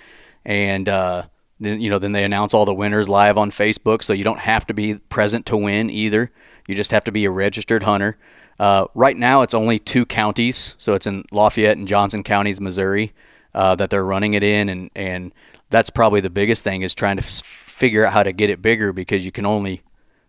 and. 0.45 0.89
Uh, 0.89 1.25
then 1.61 1.81
you 1.81 1.89
know, 1.89 1.99
then 1.99 2.13
they 2.13 2.25
announce 2.25 2.53
all 2.53 2.65
the 2.65 2.75
winners 2.75 3.09
live 3.09 3.39
on 3.39 3.51
Facebook, 3.51 4.03
so 4.03 4.13
you 4.13 4.25
don't 4.25 4.41
have 4.41 4.67
to 4.67 4.75
be 4.75 4.97
present 4.97 5.47
to 5.47 5.57
win 5.57 5.89
either. 5.89 6.31
You 6.67 6.75
just 6.75 6.91
have 6.91 7.05
to 7.05 7.13
be 7.13 7.25
a 7.25 7.31
registered 7.31 7.85
hunter. 7.85 8.19
Uh, 8.59 8.87
right 8.95 9.17
now, 9.17 9.43
it's 9.43 9.55
only 9.55 9.79
two 9.79 10.07
counties, 10.07 10.75
so 10.79 10.95
it's 10.95 11.07
in 11.07 11.25
Lafayette 11.33 11.77
and 11.77 11.89
Johnson 11.89 12.23
counties, 12.23 12.61
Missouri, 12.61 13.13
uh, 13.55 13.75
that 13.77 13.91
they're 13.91 14.05
running 14.05 14.35
it 14.35 14.43
in, 14.43 14.69
and 14.69 14.91
and 14.95 15.33
that's 15.75 15.91
probably 15.91 16.21
the 16.21 16.31
biggest 16.31 16.63
thing 16.63 16.83
is 16.83 16.95
trying 16.95 17.17
to 17.17 17.25
f- 17.25 17.43
figure 17.67 18.07
out 18.07 18.13
how 18.13 18.23
to 18.23 18.33
get 18.33 18.49
it 18.49 18.63
bigger 18.63 18.93
because 18.93 19.27
you 19.27 19.33
can 19.33 19.45
only, 19.45 19.83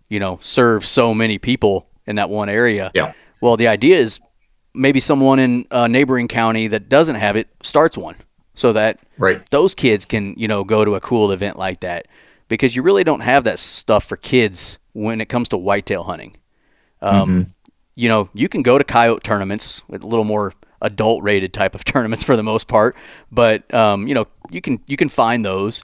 you 0.09 0.19
know, 0.19 0.39
serve 0.41 0.83
so 0.83 1.13
many 1.13 1.37
people 1.37 1.87
in 2.07 2.15
that 2.15 2.31
one 2.31 2.49
area. 2.49 2.89
Yeah. 2.95 3.13
Well, 3.41 3.55
the 3.55 3.67
idea 3.67 3.99
is 3.99 4.19
maybe 4.73 4.99
someone 4.99 5.37
in 5.37 5.67
a 5.69 5.87
neighboring 5.87 6.27
county 6.27 6.67
that 6.69 6.89
doesn't 6.89 7.17
have 7.17 7.37
it 7.37 7.47
starts 7.61 7.95
one 7.95 8.15
so 8.55 8.73
that 8.73 8.99
right. 9.19 9.47
those 9.51 9.75
kids 9.75 10.03
can 10.03 10.33
you 10.35 10.47
know 10.47 10.63
go 10.63 10.83
to 10.83 10.95
a 10.95 10.99
cool 10.99 11.31
event 11.31 11.59
like 11.59 11.81
that 11.81 12.07
because 12.47 12.75
you 12.75 12.81
really 12.81 13.03
don't 13.03 13.21
have 13.21 13.43
that 13.43 13.59
stuff 13.59 14.03
for 14.03 14.17
kids 14.17 14.79
when 14.93 15.21
it 15.21 15.29
comes 15.29 15.47
to 15.49 15.57
whitetail 15.57 16.05
hunting. 16.05 16.35
Um, 17.03 17.29
mm-hmm. 17.29 17.49
You 17.93 18.09
know, 18.09 18.29
you 18.33 18.49
can 18.49 18.63
go 18.63 18.79
to 18.79 18.83
coyote 18.83 19.23
tournaments 19.23 19.83
with 19.87 20.01
a 20.01 20.07
little 20.07 20.25
more 20.25 20.53
adult 20.81 21.23
rated 21.23 21.53
type 21.53 21.75
of 21.75 21.85
tournaments 21.85 22.23
for 22.23 22.35
the 22.35 22.43
most 22.43 22.67
part, 22.67 22.95
but 23.31 23.71
um, 23.71 24.07
you 24.07 24.15
know, 24.15 24.25
you 24.55 24.61
can 24.61 24.79
you 24.87 24.97
can 24.97 25.09
find 25.09 25.45
those. 25.45 25.83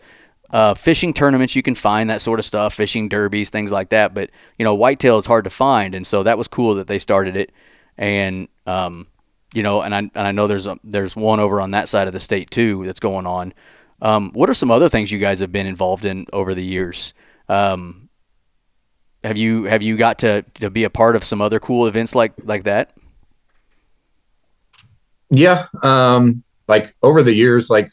uh, 0.52 0.74
fishing 0.76 1.14
tournaments 1.14 1.56
you 1.56 1.64
can 1.64 1.76
find 1.76 2.10
that 2.10 2.22
sort 2.22 2.40
of 2.40 2.46
stuff, 2.46 2.74
fishing 2.76 3.10
derbies, 3.10 3.50
things 3.50 3.72
like 3.72 3.90
that. 3.90 4.14
But 4.14 4.32
you 4.60 4.66
know, 4.66 4.76
whitetail 4.76 5.18
is 5.20 5.26
hard 5.26 5.46
to 5.46 5.50
find, 5.50 5.96
and 5.96 6.06
so 6.08 6.24
that 6.24 6.38
was 6.38 6.48
cool 6.48 6.76
that 6.76 6.88
they 6.88 7.00
started 7.00 7.36
it. 7.38 7.52
And 7.98 8.48
um, 8.68 9.08
you 9.54 9.64
know, 9.64 9.82
and 9.82 9.96
I 9.96 10.00
and 10.00 10.12
I 10.16 10.32
know 10.32 10.48
there's 10.48 10.68
a, 10.68 10.78
there's 10.84 11.16
one 11.16 11.40
over 11.40 11.62
on 11.62 11.72
that 11.72 11.90
side 11.90 12.08
of 12.08 12.14
the 12.14 12.20
state 12.20 12.52
too 12.52 12.86
that's 12.86 13.00
going 13.00 13.28
on. 13.28 13.54
Um, 14.02 14.32
what 14.34 14.50
are 14.50 14.54
some 14.56 14.72
other 14.72 14.90
things 14.90 15.12
you 15.12 15.20
guys 15.20 15.40
have 15.42 15.52
been 15.52 15.68
involved 15.68 16.06
in 16.06 16.28
over 16.34 16.56
the 16.56 16.64
years? 16.66 17.14
Um, 17.50 18.10
have 19.24 19.38
you 19.38 19.66
have 19.66 19.84
you 19.84 19.98
got 19.98 20.20
to, 20.20 20.44
to 20.56 20.70
be 20.70 20.84
a 20.86 20.90
part 20.90 21.16
of 21.16 21.24
some 21.26 21.42
other 21.42 21.60
cool 21.60 21.88
events 21.88 22.16
like 22.16 22.34
like 22.44 22.64
that? 22.64 22.94
Yeah, 25.32 25.68
um, 25.84 26.44
like 26.68 26.96
over 27.04 27.24
the 27.24 27.34
years, 27.34 27.70
like 27.70 27.92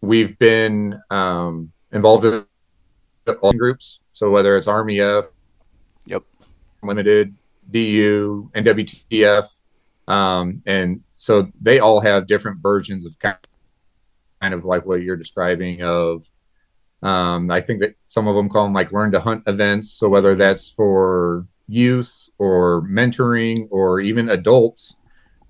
we've 0.00 0.38
been 0.38 1.00
um, 1.10 1.72
involved 1.92 2.24
in 2.24 2.44
all 3.40 3.52
groups. 3.52 4.00
So 4.12 4.30
whether 4.30 4.56
it's 4.56 4.66
RMEF, 4.66 5.24
yep, 6.06 6.22
Limited, 6.82 7.34
DU, 7.70 8.50
and 8.54 8.66
WTF, 8.66 9.60
um, 10.08 10.62
and 10.66 11.02
so 11.14 11.50
they 11.60 11.80
all 11.80 12.00
have 12.00 12.26
different 12.26 12.62
versions 12.62 13.06
of 13.06 13.18
kind 13.18 13.36
kind 14.40 14.54
of 14.54 14.64
like 14.64 14.84
what 14.86 15.02
you're 15.02 15.16
describing 15.16 15.82
of 15.82 16.22
um, 17.02 17.50
I 17.50 17.60
think 17.60 17.80
that 17.80 17.94
some 18.06 18.26
of 18.26 18.34
them 18.34 18.48
call 18.48 18.64
them 18.64 18.72
like 18.72 18.92
learn 18.92 19.12
to 19.12 19.20
hunt 19.20 19.44
events. 19.46 19.92
So 19.92 20.08
whether 20.08 20.34
that's 20.34 20.72
for 20.72 21.46
youth 21.68 22.30
or 22.38 22.82
mentoring 22.82 23.68
or 23.70 24.00
even 24.00 24.28
adults, 24.28 24.96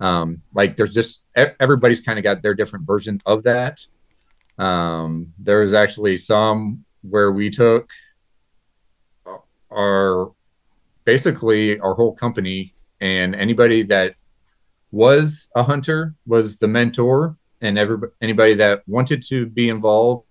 um, 0.01 0.43
like 0.55 0.77
there's 0.77 0.93
just 0.93 1.25
everybody's 1.35 2.01
kind 2.01 2.19
of 2.19 2.23
got 2.23 2.43
their 2.43 2.55
different 2.55 2.87
version 2.87 3.21
of 3.25 3.45
that. 3.45 3.87
Um, 4.59 5.33
there 5.39 5.61
was 5.61 5.75
actually 5.75 6.17
some 6.17 6.85
where 7.03 7.31
we 7.31 7.51
took 7.51 7.91
our 9.71 10.33
basically 11.05 11.79
our 11.81 11.95
whole 11.95 12.15
company 12.15 12.75
and 13.01 13.35
anybody 13.35 13.83
that 13.83 14.15
was 14.91 15.51
a 15.55 15.63
hunter 15.63 16.15
was 16.27 16.57
the 16.57 16.69
mentor 16.69 17.37
and 17.61 17.79
every 17.79 17.99
anybody 18.23 18.55
that 18.55 18.83
wanted 18.87 19.23
to 19.23 19.47
be 19.47 19.69
involved 19.69 20.25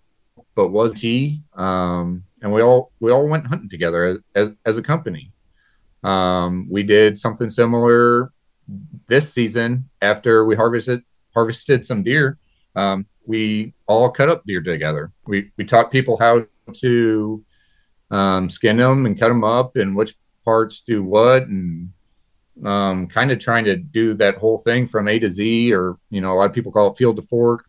but 0.55 0.69
was 0.69 0.99
he 0.99 1.41
um, 1.53 2.23
and 2.45 2.53
we 2.53 2.61
all 2.61 2.91
we 2.99 3.11
all 3.11 3.27
went 3.27 3.47
hunting 3.47 3.69
together 3.69 4.05
as, 4.05 4.17
as, 4.35 4.49
as 4.65 4.77
a 4.77 4.83
company. 4.83 5.31
Um, 6.03 6.67
we 6.69 6.83
did 6.83 7.17
something 7.17 7.49
similar 7.49 8.31
this 9.07 9.33
season 9.33 9.89
after 10.01 10.45
we 10.45 10.55
harvested 10.55 11.01
harvested 11.33 11.85
some 11.85 12.03
deer. 12.03 12.37
Um, 12.75 13.07
we 13.27 13.73
all 13.87 14.09
cut 14.09 14.29
up 14.29 14.43
deer 14.45 14.61
together 14.61 15.11
we 15.25 15.51
we 15.57 15.65
taught 15.65 15.91
people 15.91 16.17
how 16.17 16.43
to 16.73 17.43
um, 18.11 18.49
skin 18.49 18.77
them 18.77 19.05
and 19.05 19.19
cut 19.19 19.29
them 19.29 19.43
up 19.43 19.75
and 19.75 19.95
which 19.95 20.13
parts 20.43 20.81
do 20.81 21.03
what 21.03 21.43
and 21.47 21.89
um, 22.63 23.07
kind 23.07 23.31
of 23.31 23.39
trying 23.39 23.65
to 23.65 23.75
do 23.75 24.13
that 24.13 24.37
whole 24.37 24.57
thing 24.57 24.85
from 24.85 25.07
A 25.07 25.19
to 25.19 25.29
Z, 25.29 25.73
or 25.73 25.97
you 26.09 26.21
know, 26.21 26.33
a 26.33 26.35
lot 26.35 26.45
of 26.45 26.53
people 26.53 26.71
call 26.71 26.91
it 26.91 26.97
field 26.97 27.17
to 27.17 27.21
fork. 27.21 27.67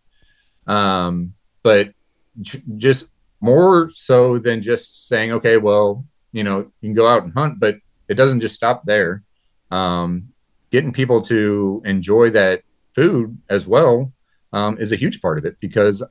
Um, 0.66 1.32
but 1.62 1.92
j- 2.40 2.62
just 2.76 3.08
more 3.40 3.90
so 3.90 4.38
than 4.38 4.62
just 4.62 5.08
saying, 5.08 5.32
okay, 5.32 5.56
well, 5.56 6.04
you 6.32 6.44
know, 6.44 6.58
you 6.80 6.88
can 6.90 6.94
go 6.94 7.08
out 7.08 7.24
and 7.24 7.32
hunt, 7.32 7.58
but 7.58 7.78
it 8.08 8.14
doesn't 8.14 8.40
just 8.40 8.54
stop 8.54 8.84
there. 8.84 9.22
Um, 9.70 10.28
getting 10.70 10.92
people 10.92 11.20
to 11.22 11.82
enjoy 11.84 12.30
that 12.30 12.62
food 12.94 13.38
as 13.48 13.66
well 13.66 14.12
um, 14.52 14.78
is 14.78 14.92
a 14.92 14.96
huge 14.96 15.20
part 15.20 15.38
of 15.38 15.44
it 15.44 15.56
because 15.60 16.02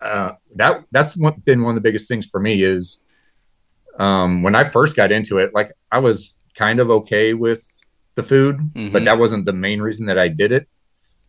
uh, 0.00 0.32
that 0.54 0.84
that's 0.90 1.16
been 1.44 1.62
one 1.62 1.70
of 1.70 1.74
the 1.74 1.80
biggest 1.80 2.08
things 2.08 2.26
for 2.26 2.40
me 2.40 2.62
is 2.62 3.00
um, 3.98 4.42
when 4.42 4.54
I 4.54 4.64
first 4.64 4.96
got 4.96 5.12
into 5.12 5.38
it. 5.38 5.54
Like 5.54 5.72
I 5.90 5.98
was 5.98 6.34
kind 6.54 6.80
of 6.80 6.90
okay 6.90 7.34
with 7.34 7.64
the 8.14 8.22
food, 8.22 8.58
mm-hmm. 8.58 8.92
but 8.92 9.04
that 9.04 9.18
wasn't 9.18 9.44
the 9.44 9.52
main 9.52 9.80
reason 9.80 10.06
that 10.06 10.18
I 10.18 10.28
did 10.28 10.52
it. 10.52 10.68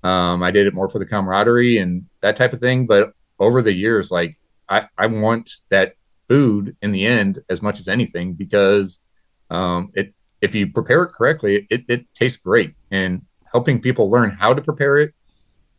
Um, 0.04 0.44
I 0.44 0.52
did 0.52 0.68
it 0.68 0.74
more 0.74 0.88
for 0.88 1.00
the 1.00 1.06
camaraderie 1.06 1.78
and 1.78 2.06
that 2.22 2.36
type 2.36 2.54
of 2.54 2.60
thing. 2.60 2.88
But 2.88 3.14
over 3.40 3.62
the 3.62 3.74
years, 3.74 4.12
like 4.12 4.38
I, 4.70 4.88
I 4.98 5.08
want 5.08 5.50
that 5.70 5.94
food 6.28 6.76
in 6.82 6.92
the 6.92 7.06
end 7.06 7.40
as 7.50 7.62
much 7.62 7.80
as 7.80 7.88
anything 7.88 8.34
because 8.34 9.02
um, 9.50 9.92
it 9.94 10.14
if 10.42 10.54
you 10.54 10.72
prepare 10.72 11.04
it 11.04 11.12
correctly, 11.12 11.68
it, 11.70 11.84
it 11.88 12.14
tastes 12.14 12.38
great. 12.38 12.76
And 12.92 13.24
helping 13.52 13.82
people 13.82 14.10
learn 14.10 14.30
how 14.30 14.54
to 14.54 14.62
prepare 14.62 14.98
it, 14.98 15.14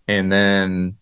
and 0.08 0.32
then 0.32 0.94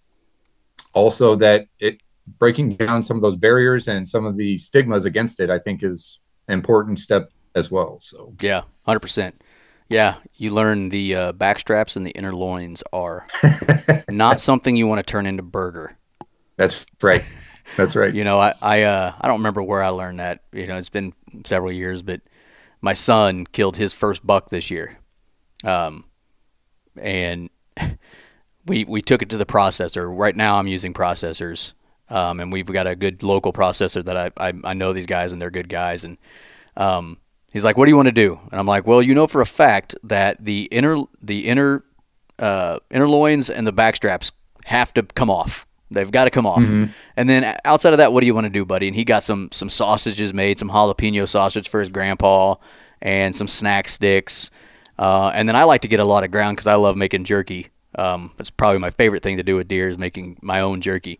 also 0.92 1.36
that 1.36 1.68
it 1.78 2.02
breaking 2.38 2.74
down 2.74 3.02
some 3.02 3.16
of 3.16 3.22
those 3.22 3.36
barriers 3.36 3.86
and 3.86 4.08
some 4.08 4.26
of 4.26 4.36
the 4.36 4.58
stigmas 4.58 5.04
against 5.04 5.38
it, 5.40 5.48
I 5.48 5.60
think 5.60 5.82
is 5.82 6.18
an 6.48 6.54
important 6.54 6.98
step 6.98 7.30
as 7.54 7.70
well. 7.70 7.98
So 8.00 8.34
yeah, 8.40 8.62
hundred 8.84 9.00
percent. 9.00 9.42
Yeah, 9.88 10.16
you 10.34 10.50
learn 10.50 10.88
the 10.88 11.14
uh, 11.14 11.32
backstraps 11.32 11.96
and 11.96 12.04
the 12.04 12.10
inner 12.10 12.32
loins 12.32 12.82
are 12.92 13.24
not 14.08 14.40
something 14.40 14.76
you 14.76 14.88
want 14.88 14.98
to 14.98 15.08
turn 15.08 15.26
into 15.26 15.44
burger. 15.44 15.96
That's 16.56 16.84
right. 17.00 17.24
That's 17.76 17.94
right. 17.94 18.12
you 18.14 18.24
know, 18.24 18.40
I 18.40 18.52
I 18.60 18.82
uh, 18.82 19.12
I 19.20 19.28
don't 19.28 19.38
remember 19.38 19.62
where 19.62 19.84
I 19.84 19.90
learned 19.90 20.18
that. 20.18 20.42
You 20.52 20.66
know, 20.66 20.76
it's 20.76 20.90
been 20.90 21.14
several 21.44 21.70
years, 21.70 22.02
but 22.02 22.20
my 22.80 22.94
son 22.94 23.46
killed 23.46 23.76
his 23.76 23.92
first 23.92 24.26
buck 24.26 24.48
this 24.48 24.70
year, 24.72 24.98
um, 25.64 26.04
and 27.00 27.48
we 28.66 28.84
we 28.84 29.02
took 29.02 29.22
it 29.22 29.30
to 29.30 29.36
the 29.36 29.46
processor. 29.46 30.06
Right 30.08 30.36
now, 30.36 30.58
I'm 30.58 30.66
using 30.66 30.92
processors, 30.92 31.72
um, 32.08 32.40
and 32.40 32.52
we've 32.52 32.66
got 32.66 32.86
a 32.86 32.96
good 32.96 33.22
local 33.22 33.52
processor 33.52 34.04
that 34.04 34.16
I, 34.16 34.30
I 34.36 34.52
I 34.64 34.74
know 34.74 34.92
these 34.92 35.06
guys 35.06 35.32
and 35.32 35.40
they're 35.40 35.50
good 35.50 35.68
guys, 35.68 36.04
and 36.04 36.18
um, 36.76 37.18
He's 37.56 37.64
like, 37.64 37.78
"What 37.78 37.86
do 37.86 37.90
you 37.90 37.96
want 37.96 38.08
to 38.08 38.12
do?" 38.12 38.38
And 38.50 38.60
I'm 38.60 38.66
like, 38.66 38.86
"Well, 38.86 39.00
you 39.00 39.14
know 39.14 39.26
for 39.26 39.40
a 39.40 39.46
fact 39.46 39.94
that 40.02 40.44
the 40.44 40.64
inner 40.64 40.98
the 41.22 41.46
inner 41.46 41.84
uh, 42.38 42.80
inner 42.90 43.08
loins 43.08 43.48
and 43.48 43.66
the 43.66 43.72
backstraps 43.72 44.30
have 44.66 44.92
to 44.92 45.02
come 45.02 45.30
off. 45.30 45.66
They've 45.90 46.10
got 46.10 46.24
to 46.24 46.30
come 46.30 46.44
off. 46.44 46.60
Mm-hmm. 46.60 46.92
And 47.16 47.30
then 47.30 47.56
outside 47.64 47.94
of 47.94 47.98
that, 47.98 48.12
what 48.12 48.20
do 48.20 48.26
you 48.26 48.34
want 48.34 48.44
to 48.44 48.50
do, 48.50 48.66
buddy?" 48.66 48.88
And 48.88 48.94
he 48.94 49.04
got 49.04 49.22
some 49.22 49.48
some 49.52 49.70
sausages 49.70 50.34
made, 50.34 50.58
some 50.58 50.68
jalapeno 50.68 51.26
sausage 51.26 51.68
for 51.68 51.80
his 51.80 51.88
grandpa, 51.88 52.56
and 53.00 53.34
some 53.34 53.48
snack 53.48 53.88
sticks. 53.88 54.50
Uh, 54.98 55.30
and 55.32 55.48
then 55.48 55.56
I 55.56 55.64
like 55.64 55.80
to 55.80 55.88
get 55.88 56.00
a 56.00 56.04
lot 56.04 56.24
of 56.24 56.30
ground 56.30 56.56
because 56.56 56.66
I 56.66 56.74
love 56.74 56.96
making 56.96 57.24
jerky. 57.24 57.68
Um, 57.96 58.32
it's 58.38 58.50
probably 58.50 58.78
my 58.78 58.90
favorite 58.90 59.22
thing 59.22 59.38
to 59.38 59.42
do 59.42 59.56
with 59.56 59.68
deer 59.68 59.88
is 59.88 59.98
making 59.98 60.38
my 60.42 60.60
own 60.60 60.80
jerky. 60.80 61.18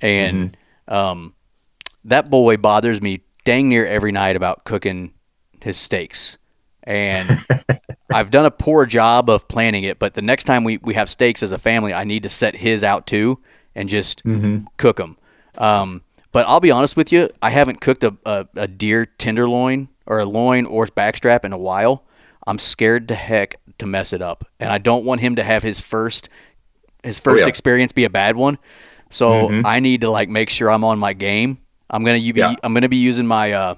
And 0.00 0.50
mm-hmm. 0.50 0.94
um, 0.94 1.34
that 2.04 2.30
boy 2.30 2.56
bothers 2.56 3.00
me 3.00 3.20
dang 3.44 3.68
near 3.68 3.86
every 3.86 4.10
night 4.10 4.34
about 4.34 4.64
cooking 4.64 5.12
his 5.62 5.76
steaks. 5.76 6.38
And 6.82 7.28
I've 8.12 8.30
done 8.30 8.46
a 8.46 8.50
poor 8.50 8.86
job 8.86 9.28
of 9.28 9.46
planning 9.48 9.84
it, 9.84 9.98
but 9.98 10.14
the 10.14 10.22
next 10.22 10.44
time 10.44 10.64
we, 10.64 10.78
we 10.78 10.94
have 10.94 11.10
steaks 11.10 11.42
as 11.42 11.52
a 11.52 11.58
family, 11.58 11.92
I 11.92 12.04
need 12.04 12.22
to 12.22 12.30
set 12.30 12.56
his 12.56 12.82
out 12.82 13.06
too 13.06 13.38
and 13.74 13.88
just 13.88 14.24
mm-hmm. 14.24 14.64
cook 14.78 14.96
them. 14.96 15.18
Um, 15.58 16.02
but 16.32 16.46
I'll 16.46 16.60
be 16.60 16.70
honest 16.70 16.96
with 16.96 17.12
you, 17.12 17.28
I 17.42 17.50
haven't 17.50 17.80
cooked 17.80 18.04
a, 18.04 18.16
a, 18.24 18.46
a 18.56 18.68
deer 18.68 19.06
tenderloin 19.06 19.88
or 20.06 20.18
a 20.20 20.24
loin 20.24 20.64
or 20.64 20.86
backstrap 20.86 21.44
in 21.44 21.52
a 21.52 21.58
while. 21.58 22.04
I'm 22.48 22.58
scared 22.58 23.08
to 23.08 23.14
heck 23.14 23.56
to 23.76 23.86
mess 23.86 24.14
it 24.14 24.22
up, 24.22 24.48
and 24.58 24.72
I 24.72 24.78
don't 24.78 25.04
want 25.04 25.20
him 25.20 25.36
to 25.36 25.44
have 25.44 25.62
his 25.62 25.82
first 25.82 26.30
his 27.04 27.20
first 27.20 27.42
oh, 27.42 27.44
yeah. 27.44 27.48
experience 27.48 27.92
be 27.92 28.04
a 28.04 28.10
bad 28.10 28.36
one. 28.36 28.56
So 29.10 29.30
mm-hmm. 29.48 29.66
I 29.66 29.80
need 29.80 30.00
to 30.00 30.10
like 30.10 30.30
make 30.30 30.48
sure 30.48 30.70
I'm 30.70 30.82
on 30.82 30.98
my 30.98 31.12
game. 31.12 31.58
I'm 31.90 32.04
gonna 32.04 32.18
be 32.18 32.32
yeah. 32.34 32.54
I'm 32.62 32.72
gonna 32.72 32.88
be 32.88 32.96
using 32.96 33.26
my 33.26 33.52
uh, 33.52 33.74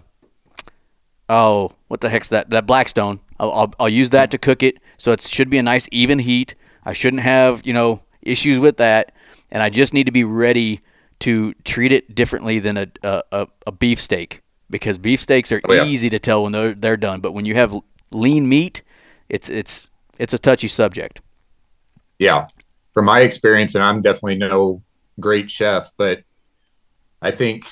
oh, 1.29 1.73
what 1.89 2.01
the 2.01 2.09
heck's 2.09 2.29
that? 2.29 2.51
That 2.51 2.67
Blackstone. 2.67 3.19
I'll, 3.41 3.53
I'll, 3.53 3.75
I'll 3.81 3.89
use 3.89 4.11
that 4.11 4.31
to 4.31 4.39
cook 4.39 4.63
it, 4.63 4.77
so 4.99 5.11
it 5.11 5.23
should 5.23 5.51
be 5.51 5.59
a 5.59 5.65
nice 5.65 5.89
even 5.91 6.21
heat. 6.21 6.55
I 6.85 6.93
shouldn't 6.93 7.23
have 7.23 7.67
you 7.67 7.73
know 7.73 8.03
issues 8.23 8.61
with 8.61 8.77
that, 8.77 9.13
and 9.51 9.65
I 9.65 9.71
just 9.71 9.93
need 9.93 10.07
to 10.07 10.13
be 10.13 10.23
ready 10.23 10.81
to 11.21 11.55
treat 11.65 11.91
it 11.91 12.15
differently 12.15 12.61
than 12.61 12.77
a 12.77 12.87
a, 13.03 13.49
a 13.67 13.73
beef 13.73 14.01
steak 14.01 14.43
because 14.71 14.97
beef 14.97 15.21
steaks 15.21 15.51
are 15.51 15.61
oh, 15.69 15.73
yeah. 15.73 15.85
easy 15.85 16.09
to 16.09 16.19
tell 16.19 16.45
when 16.45 16.53
they're 16.53 16.75
they're 16.75 16.97
done, 16.97 17.21
but 17.21 17.33
when 17.33 17.45
you 17.45 17.55
have 17.55 17.75
lean 18.13 18.49
meat, 18.49 18.83
it's 19.29 19.49
it's 19.49 19.91
it's 20.19 20.35
a 20.35 20.39
touchy 20.39 20.69
subject. 20.69 21.21
Yeah, 22.19 22.49
from 22.93 23.07
my 23.07 23.21
experience, 23.21 23.75
and 23.75 23.83
I'm 23.83 24.01
definitely 24.01 24.37
no 24.37 24.83
great 25.19 25.51
chef, 25.51 25.91
but 25.97 26.23
I 27.23 27.31
think 27.31 27.67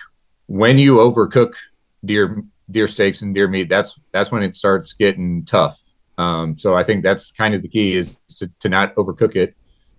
when 0.47 0.79
you 0.79 0.97
overcook 0.97 1.55
deer 2.05 2.43
deer 2.71 2.87
steaks 2.87 3.23
and 3.23 3.35
deer 3.35 3.49
meat, 3.49 3.69
that's 3.69 4.01
that's 4.13 4.31
when 4.31 4.43
it 4.43 4.57
starts 4.57 4.93
getting 4.93 5.45
tough. 5.45 5.81
Um, 6.17 6.57
so 6.57 6.77
I 6.77 6.83
think 6.83 7.03
that's 7.03 7.31
kind 7.31 7.55
of 7.55 7.63
the 7.63 7.69
key 7.69 7.95
is 7.95 8.19
to, 8.39 8.51
to 8.61 8.69
not 8.69 8.95
overcook 8.97 9.37
it. 9.37 9.55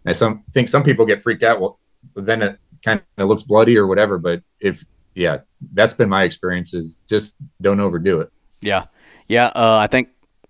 I 0.06 0.12
some 0.12 0.44
think 0.54 0.70
some 0.70 0.84
people 0.84 1.06
get 1.06 1.22
freaked 1.22 1.44
out. 1.44 1.62
Well, 1.62 1.80
then 2.16 2.42
it 2.42 2.60
kind 2.84 3.02
of 3.18 3.28
looks 3.28 3.44
bloody 3.44 3.78
or 3.78 3.88
whatever. 3.88 4.18
But 4.18 4.42
if 4.60 4.84
yeah, 5.16 5.40
that's 5.74 5.94
been 5.94 6.10
my 6.10 6.24
experience. 6.24 6.74
Is 6.74 7.04
just 7.08 7.36
don't 7.62 7.80
overdo 7.80 8.22
it. 8.22 8.32
Yeah, 8.62 8.86
yeah. 9.28 9.48
Uh, 9.48 9.78
I 9.82 9.88
think 9.88 10.10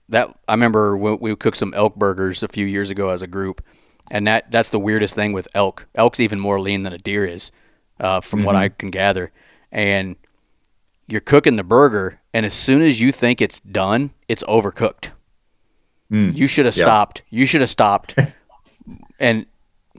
that 0.09 0.37
I 0.47 0.53
remember 0.53 0.97
we, 0.97 1.13
we 1.15 1.35
cooked 1.35 1.57
some 1.57 1.73
elk 1.73 1.95
burgers 1.95 2.43
a 2.43 2.47
few 2.47 2.65
years 2.65 2.89
ago 2.89 3.09
as 3.09 3.21
a 3.21 3.27
group, 3.27 3.63
and 4.11 4.27
that 4.27 4.51
that's 4.51 4.69
the 4.69 4.79
weirdest 4.79 5.15
thing 5.15 5.33
with 5.33 5.47
elk. 5.55 5.87
Elk's 5.95 6.19
even 6.19 6.39
more 6.39 6.59
lean 6.59 6.83
than 6.83 6.93
a 6.93 6.97
deer 6.97 7.25
is, 7.25 7.51
uh, 7.99 8.19
from 8.21 8.39
mm-hmm. 8.39 8.45
what 8.47 8.55
I 8.55 8.69
can 8.69 8.89
gather 8.91 9.31
and 9.71 10.15
you're 11.07 11.21
cooking 11.21 11.55
the 11.55 11.63
burger, 11.63 12.21
and 12.33 12.45
as 12.45 12.53
soon 12.53 12.81
as 12.81 13.01
you 13.01 13.11
think 13.11 13.41
it's 13.41 13.59
done, 13.59 14.11
it's 14.27 14.43
overcooked. 14.43 15.11
Mm. 16.11 16.35
You 16.35 16.47
should 16.47 16.65
have 16.65 16.75
Yeah. 16.75 16.83
stopped. 16.83 17.21
You 17.29 17.45
should 17.45 17.61
have 17.61 17.69
stopped. 17.69 18.15
and 19.19 19.45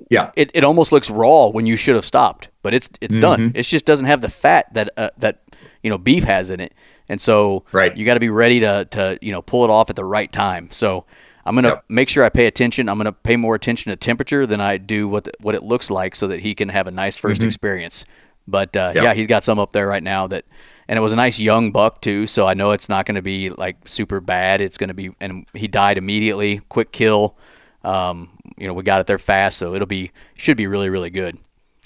Yeah. 0.09 0.31
it, 0.37 0.51
it 0.55 0.65
almost 0.65 0.93
looks 0.93 1.11
raw 1.11 1.49
when 1.49 1.67
you 1.67 1.77
should 1.77 1.95
have 1.97 2.05
stopped, 2.05 2.49
but 2.63 2.75
it's 2.75 2.91
it's 3.01 3.15
Mm-hmm. 3.15 3.21
done. 3.21 3.53
It 3.55 3.65
just 3.65 3.87
doesn't 3.87 4.07
have 4.07 4.21
the 4.21 4.29
fat 4.29 4.73
that 4.75 4.91
uh, 4.97 5.11
that 5.19 5.43
you 5.83 5.91
know 5.91 5.99
beef 5.99 6.25
has 6.25 6.51
in 6.51 6.61
it, 6.61 6.75
and 7.09 7.21
so 7.21 7.65
Right. 7.73 7.97
you 7.97 8.05
got 8.05 8.15
to 8.15 8.21
be 8.21 8.31
ready 8.31 8.61
to 8.61 8.87
to 8.91 9.19
you 9.23 9.33
know 9.33 9.43
pull 9.43 9.65
it 9.65 9.71
off 9.71 9.91
at 9.91 9.97
the 9.97 10.05
right 10.05 10.31
time. 10.33 10.69
So 10.71 11.05
I'm 11.47 11.55
gonna 11.55 11.69
Yep. 11.69 11.85
make 11.89 12.09
sure 12.09 12.23
I 12.25 12.29
pay 12.29 12.47
attention. 12.47 12.89
I'm 12.89 12.97
gonna 12.99 13.13
pay 13.13 13.37
more 13.37 13.55
attention 13.55 13.91
to 13.91 13.97
temperature 13.97 14.47
than 14.47 14.61
I 14.61 14.77
do 14.77 15.09
what 15.09 15.25
the, 15.25 15.33
what 15.41 15.55
it 15.55 15.63
looks 15.63 15.91
like, 15.91 16.15
so 16.15 16.27
that 16.29 16.41
he 16.41 16.55
can 16.55 16.69
have 16.69 16.87
a 16.87 16.91
nice 16.91 17.17
1st 17.19 17.43
experience. 17.43 18.05
But 18.49 18.77
uh, 18.77 18.89
Mm-hmm. 18.89 18.97
Yep. 18.97 19.05
yeah, 19.05 19.15
he's 19.15 19.27
got 19.27 19.43
some 19.45 19.59
up 19.59 19.73
there 19.73 19.87
right 19.87 20.03
now 20.03 20.27
that. 20.27 20.45
And 20.89 20.97
it 20.99 21.03
was 21.03 21.13
a 21.13 21.17
nice 21.17 21.39
young 21.39 21.71
buck 21.71 22.01
too, 22.01 22.27
so 22.27 22.49
I 22.49 22.55
know 22.55 22.73
it's 22.73 22.89
not 22.89 23.07
going 23.07 23.15
to 23.15 23.23
be 23.23 23.49
like 23.51 23.87
super 23.87 24.19
bad. 24.21 24.61
It's 24.61 24.77
going 24.77 24.89
to 24.89 24.95
be, 24.95 25.13
and 25.21 25.47
he 25.55 25.69
died 25.69 25.99
immediately, 25.99 26.63
quick 26.69 26.91
kill. 26.91 27.37
Um, 27.85 28.31
you 28.59 28.67
know, 28.67 28.75
we 28.75 28.83
got 28.83 29.01
it 29.01 29.07
there 29.07 29.17
fast, 29.17 29.57
so 29.57 29.73
it'll 29.77 29.87
be 29.87 30.11
should 30.37 30.57
be 30.57 30.67
really 30.67 30.91
really 30.91 31.11
good. 31.11 31.39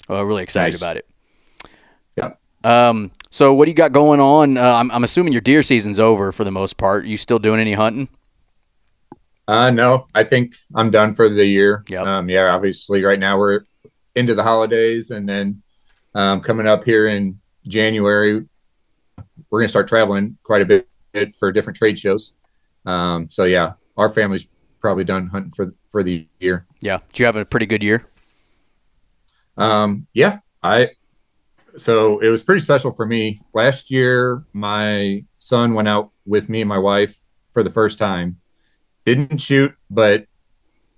Well, 0.09 0.23
really 0.23 0.41
excited 0.41 0.73
Nice. 0.73 0.81
about 0.81 0.97
it. 0.97 1.05
Yeah. 2.17 2.31
Um, 2.63 3.11
so 3.35 3.53
what 3.53 3.65
do 3.65 3.71
you 3.71 3.75
got 3.75 3.91
going 3.91 4.21
on? 4.21 4.55
Uh, 4.55 4.75
I'm, 4.75 4.89
I'm 4.91 5.03
assuming 5.03 5.33
your 5.33 5.41
deer 5.41 5.61
season's 5.61 5.99
over 5.99 6.31
for 6.31 6.45
the 6.45 6.51
most 6.51 6.77
part. 6.77 7.05
You 7.05 7.17
still 7.17 7.37
doing 7.37 7.59
any 7.59 7.73
hunting? 7.73 8.07
Uh, 9.45 9.71
no, 9.71 10.07
I 10.15 10.23
think 10.23 10.55
I'm 10.73 10.89
done 10.89 11.13
for 11.13 11.27
the 11.27 11.45
year. 11.45 11.83
Yep. 11.89 12.05
Um, 12.07 12.29
yeah, 12.29 12.53
obviously, 12.55 13.03
right 13.03 13.19
now 13.19 13.37
we're 13.37 13.65
into 14.15 14.35
the 14.35 14.43
holidays, 14.43 15.11
and 15.11 15.27
then 15.27 15.61
um, 16.15 16.39
coming 16.39 16.65
up 16.65 16.85
here 16.85 17.07
in 17.07 17.41
January, 17.67 18.45
we're 19.49 19.59
gonna 19.59 19.67
start 19.67 19.89
traveling 19.89 20.37
quite 20.43 20.61
a 20.61 20.65
bit 20.65 21.35
for 21.35 21.51
different 21.51 21.75
trade 21.75 21.99
shows. 21.99 22.31
Um, 22.85 23.27
so 23.27 23.43
yeah, 23.43 23.73
our 23.97 24.09
family's 24.09 24.47
probably 24.79 25.03
done 25.03 25.27
hunting 25.27 25.51
for 25.51 25.73
for 25.89 26.03
the 26.03 26.25
year. 26.39 26.63
Yeah. 26.79 26.99
Did 27.11 27.19
you 27.19 27.25
have 27.25 27.35
a 27.35 27.43
pretty 27.43 27.65
good 27.65 27.83
year? 27.83 28.07
Um, 29.57 30.07
yeah, 30.13 30.39
I. 30.63 30.91
So 31.77 32.19
it 32.19 32.29
was 32.29 32.43
pretty 32.43 32.61
special 32.61 32.93
for 32.93 33.05
me. 33.05 33.41
Last 33.53 33.91
year, 33.91 34.43
my 34.53 35.25
son 35.37 35.73
went 35.73 35.87
out 35.87 36.11
with 36.25 36.49
me 36.49 36.61
and 36.61 36.69
my 36.69 36.77
wife 36.77 37.15
for 37.49 37.63
the 37.63 37.69
first 37.69 37.97
time. 37.97 38.37
Didn't 39.05 39.39
shoot, 39.39 39.73
but 39.89 40.25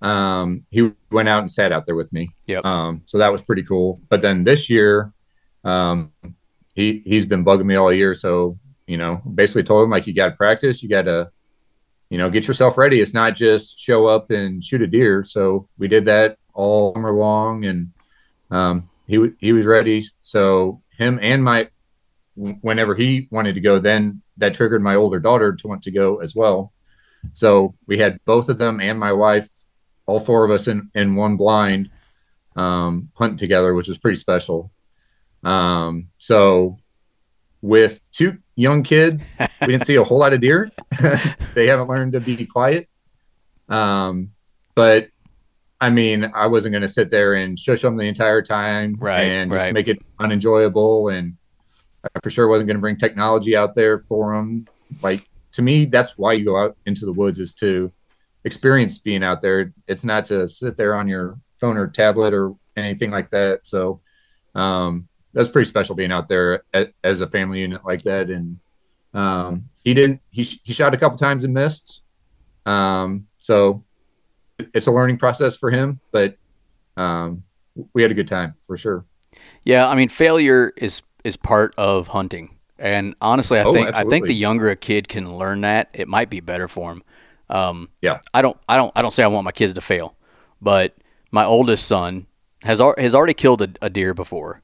um, 0.00 0.64
he 0.70 0.92
went 1.10 1.28
out 1.28 1.40
and 1.40 1.50
sat 1.50 1.72
out 1.72 1.86
there 1.86 1.96
with 1.96 2.12
me. 2.12 2.30
Yep. 2.46 2.64
Um, 2.64 3.02
so 3.06 3.18
that 3.18 3.32
was 3.32 3.42
pretty 3.42 3.62
cool. 3.62 4.00
But 4.08 4.22
then 4.22 4.44
this 4.44 4.70
year, 4.70 5.12
um, 5.64 6.12
he 6.74 7.02
he's 7.04 7.26
been 7.26 7.44
bugging 7.44 7.66
me 7.66 7.74
all 7.74 7.92
year. 7.92 8.14
So 8.14 8.58
you 8.88 8.96
know, 8.96 9.20
basically 9.34 9.62
told 9.62 9.84
him 9.84 9.90
like 9.90 10.06
you 10.06 10.14
got 10.14 10.30
to 10.30 10.36
practice, 10.36 10.82
you 10.82 10.88
got 10.88 11.02
to, 11.02 11.30
you 12.08 12.16
know, 12.16 12.30
get 12.30 12.48
yourself 12.48 12.78
ready. 12.78 13.00
It's 13.00 13.12
not 13.12 13.34
just 13.34 13.78
show 13.78 14.06
up 14.06 14.30
and 14.30 14.64
shoot 14.64 14.80
a 14.80 14.86
deer. 14.86 15.22
So 15.22 15.68
we 15.76 15.88
did 15.88 16.06
that 16.06 16.38
all 16.54 16.94
summer 16.94 17.12
long, 17.12 17.66
and 17.66 17.92
um, 18.50 18.82
he 19.08 19.16
w- 19.16 19.34
he 19.40 19.52
was 19.52 19.66
ready. 19.66 20.04
So 20.20 20.82
him 20.96 21.18
and 21.20 21.42
my, 21.42 21.70
whenever 22.36 22.94
he 22.94 23.26
wanted 23.32 23.54
to 23.54 23.60
go, 23.60 23.80
then 23.80 24.22
that 24.36 24.54
triggered 24.54 24.82
my 24.82 24.94
older 24.94 25.18
daughter 25.18 25.52
to 25.52 25.66
want 25.66 25.82
to 25.82 25.90
go 25.90 26.18
as 26.18 26.36
well. 26.36 26.72
So 27.32 27.74
we 27.86 27.98
had 27.98 28.20
both 28.24 28.48
of 28.48 28.58
them 28.58 28.80
and 28.80 29.00
my 29.00 29.12
wife, 29.12 29.48
all 30.06 30.20
four 30.20 30.44
of 30.44 30.50
us 30.50 30.68
in 30.68 30.90
in 30.94 31.16
one 31.16 31.36
blind, 31.36 31.90
um, 32.54 33.10
hunting 33.14 33.38
together, 33.38 33.74
which 33.74 33.88
was 33.88 33.98
pretty 33.98 34.16
special. 34.16 34.70
Um, 35.42 36.08
so 36.18 36.78
with 37.60 38.00
two 38.12 38.38
young 38.54 38.82
kids, 38.82 39.36
we 39.60 39.68
didn't 39.68 39.86
see 39.86 39.96
a 39.96 40.04
whole 40.04 40.18
lot 40.18 40.32
of 40.32 40.40
deer. 40.40 40.70
they 41.54 41.66
haven't 41.66 41.88
learned 41.88 42.12
to 42.12 42.20
be 42.20 42.46
quiet. 42.46 42.88
Um, 43.68 44.30
but 44.74 45.08
I 45.80 45.90
mean, 45.90 46.30
I 46.34 46.46
wasn't 46.46 46.72
going 46.72 46.82
to 46.82 46.88
sit 46.88 47.10
there 47.10 47.34
and 47.34 47.58
shush 47.58 47.82
them 47.82 47.96
the 47.96 48.04
entire 48.08 48.42
time 48.42 48.96
Right, 48.98 49.22
and 49.22 49.50
just 49.50 49.64
right. 49.66 49.74
make 49.74 49.86
it 49.88 49.98
unenjoyable. 50.18 51.08
And 51.08 51.36
I 52.04 52.18
for 52.22 52.30
sure 52.30 52.48
wasn't 52.48 52.66
going 52.66 52.76
to 52.78 52.80
bring 52.80 52.96
technology 52.96 53.56
out 53.56 53.74
there 53.74 53.98
for 53.98 54.34
them. 54.34 54.66
Like 55.02 55.28
to 55.52 55.62
me, 55.62 55.84
that's 55.84 56.18
why 56.18 56.32
you 56.32 56.44
go 56.44 56.56
out 56.56 56.76
into 56.86 57.06
the 57.06 57.12
woods 57.12 57.38
is 57.38 57.54
to 57.54 57.92
experience 58.44 58.98
being 58.98 59.22
out 59.22 59.40
there. 59.40 59.72
It's 59.86 60.04
not 60.04 60.24
to 60.26 60.48
sit 60.48 60.76
there 60.76 60.94
on 60.94 61.06
your 61.08 61.38
phone 61.60 61.76
or 61.76 61.86
tablet 61.86 62.34
or 62.34 62.54
anything 62.76 63.10
like 63.10 63.30
that. 63.30 63.64
So, 63.64 64.00
um, 64.54 65.08
that's 65.34 65.48
pretty 65.48 65.68
special 65.68 65.94
being 65.94 66.10
out 66.12 66.26
there 66.28 66.62
a- 66.74 66.88
as 67.04 67.20
a 67.20 67.28
family 67.28 67.60
unit 67.60 67.84
like 67.84 68.02
that. 68.02 68.30
And 68.30 68.58
um, 69.14 69.64
he 69.84 69.94
didn't. 69.94 70.20
He 70.30 70.42
sh- 70.42 70.58
he 70.64 70.72
shot 70.72 70.94
a 70.94 70.96
couple 70.96 71.18
times 71.18 71.44
and 71.44 71.54
missed. 71.54 72.02
Um, 72.66 73.26
so 73.38 73.84
it's 74.58 74.86
a 74.86 74.92
learning 74.92 75.18
process 75.18 75.56
for 75.56 75.70
him, 75.70 76.00
but 76.12 76.36
um, 76.96 77.44
we 77.94 78.02
had 78.02 78.10
a 78.10 78.14
good 78.14 78.26
time 78.28 78.54
for 78.66 78.76
sure. 78.76 79.04
Yeah, 79.64 79.88
I 79.88 79.94
mean, 79.94 80.08
failure 80.08 80.72
is 80.76 81.02
is 81.24 81.36
part 81.36 81.74
of 81.76 82.08
hunting, 82.08 82.56
and 82.78 83.14
honestly, 83.20 83.58
I 83.58 83.64
Oh, 83.64 83.72
think 83.72 83.94
I 83.94 84.04
think 84.04 84.26
the 84.26 84.34
younger 84.34 84.68
a 84.70 84.76
kid 84.76 85.08
can 85.08 85.36
learn 85.36 85.60
that, 85.62 85.90
it 85.92 86.08
might 86.08 86.30
be 86.30 86.40
better 86.40 86.68
for 86.68 86.92
him. 86.92 87.02
Um, 87.50 87.88
Yeah. 88.02 88.20
I 88.34 88.42
don't, 88.42 88.56
I 88.68 88.76
don't, 88.76 88.92
I 88.94 89.02
don't 89.02 89.10
say 89.10 89.22
I 89.22 89.26
want 89.28 89.44
my 89.44 89.52
kids 89.52 89.74
to 89.74 89.80
fail, 89.80 90.16
but 90.60 90.94
my 91.30 91.44
oldest 91.44 91.86
son 91.86 92.26
has 92.62 92.80
has 92.98 93.14
already 93.14 93.34
killed 93.34 93.62
a, 93.62 93.68
a 93.80 93.90
deer 93.90 94.12
before, 94.14 94.62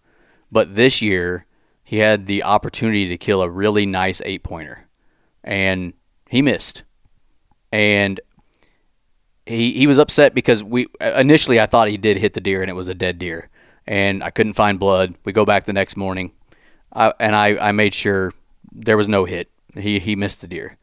but 0.50 0.74
this 0.74 1.00
year 1.00 1.46
he 1.82 1.98
had 1.98 2.26
the 2.26 2.42
opportunity 2.42 3.08
to 3.08 3.16
kill 3.16 3.42
a 3.42 3.48
really 3.48 3.86
nice 3.86 4.20
eight 4.24 4.42
pointer, 4.42 4.88
and 5.42 5.92
he 6.28 6.42
missed, 6.42 6.82
and 7.72 8.20
he 9.46 9.72
he 9.72 9.86
was 9.86 9.98
upset 9.98 10.34
because 10.34 10.62
we 10.64 10.86
initially 11.00 11.60
I 11.60 11.66
thought 11.66 11.88
he 11.88 11.96
did 11.96 12.16
hit 12.16 12.32
the 12.34 12.40
deer 12.40 12.60
and 12.62 12.70
it 12.70 12.74
was 12.74 12.88
a 12.88 12.94
dead 12.94 13.18
deer, 13.18 13.48
and 13.86 14.22
I 14.24 14.30
couldn't 14.30 14.54
find 14.54 14.78
blood. 14.78 15.14
We 15.24 15.32
go 15.32 15.44
back 15.44 15.64
the 15.64 15.72
next 15.72 15.96
morning, 15.96 16.32
I, 16.92 17.12
and 17.20 17.34
I, 17.36 17.56
I 17.68 17.72
made 17.72 17.94
sure 17.94 18.32
there 18.72 18.96
was 18.96 19.08
no 19.08 19.24
hit. 19.24 19.50
He 19.76 19.98
he 19.98 20.16
missed 20.16 20.40
the 20.40 20.46
deer, 20.46 20.78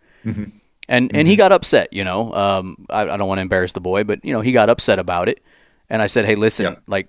and 0.88 1.12
and 1.16 1.28
he 1.28 1.36
got 1.36 1.52
upset. 1.52 1.92
You 1.92 2.04
know, 2.04 2.34
um, 2.34 2.86
I, 2.90 3.02
I 3.02 3.18
don't 3.18 3.28
want 3.28 3.40
to 3.40 3.44
embarrass 3.44 3.72
the 3.72 3.82
boy, 3.82 4.04
but 4.04 4.24
you 4.24 4.32
know 4.34 4.42
he 4.42 4.52
got 4.52 4.70
upset 4.70 5.00
about 5.00 5.28
it, 5.30 5.42
and 5.90 6.02
I 6.02 6.08
said, 6.08 6.26
hey, 6.26 6.36
listen, 6.36 6.66
Yeah. 6.66 6.76
like 6.88 7.08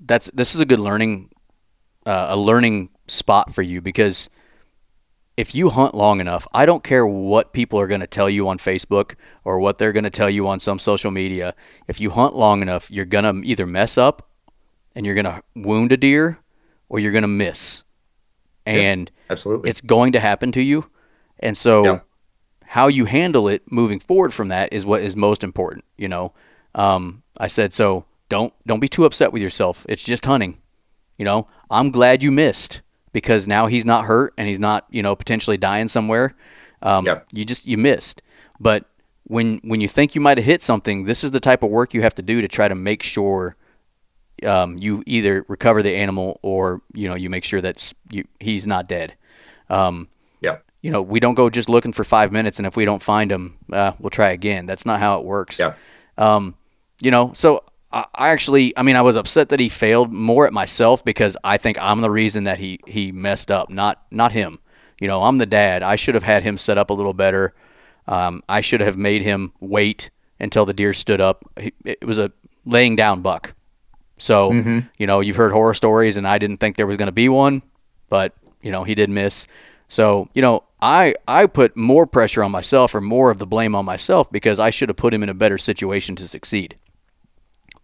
that's 0.00 0.30
this 0.34 0.54
is 0.54 0.60
a 0.60 0.66
good 0.66 0.80
learning 0.80 1.30
uh, 2.04 2.26
a 2.30 2.36
learning 2.36 2.90
spot 3.06 3.54
for 3.54 3.62
you 3.62 3.80
because 3.80 4.28
if 5.36 5.54
you 5.54 5.68
hunt 5.70 5.94
long 5.94 6.20
enough, 6.20 6.46
I 6.54 6.64
don't 6.66 6.82
care 6.82 7.06
what 7.06 7.52
people 7.52 7.78
are 7.78 7.86
going 7.86 8.00
to 8.00 8.06
tell 8.06 8.30
you 8.30 8.48
on 8.48 8.58
Facebook 8.58 9.14
or 9.44 9.58
what 9.58 9.78
they're 9.78 9.92
going 9.92 10.04
to 10.04 10.10
tell 10.10 10.30
you 10.30 10.48
on 10.48 10.60
some 10.60 10.78
social 10.78 11.10
media. 11.10 11.54
If 11.88 12.00
you 12.00 12.10
hunt 12.10 12.34
long 12.34 12.62
enough, 12.62 12.90
you're 12.90 13.04
going 13.04 13.24
to 13.24 13.46
either 13.48 13.66
mess 13.66 13.98
up 13.98 14.28
and 14.94 15.04
you're 15.04 15.14
going 15.14 15.26
to 15.26 15.42
wound 15.54 15.92
a 15.92 15.96
deer 15.98 16.38
or 16.88 16.98
you're 16.98 17.12
going 17.12 17.22
to 17.22 17.28
miss. 17.28 17.82
And 18.64 19.10
Absolutely. 19.28 19.70
it's 19.70 19.80
going 19.82 20.12
to 20.12 20.20
happen 20.20 20.52
to 20.52 20.62
you. 20.62 20.90
And 21.38 21.56
so 21.56 21.84
Yeah. 21.84 22.00
how 22.64 22.88
you 22.88 23.04
handle 23.04 23.46
it 23.46 23.70
moving 23.70 24.00
forward 24.00 24.32
from 24.32 24.48
that 24.48 24.72
is 24.72 24.86
what 24.86 25.02
is 25.02 25.14
most 25.16 25.44
important, 25.44 25.84
you 25.98 26.08
know. 26.08 26.32
Um, 26.74 27.22
I 27.38 27.46
said 27.46 27.72
so 27.72 28.06
don't 28.28 28.52
don't 28.66 28.80
be 28.80 28.88
too 28.88 29.04
upset 29.04 29.32
with 29.32 29.42
yourself. 29.42 29.84
It's 29.88 30.02
just 30.02 30.24
hunting. 30.24 30.58
You 31.18 31.24
know, 31.24 31.46
I'm 31.70 31.90
glad 31.90 32.22
you 32.22 32.32
missed 32.32 32.80
because 33.16 33.48
now 33.48 33.66
he's 33.66 33.86
not 33.86 34.04
hurt 34.04 34.34
and 34.36 34.46
he's 34.46 34.58
not, 34.58 34.84
you 34.90 35.02
know, 35.02 35.16
potentially 35.16 35.56
dying 35.56 35.88
somewhere. 35.88 36.34
Um, 36.82 37.06
Yep. 37.06 37.26
You 37.32 37.46
just 37.46 37.66
you 37.66 37.78
missed. 37.78 38.20
But 38.60 38.84
when 39.24 39.58
when 39.64 39.80
you 39.80 39.88
think 39.88 40.14
you 40.14 40.20
might 40.20 40.36
have 40.36 40.44
hit 40.44 40.62
something, 40.62 41.04
this 41.04 41.24
is 41.24 41.30
the 41.30 41.40
type 41.40 41.62
of 41.62 41.70
work 41.70 41.94
you 41.94 42.02
have 42.02 42.14
to 42.16 42.22
do 42.22 42.42
to 42.42 42.48
try 42.48 42.68
to 42.68 42.74
make 42.74 43.02
sure 43.02 43.56
um, 44.44 44.76
you 44.76 45.02
either 45.06 45.46
recover 45.48 45.82
the 45.82 45.94
animal 45.96 46.38
or 46.42 46.82
you 46.92 47.08
know 47.08 47.14
you 47.14 47.30
make 47.30 47.44
sure 47.44 47.62
that 47.62 47.94
you, 48.10 48.24
he's 48.38 48.66
not 48.66 48.86
dead. 48.86 49.14
Um, 49.70 50.08
yeah. 50.42 50.58
you 50.82 50.90
know, 50.90 51.00
we 51.00 51.18
don't 51.18 51.36
go 51.36 51.48
just 51.48 51.70
looking 51.70 51.94
for 51.94 52.04
five 52.04 52.30
minutes, 52.30 52.58
and 52.58 52.66
if 52.66 52.76
we 52.76 52.84
don't 52.84 53.00
find 53.00 53.32
him, 53.32 53.56
uh, 53.72 53.92
we'll 53.98 54.10
try 54.10 54.28
again. 54.30 54.66
That's 54.66 54.84
not 54.84 55.00
how 55.00 55.18
it 55.18 55.24
works. 55.24 55.58
Yeah. 55.58 55.72
Um, 56.18 56.54
you 57.00 57.10
know, 57.10 57.32
so 57.32 57.64
I, 58.14 58.28
actually, 58.28 58.76
I 58.76 58.82
mean, 58.82 58.96
I 58.96 59.02
was 59.02 59.16
upset 59.16 59.48
that 59.48 59.60
he 59.60 59.68
failed 59.68 60.12
more 60.12 60.46
at 60.46 60.52
myself 60.52 61.04
because 61.04 61.36
I 61.42 61.56
think 61.56 61.78
I'm 61.80 62.00
the 62.00 62.10
reason 62.10 62.44
that 62.44 62.58
he 62.58 62.80
he 62.86 63.12
messed 63.12 63.50
up, 63.50 63.70
not 63.70 64.02
not 64.10 64.32
him. 64.32 64.58
You 65.00 65.08
know, 65.08 65.22
I'm 65.24 65.38
the 65.38 65.46
dad. 65.46 65.82
I 65.82 65.96
should 65.96 66.14
have 66.14 66.24
had 66.24 66.42
him 66.42 66.58
set 66.58 66.78
up 66.78 66.90
a 66.90 66.94
little 66.94 67.12
better. 67.12 67.54
Um, 68.06 68.42
I 68.48 68.60
should 68.60 68.80
have 68.80 68.96
made 68.96 69.22
him 69.22 69.52
wait 69.60 70.10
until 70.40 70.64
the 70.64 70.72
deer 70.74 70.92
stood 70.92 71.20
up. 71.20 71.44
It 71.84 72.04
was 72.04 72.18
a 72.18 72.32
laying 72.64 72.96
down 72.96 73.20
buck. 73.22 73.54
So, 74.18 74.50
you 74.98 75.06
know, 75.06 75.20
you've 75.20 75.36
heard 75.36 75.52
horror 75.52 75.74
stories, 75.74 76.16
and 76.16 76.26
I 76.26 76.38
didn't 76.38 76.58
think 76.58 76.76
there 76.76 76.86
was 76.86 76.96
going 76.96 77.06
to 77.06 77.12
be 77.12 77.28
one, 77.28 77.62
but 78.08 78.34
you 78.62 78.72
know, 78.72 78.84
he 78.84 78.94
did 78.94 79.10
miss. 79.10 79.46
So, 79.88 80.28
you 80.34 80.42
know, 80.42 80.64
I 80.80 81.14
I 81.28 81.46
put 81.46 81.76
more 81.76 82.06
pressure 82.06 82.42
on 82.42 82.50
myself 82.50 82.94
or 82.94 83.00
more 83.00 83.30
of 83.30 83.38
the 83.38 83.46
blame 83.46 83.74
on 83.74 83.84
myself 83.84 84.30
because 84.32 84.58
I 84.58 84.70
should 84.70 84.88
have 84.88 84.96
put 84.96 85.14
him 85.14 85.22
in 85.22 85.28
a 85.28 85.34
better 85.34 85.58
situation 85.58 86.16
to 86.16 86.28
succeed. 86.28 86.76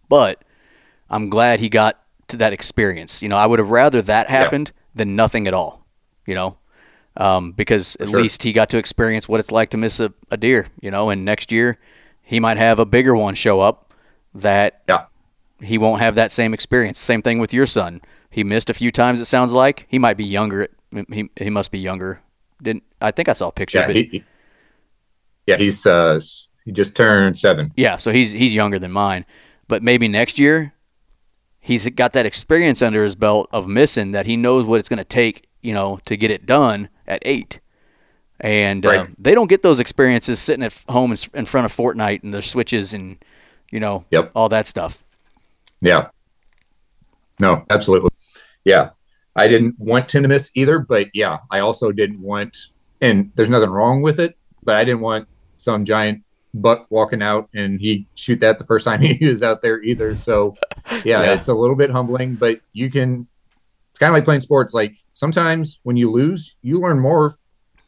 But 0.09 0.43
I'm 1.09 1.29
glad 1.29 1.59
he 1.59 1.69
got 1.69 1.99
to 2.29 2.37
that 2.37 2.53
experience. 2.53 3.21
You 3.21 3.29
know, 3.29 3.37
I 3.37 3.45
would 3.45 3.59
have 3.59 3.69
rather 3.69 4.01
that 4.01 4.29
happened 4.29 4.71
than 4.95 5.15
nothing 5.15 5.47
at 5.47 5.53
all. 5.53 5.85
You 6.25 6.35
know, 6.35 6.57
um, 7.17 7.51
because 7.51 7.95
at 7.97 8.09
sure. 8.09 8.21
least 8.21 8.43
he 8.43 8.53
got 8.53 8.69
to 8.69 8.77
experience 8.77 9.27
what 9.27 9.39
it's 9.39 9.51
like 9.51 9.69
to 9.71 9.77
miss 9.77 9.99
a, 9.99 10.13
a 10.31 10.37
deer. 10.37 10.67
You 10.81 10.89
know, 10.91 11.09
and 11.09 11.25
next 11.25 11.51
year 11.51 11.77
he 12.21 12.39
might 12.39 12.57
have 12.57 12.79
a 12.79 12.85
bigger 12.85 13.15
one 13.15 13.35
show 13.35 13.59
up 13.59 13.93
that 14.33 14.81
Yeah. 14.87 15.05
he 15.61 15.77
won't 15.77 16.01
have 16.01 16.15
that 16.15 16.31
same 16.31 16.53
experience. 16.53 16.97
Same 16.99 17.21
thing 17.21 17.39
with 17.39 17.53
your 17.53 17.65
son. 17.65 18.01
He 18.29 18.43
missed 18.43 18.69
a 18.69 18.73
few 18.73 18.91
times. 18.91 19.19
It 19.19 19.25
sounds 19.25 19.51
like 19.51 19.85
he 19.89 19.99
might 19.99 20.17
be 20.17 20.23
younger. 20.25 20.67
He 21.11 21.29
he 21.37 21.49
must 21.49 21.71
be 21.71 21.79
younger. 21.79 22.21
Didn't 22.61 22.83
I 23.01 23.11
think 23.11 23.27
I 23.29 23.33
saw 23.33 23.49
a 23.49 23.51
picture? 23.51 23.79
Yeah. 23.79 23.91
He, 23.91 24.03
he- 24.05 24.23
yeah. 25.45 25.57
He's 25.57 25.85
uh, 25.85 26.19
he 26.63 26.71
just 26.71 26.95
turned 26.95 27.37
seven. 27.37 27.73
yeah, 27.75 27.97
so 27.97 28.11
he's 28.11 28.31
he's 28.31 28.53
younger 28.53 28.79
than 28.79 28.91
mine. 28.91 29.25
But 29.67 29.81
maybe 29.83 30.07
next 30.07 30.39
year, 30.39 30.73
he's 31.59 31.87
got 31.89 32.13
that 32.13 32.25
experience 32.25 32.81
under 32.81 33.03
his 33.03 33.15
belt 33.15 33.47
of 33.51 33.67
missing 33.67 34.11
that 34.11 34.25
he 34.25 34.35
knows 34.35 34.65
what 34.65 34.79
it's 34.79 34.89
going 34.89 34.97
to 34.97 35.03
take, 35.03 35.47
you 35.61 35.73
know, 35.73 35.99
to 36.05 36.17
get 36.17 36.31
it 36.31 36.45
done 36.45 36.89
at 37.07 37.21
eight. 37.25 37.59
And 38.39 38.85
uh, 38.85 38.89
Right. 38.89 39.09
they 39.17 39.33
don't 39.33 39.47
get 39.49 39.61
those 39.61 39.79
experiences 39.79 40.39
sitting 40.41 40.63
at 40.63 40.73
home 40.89 41.13
in, 41.33 41.45
front 41.45 41.65
of 41.65 41.73
Fortnite 41.75 42.23
and 42.23 42.33
their 42.33 42.41
switches 42.41 42.93
and 42.93 43.23
you 43.71 43.79
know 43.79 44.03
Yep. 44.11 44.31
all 44.35 44.49
that 44.49 44.67
stuff. 44.67 45.01
Yeah. 45.81 46.09
No, 47.39 47.65
absolutely. 47.69 48.09
Yeah. 48.65 48.89
I 49.35 49.47
didn't 49.47 49.79
want 49.79 50.07
Tinnitus 50.07 50.51
either, 50.53 50.79
but 50.79 51.07
yeah, 51.13 51.39
I 51.49 51.59
also 51.59 51.91
didn't 51.91 52.21
want, 52.21 52.57
and 53.01 53.31
there's 53.35 53.49
nothing 53.49 53.69
wrong 53.71 54.01
with 54.01 54.19
it, 54.19 54.37
but 54.63 54.75
I 54.75 54.83
didn't 54.83 55.01
want 55.01 55.27
some 55.53 55.85
giant 55.85 56.21
buck 56.53 56.85
walking 56.89 57.21
out 57.21 57.49
and 57.53 57.79
he 57.81 58.05
shoot 58.15 58.39
that 58.41 58.59
the 58.59 58.65
first 58.65 58.85
time 58.85 59.01
he 59.01 59.27
was 59.27 59.41
out 59.43 59.61
there 59.61 59.81
either. 59.81 60.15
So 60.15 60.55
yeah, 61.03 61.23
Yeah. 61.23 61.33
it's 61.33 61.47
a 61.47 61.53
little 61.53 61.75
bit 61.75 61.89
humbling, 61.89 62.35
but 62.35 62.59
you 62.73 62.89
can, 62.91 63.27
it's 63.89 63.99
kind 63.99 64.09
of 64.09 64.13
like 64.13 64.25
playing 64.25 64.41
sports. 64.41 64.73
Like 64.73 64.95
sometimes 65.13 65.79
when 65.83 65.97
you 65.97 66.11
lose, 66.11 66.55
you 66.61 66.79
learn 66.79 66.99
more 66.99 67.31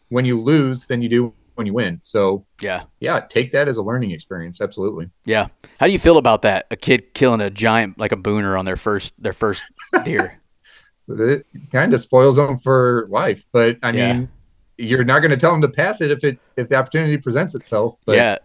when 0.09 0.25
you 0.25 0.39
lose 0.39 0.85
than 0.87 1.01
you 1.01 1.09
do 1.09 1.33
when 1.55 1.65
you 1.67 1.73
win. 1.73 1.99
So 2.01 2.45
Yeah, 2.61 2.83
yeah, 2.99 3.19
take 3.21 3.51
that 3.51 3.67
as 3.67 3.77
a 3.77 3.83
learning 3.83 4.11
experience. 4.11 4.59
Absolutely. 4.61 5.09
yeah. 5.25 5.47
How 5.79 5.85
do 5.87 5.93
you 5.93 5.99
feel 5.99 6.17
about 6.17 6.41
that? 6.41 6.65
A 6.71 6.75
kid 6.75 7.13
killing 7.13 7.41
a 7.41 7.49
giant 7.49 7.97
like 7.99 8.11
a 8.11 8.17
booner 8.17 8.57
on 8.59 8.65
their 8.65 8.75
first 8.75 9.13
their 9.21 9.33
first 9.33 9.63
deer. 10.03 10.41
it 11.07 11.45
kind 11.71 11.93
of 11.93 11.99
spoils 11.99 12.35
them 12.37 12.57
for 12.57 13.05
life. 13.09 13.45
But 13.51 13.77
I 13.83 13.91
Yeah. 13.91 14.13
mean, 14.13 14.29
you're 14.77 15.05
not 15.05 15.19
going 15.19 15.31
to 15.31 15.37
tell 15.37 15.51
them 15.51 15.61
to 15.61 15.69
pass 15.69 16.01
it 16.01 16.11
if 16.11 16.23
it 16.23 16.39
if 16.57 16.67
the 16.67 16.75
opportunity 16.75 17.17
presents 17.17 17.53
itself. 17.55 17.95
But 18.05 18.15
yeah. 18.15 18.37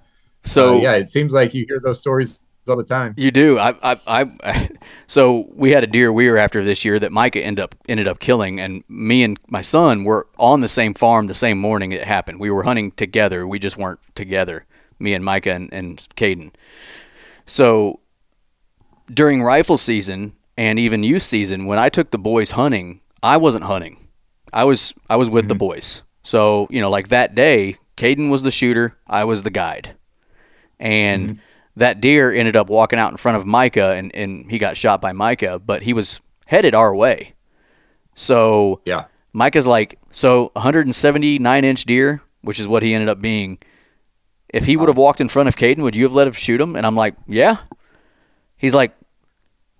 So 0.44 0.76
So 0.76 0.82
yeah, 0.82 0.94
it 0.94 1.08
seems 1.08 1.32
like 1.32 1.54
you 1.54 1.64
hear 1.68 1.80
those 1.80 1.98
stories 1.98 2.40
all 2.70 2.76
the 2.76 2.84
time. 2.84 3.12
You 3.16 3.30
do. 3.30 3.58
I, 3.58 3.74
I, 3.82 4.00
I, 4.06 4.70
so 5.06 5.48
we 5.52 5.72
had 5.72 5.84
a 5.84 5.86
deer 5.86 6.12
we 6.12 6.30
were 6.30 6.38
after 6.38 6.64
this 6.64 6.84
year 6.84 6.98
that 6.98 7.12
Micah 7.12 7.40
ended 7.40 7.62
up 7.62 7.74
ended 7.88 8.08
up 8.08 8.20
killing, 8.20 8.60
and 8.60 8.82
me 8.88 9.22
and 9.22 9.38
my 9.48 9.60
son 9.60 10.04
were 10.04 10.28
on 10.38 10.60
the 10.60 10.68
same 10.68 10.94
farm 10.94 11.26
the 11.26 11.34
same 11.34 11.58
morning 11.58 11.92
it 11.92 12.04
happened. 12.04 12.40
We 12.40 12.50
were 12.50 12.62
hunting 12.62 12.92
together. 12.92 13.46
We 13.46 13.58
just 13.58 13.76
weren't 13.76 14.00
together. 14.14 14.66
Me 14.98 15.14
and 15.14 15.24
Micah 15.24 15.52
and, 15.52 15.72
and 15.72 15.98
Caden. 16.16 16.52
So 17.46 18.00
during 19.12 19.42
rifle 19.42 19.78
season 19.78 20.34
and 20.56 20.78
even 20.78 21.02
youth 21.02 21.22
season, 21.22 21.66
when 21.66 21.78
I 21.78 21.88
took 21.88 22.10
the 22.10 22.18
boys 22.18 22.50
hunting, 22.50 23.00
I 23.22 23.38
wasn't 23.38 23.64
hunting. 23.64 24.08
I 24.52 24.64
was 24.64 24.94
I 25.08 25.16
was 25.16 25.28
with 25.28 25.48
the 25.48 25.54
mm-hmm. 25.54 25.58
boys. 25.58 26.02
So 26.22 26.68
you 26.70 26.80
know, 26.80 26.90
like 26.90 27.08
that 27.08 27.34
day, 27.34 27.76
Caden 27.96 28.30
was 28.30 28.42
the 28.42 28.50
shooter. 28.50 28.96
I 29.06 29.24
was 29.24 29.42
the 29.42 29.50
guide 29.50 29.96
and 30.80 31.40
that 31.76 32.00
deer 32.00 32.32
ended 32.32 32.56
up 32.56 32.68
walking 32.68 32.98
out 32.98 33.10
in 33.10 33.16
front 33.16 33.36
of 33.36 33.46
Micah, 33.46 33.92
and, 33.92 34.14
and 34.14 34.50
he 34.50 34.58
got 34.58 34.76
shot 34.76 35.00
by 35.00 35.12
Micah, 35.12 35.58
but 35.58 35.82
he 35.82 35.92
was 35.92 36.20
headed 36.46 36.74
our 36.74 36.94
way. 36.94 37.34
So 38.14 38.80
Yeah, 38.84 39.04
Micah's 39.32 39.66
like, 39.66 39.98
so 40.10 40.50
179 40.54 41.64
inch 41.64 41.84
deer, 41.84 42.22
which 42.42 42.58
is 42.58 42.66
what 42.66 42.82
he 42.82 42.94
ended 42.94 43.08
up 43.08 43.20
being. 43.20 43.58
If 44.48 44.64
he 44.64 44.76
would 44.76 44.88
have 44.88 44.96
walked 44.96 45.20
in 45.20 45.28
front 45.28 45.48
of 45.48 45.54
Caden, 45.54 45.82
would 45.82 45.94
you 45.94 46.02
have 46.04 46.12
let 46.12 46.26
him 46.26 46.32
shoot 46.32 46.60
him? 46.60 46.74
And 46.74 46.84
I'm 46.84 46.96
like, 46.96 47.14
yeah. 47.28 47.58
He's 48.56 48.74
like, 48.74 48.92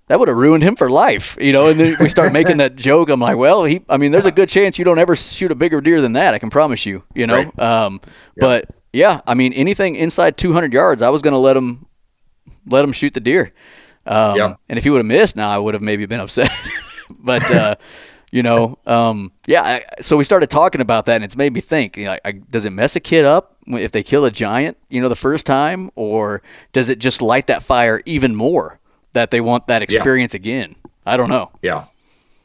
that 0.07 0.19
would 0.19 0.29
have 0.29 0.37
ruined 0.37 0.63
him 0.63 0.77
for 0.77 0.89
life, 0.89 1.37
you 1.41 1.53
know. 1.53 1.69
And 1.69 1.79
then 1.79 1.97
we 2.01 2.09
start 2.09 2.33
making 2.33 2.59
that 2.59 2.77
joke. 2.77 3.11
I'm 3.11 3.21
like, 3.21 3.37
well, 3.37 3.65
he. 3.65 3.85
I 3.89 3.97
mean, 3.97 4.11
there's 4.13 4.27
a 4.27 4.33
good 4.33 4.49
chance 4.49 4.79
you 4.79 4.85
don't 4.85 4.99
ever 4.99 5.17
shoot 5.17 5.51
a 5.51 5.55
bigger 5.55 5.81
deer 5.81 6.01
than 6.01 6.15
that. 6.15 6.35
I 6.35 6.39
can 6.39 6.51
promise 6.51 6.87
you, 6.87 7.03
you 7.15 7.27
know. 7.27 7.45
Right. 7.45 7.59
Um, 7.59 8.01
but 8.37 8.65
yeah, 8.93 9.21
I 9.27 9.35
mean, 9.35 9.53
anything 9.53 9.95
inside 9.95 10.37
200 10.37 10.73
yards, 10.73 11.03
I 11.03 11.11
was 11.11 11.23
going 11.23 11.33
to 11.33 11.39
let 11.39 11.57
him 11.57 11.87
let 12.67 12.85
him 12.85 12.93
shoot 12.93 13.15
the 13.15 13.21
deer. 13.21 13.53
Um, 14.07 14.37
Yeah. 14.37 14.55
And 14.69 14.79
if 14.79 14.85
he 14.85 14.91
would 14.91 14.99
have 14.99 15.07
missed, 15.07 15.37
now 15.37 15.51
I 15.51 15.59
would 15.59 15.75
have 15.75 15.83
maybe 15.83 16.07
been 16.07 16.21
upset. 16.27 16.51
but 17.11 17.49
uh, 17.51 17.77
you 18.33 18.43
know, 18.43 18.79
um, 18.87 19.33
yeah. 19.47 19.63
I, 19.63 19.85
so 20.01 20.17
we 20.17 20.25
started 20.25 20.51
talking 20.51 20.81
about 20.81 21.07
that, 21.07 21.17
and 21.17 21.25
it's 21.25 21.37
made 21.37 21.53
me 21.53 21.61
think. 21.61 21.97
You 21.97 22.05
know, 22.05 22.19
I, 22.25 22.33
does 22.33 22.67
it 22.67 22.71
mess 22.71 22.97
a 22.97 23.01
kid 23.01 23.25
up 23.25 23.57
if 23.67 23.93
they 23.93 24.03
kill 24.03 24.25
a 24.25 24.31
giant? 24.31 24.77
You 24.89 25.01
know, 25.01 25.09
the 25.09 25.17
first 25.17 25.47
time, 25.47 25.91
or 25.95 26.43
does 26.73 26.89
it 26.89 26.99
just 26.99 27.23
light 27.23 27.47
that 27.49 27.63
fire 27.63 28.03
even 28.07 28.35
more 28.35 28.79
that 29.13 29.31
they 29.31 29.41
want 29.41 29.67
that 29.67 29.83
experience 29.83 30.35
again? 30.35 30.77
I 31.07 31.17
don't 31.17 31.31
know. 31.31 31.51
yeah. 31.63 31.87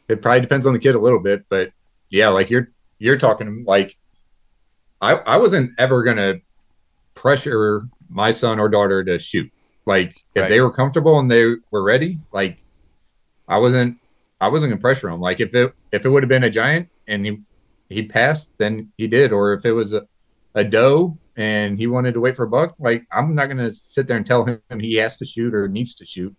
It 0.07 0.21
probably 0.21 0.41
depends 0.41 0.67
on 0.67 0.73
the 0.73 0.79
kid 0.79 0.93
a 0.93 0.99
little 0.99 1.19
bit, 1.19 1.45
but 1.49 1.71
yeah, 2.09 2.29
like 2.29 2.51
you're 2.51 2.69
you're 2.99 3.17
talking 3.17 3.63
like 3.65 3.97
I 5.05 5.35
I 5.35 5.37
wasn't 5.37 5.71
ever 5.77 6.03
gonna 6.03 6.35
pressure 7.13 7.87
my 8.09 8.31
son 8.31 8.59
or 8.59 8.69
daughter 8.69 9.03
to 9.03 9.17
shoot. 9.19 9.51
Like 9.85 10.11
if 10.35 10.41
Right. 10.41 10.49
they 10.49 10.61
were 10.61 10.71
comfortable 10.71 11.19
and 11.19 11.29
they 11.29 11.43
were 11.71 11.83
ready, 11.83 12.19
like 12.31 12.57
I 13.47 13.57
wasn't 13.59 13.97
I 14.41 14.47
wasn't 14.49 14.71
gonna 14.71 14.81
pressure 14.81 15.09
them. 15.09 15.21
Like 15.21 15.39
if 15.39 15.53
it 15.53 15.73
if 15.91 16.05
it 16.05 16.09
would 16.09 16.23
have 16.23 16.29
been 16.29 16.43
a 16.43 16.49
giant 16.49 16.89
and 17.07 17.25
he 17.25 17.39
he 17.89 18.01
passed, 18.03 18.57
then 18.57 18.91
he 18.97 19.07
did. 19.07 19.31
Or 19.31 19.53
if 19.53 19.63
it 19.65 19.73
was 19.73 19.93
a, 19.93 20.07
a 20.55 20.63
doe 20.63 21.17
and 21.37 21.77
he 21.77 21.85
wanted 21.87 22.13
to 22.15 22.19
wait 22.21 22.35
for 22.35 22.45
a 22.45 22.49
buck, 22.49 22.75
like 22.79 23.05
I'm 23.11 23.35
not 23.35 23.47
gonna 23.47 23.69
sit 23.69 24.07
there 24.07 24.17
and 24.17 24.25
tell 24.25 24.45
him 24.45 24.59
he 24.79 24.95
has 24.95 25.17
to 25.17 25.25
shoot 25.25 25.53
or 25.53 25.67
needs 25.67 25.93
to 25.95 26.05
shoot. 26.05 26.35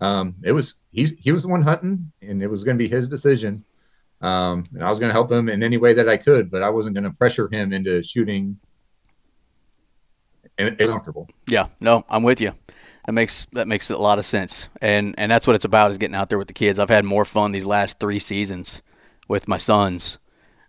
Um, 0.00 0.36
it 0.42 0.52
was 0.52 0.78
he's 0.90 1.12
he 1.18 1.32
was 1.32 1.42
the 1.44 1.48
one 1.50 1.62
hunting, 1.62 2.12
and 2.22 2.42
it 2.42 2.48
was 2.48 2.64
gonna 2.64 2.78
be 2.78 2.88
his 2.88 3.08
decision. 3.08 3.64
Um, 4.20 4.64
and 4.72 4.82
I 4.82 4.88
was 4.88 4.98
gonna 4.98 5.12
help 5.12 5.30
him 5.30 5.48
in 5.48 5.62
any 5.62 5.76
way 5.76 5.92
that 5.94 6.08
I 6.08 6.16
could, 6.16 6.50
but 6.50 6.62
I 6.62 6.70
wasn't 6.70 6.94
gonna 6.94 7.12
pressure 7.12 7.48
him 7.52 7.72
into 7.72 8.02
shooting. 8.02 8.58
And 10.58 10.76
it's 10.80 10.90
comfortable. 10.90 11.28
Yeah, 11.46 11.66
no, 11.80 12.04
I'm 12.08 12.22
with 12.22 12.40
you. 12.40 12.52
That 13.06 13.12
makes 13.12 13.46
that 13.52 13.68
makes 13.68 13.90
a 13.90 13.98
lot 13.98 14.18
of 14.18 14.24
sense, 14.24 14.68
and 14.80 15.14
and 15.18 15.30
that's 15.30 15.46
what 15.46 15.54
it's 15.54 15.64
about 15.64 15.90
is 15.90 15.98
getting 15.98 16.16
out 16.16 16.28
there 16.28 16.38
with 16.38 16.48
the 16.48 16.54
kids. 16.54 16.78
I've 16.78 16.88
had 16.88 17.04
more 17.04 17.24
fun 17.24 17.52
these 17.52 17.66
last 17.66 18.00
three 18.00 18.18
seasons 18.18 18.82
with 19.28 19.46
my 19.46 19.58
sons. 19.58 20.18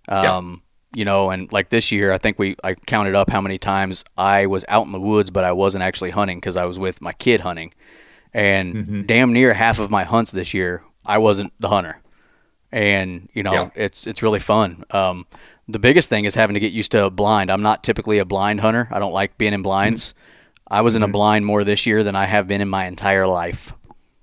Yeah. 0.10 0.36
Um, 0.38 0.62
you 0.95 1.04
know, 1.04 1.32
and 1.32 1.52
like 1.52 1.70
this 1.70 1.91
year, 1.91 2.12
I 2.12 2.18
think 2.18 2.38
we 2.38 2.56
I 2.64 2.76
counted 2.76 3.16
up 3.16 3.30
how 3.30 3.41
many 3.41 3.58
times 3.58 4.04
I 4.18 4.45
was 4.45 4.64
out 4.68 4.86
in 4.86 4.91
the 4.91 5.00
woods, 5.00 5.32
but 5.32 5.43
I 5.45 5.52
wasn't 5.52 5.84
actually 5.84 6.12
hunting 6.12 6.38
because 6.38 6.58
I 6.58 6.66
was 6.66 6.78
with 6.78 7.02
my 7.02 7.14
kid 7.14 7.41
hunting, 7.41 7.74
and 8.34 8.76
Mm-hmm. 8.76 9.02
damn 9.04 9.34
near 9.34 9.54
half 9.54 9.80
of 9.80 9.89
my 9.89 10.04
hunts 10.04 10.32
this 10.32 10.54
year 10.54 10.84
I 11.06 11.18
wasn't 11.18 11.54
the 11.60 11.70
hunter, 11.70 12.02
and 12.78 13.28
you 13.34 13.43
know 13.43 13.53
Yeah. 13.53 13.69
it's 13.75 14.05
it's 14.07 14.21
really 14.21 14.39
fun. 14.39 14.84
Um, 14.91 15.25
the 15.67 15.80
biggest 15.80 16.09
thing 16.09 16.25
is 16.25 16.36
having 16.36 16.53
to 16.53 16.59
get 16.59 16.71
used 16.71 16.91
to 16.91 17.05
a 17.05 17.09
blind. 17.09 17.49
I'm 17.49 17.61
not 17.61 17.84
typically 17.84 18.19
a 18.19 18.25
blind 18.25 18.61
hunter. 18.61 18.88
I 18.91 18.99
don't 18.99 19.11
like 19.13 19.38
being 19.38 19.53
in 19.53 19.61
blinds. 19.61 20.13
I 20.69 20.82
was 20.82 20.95
in 20.95 21.01
a 21.03 21.07
blind 21.07 21.45
more 21.45 21.63
this 21.63 21.86
year 21.86 22.03
than 22.03 22.15
I 22.15 22.25
have 22.25 22.47
been 22.47 22.61
in 22.61 22.67
my 22.69 22.86
entire 22.86 23.25
life. 23.28 23.73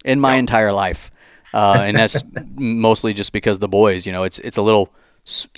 In 0.05 0.21
my 0.21 0.35
entire 0.37 0.73
life, 0.73 1.11
uh, 1.55 1.79
and 1.81 1.97
that's 1.97 2.25
mostly 2.55 3.15
just 3.15 3.33
because 3.33 3.59
the 3.59 3.69
boys. 3.69 4.07
You 4.07 4.13
know, 4.13 4.23
it's 4.25 4.39
it's 4.41 4.57
a 4.59 4.63
little 4.63 4.93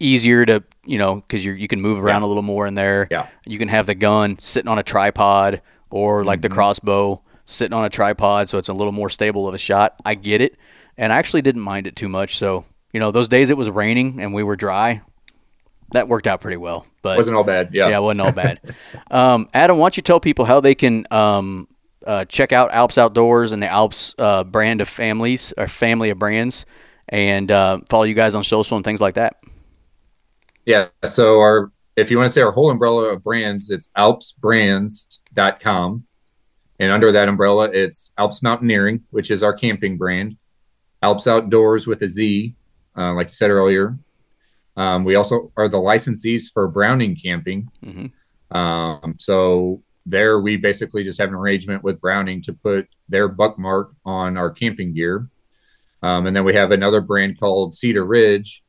easier 0.01 0.47
to 0.47 0.63
you 0.85 0.99
know 0.99 1.17
because 1.17 1.45
you 1.45 1.53
you 1.53 1.69
can 1.69 1.81
move 1.81 2.03
around 2.03 2.23
a 2.23 2.27
little 2.27 2.43
more 2.43 2.67
in 2.67 2.75
there. 2.75 3.09
Yeah. 3.11 3.27
You 3.45 3.59
can 3.59 3.69
have 3.69 3.87
the 3.87 3.95
gun 3.97 4.39
sitting 4.39 4.69
on 4.69 4.79
a 4.79 4.83
tripod 4.85 5.61
or 5.91 6.25
like 6.25 6.41
the 6.43 6.49
crossbow 6.49 7.21
sitting 7.45 7.73
on 7.75 7.85
a 7.85 7.91
tripod, 7.91 8.49
so 8.49 8.59
it's 8.59 8.69
a 8.69 8.73
little 8.73 8.93
more 8.93 9.11
stable 9.11 9.47
of 9.49 9.55
a 9.55 9.59
shot. 9.59 9.95
I 10.05 10.15
get 10.15 10.41
it, 10.41 10.57
and 10.97 11.13
I 11.13 11.17
actually 11.19 11.43
didn't 11.43 11.63
mind 11.63 11.87
it 11.87 11.95
too 11.97 12.09
much. 12.09 12.37
So 12.39 12.65
you 12.97 13.01
know, 13.01 13.11
those 13.11 13.29
days 13.29 13.51
it 13.51 13.59
was 13.59 13.69
raining 13.69 14.23
and 14.23 14.33
we 14.33 14.43
were 14.43 14.57
dry, 14.57 15.03
that 15.93 16.09
worked 16.09 16.27
out 16.27 16.41
pretty 16.41 16.57
well. 16.57 16.87
But 17.03 17.19
Wasn't 17.19 17.37
all 17.37 17.45
bad. 17.45 17.75
Yeah. 17.75 17.91
yeah, 17.91 17.99
it 17.99 18.01
wasn't 18.01 18.23
all 18.23 18.33
bad. 18.33 18.59
um, 19.11 19.51
Adam, 19.53 19.77
why 19.77 19.85
don't 19.85 19.99
you 19.99 20.03
tell 20.03 20.19
people 20.19 20.47
how 20.47 20.61
they 20.61 20.75
can 20.75 21.07
um, 21.11 21.69
uh, 22.07 22.25
check 22.25 22.53
out 22.53 22.73
Alps 22.73 22.97
Outdoorz 22.97 23.53
and 23.53 23.63
the 23.63 23.69
Alps 23.69 24.15
uh, 24.17 24.45
brand 24.45 24.81
of 24.81 24.89
families 24.89 25.53
or 25.59 25.69
family 25.69 26.09
of 26.09 26.19
brands, 26.19 26.65
and 27.07 27.51
uh, 27.51 27.81
follow 27.91 28.05
you 28.05 28.15
guys 28.15 28.35
on 28.35 28.43
social 28.43 28.79
and 28.79 28.85
things 28.85 29.03
like 29.03 29.17
that. 29.17 29.43
Yeah. 30.65 30.89
So 31.05 31.41
our 31.41 31.71
if 31.97 32.11
you 32.11 32.17
want 32.17 32.31
to 32.31 32.33
say 32.33 32.41
our 32.41 32.53
whole 32.53 32.71
umbrella 32.71 33.13
of 33.13 33.23
brands, 33.23 33.69
it's 33.69 33.91
alpsbrands.com. 33.99 36.07
And 36.79 36.91
under 36.91 37.13
that 37.13 37.29
umbrella, 37.29 37.69
it's 37.71 38.15
Alps 38.17 38.43
Mountaineering, 38.43 39.05
which 39.11 39.31
is 39.31 39.43
our 39.43 39.53
camping 39.53 39.99
brand. 39.99 40.39
Alps 41.03 41.27
Outdoorz 41.27 41.87
with 41.87 42.01
a 42.01 42.09
Z, 42.09 42.55
uh, 42.97 43.15
like 43.15 43.29
you 43.29 43.33
said 43.33 43.51
earlier. 43.51 43.99
Um, 44.77 45.05
we 45.05 45.15
also 45.15 45.53
are 45.57 45.69
the 45.69 45.79
licensees 45.79 46.53
for 46.53 46.69
Browning 46.69 47.17
Camping. 47.17 47.71
Mhm. 47.85 48.13
Um, 48.55 49.17
so 49.19 49.83
there, 50.05 50.39
we 50.41 50.57
basically 50.57 51.03
just 51.03 51.19
have 51.19 51.31
an 51.31 51.35
arrangement 51.35 51.83
with 51.83 52.01
Browning 52.01 52.43
to 52.43 52.53
put 52.53 52.89
their 53.09 53.27
buck 53.29 53.59
mark 53.59 53.93
on 54.05 54.37
our 54.37 54.51
camping 54.51 54.93
gear. 54.95 55.29
Um, 56.03 56.27
and 56.27 56.37
then 56.37 56.45
we 56.45 56.55
have 56.55 56.73
another 56.73 57.01
brand 57.01 57.41
called 57.41 57.75
Cedar 57.75 58.05
Ridge, 58.05 58.63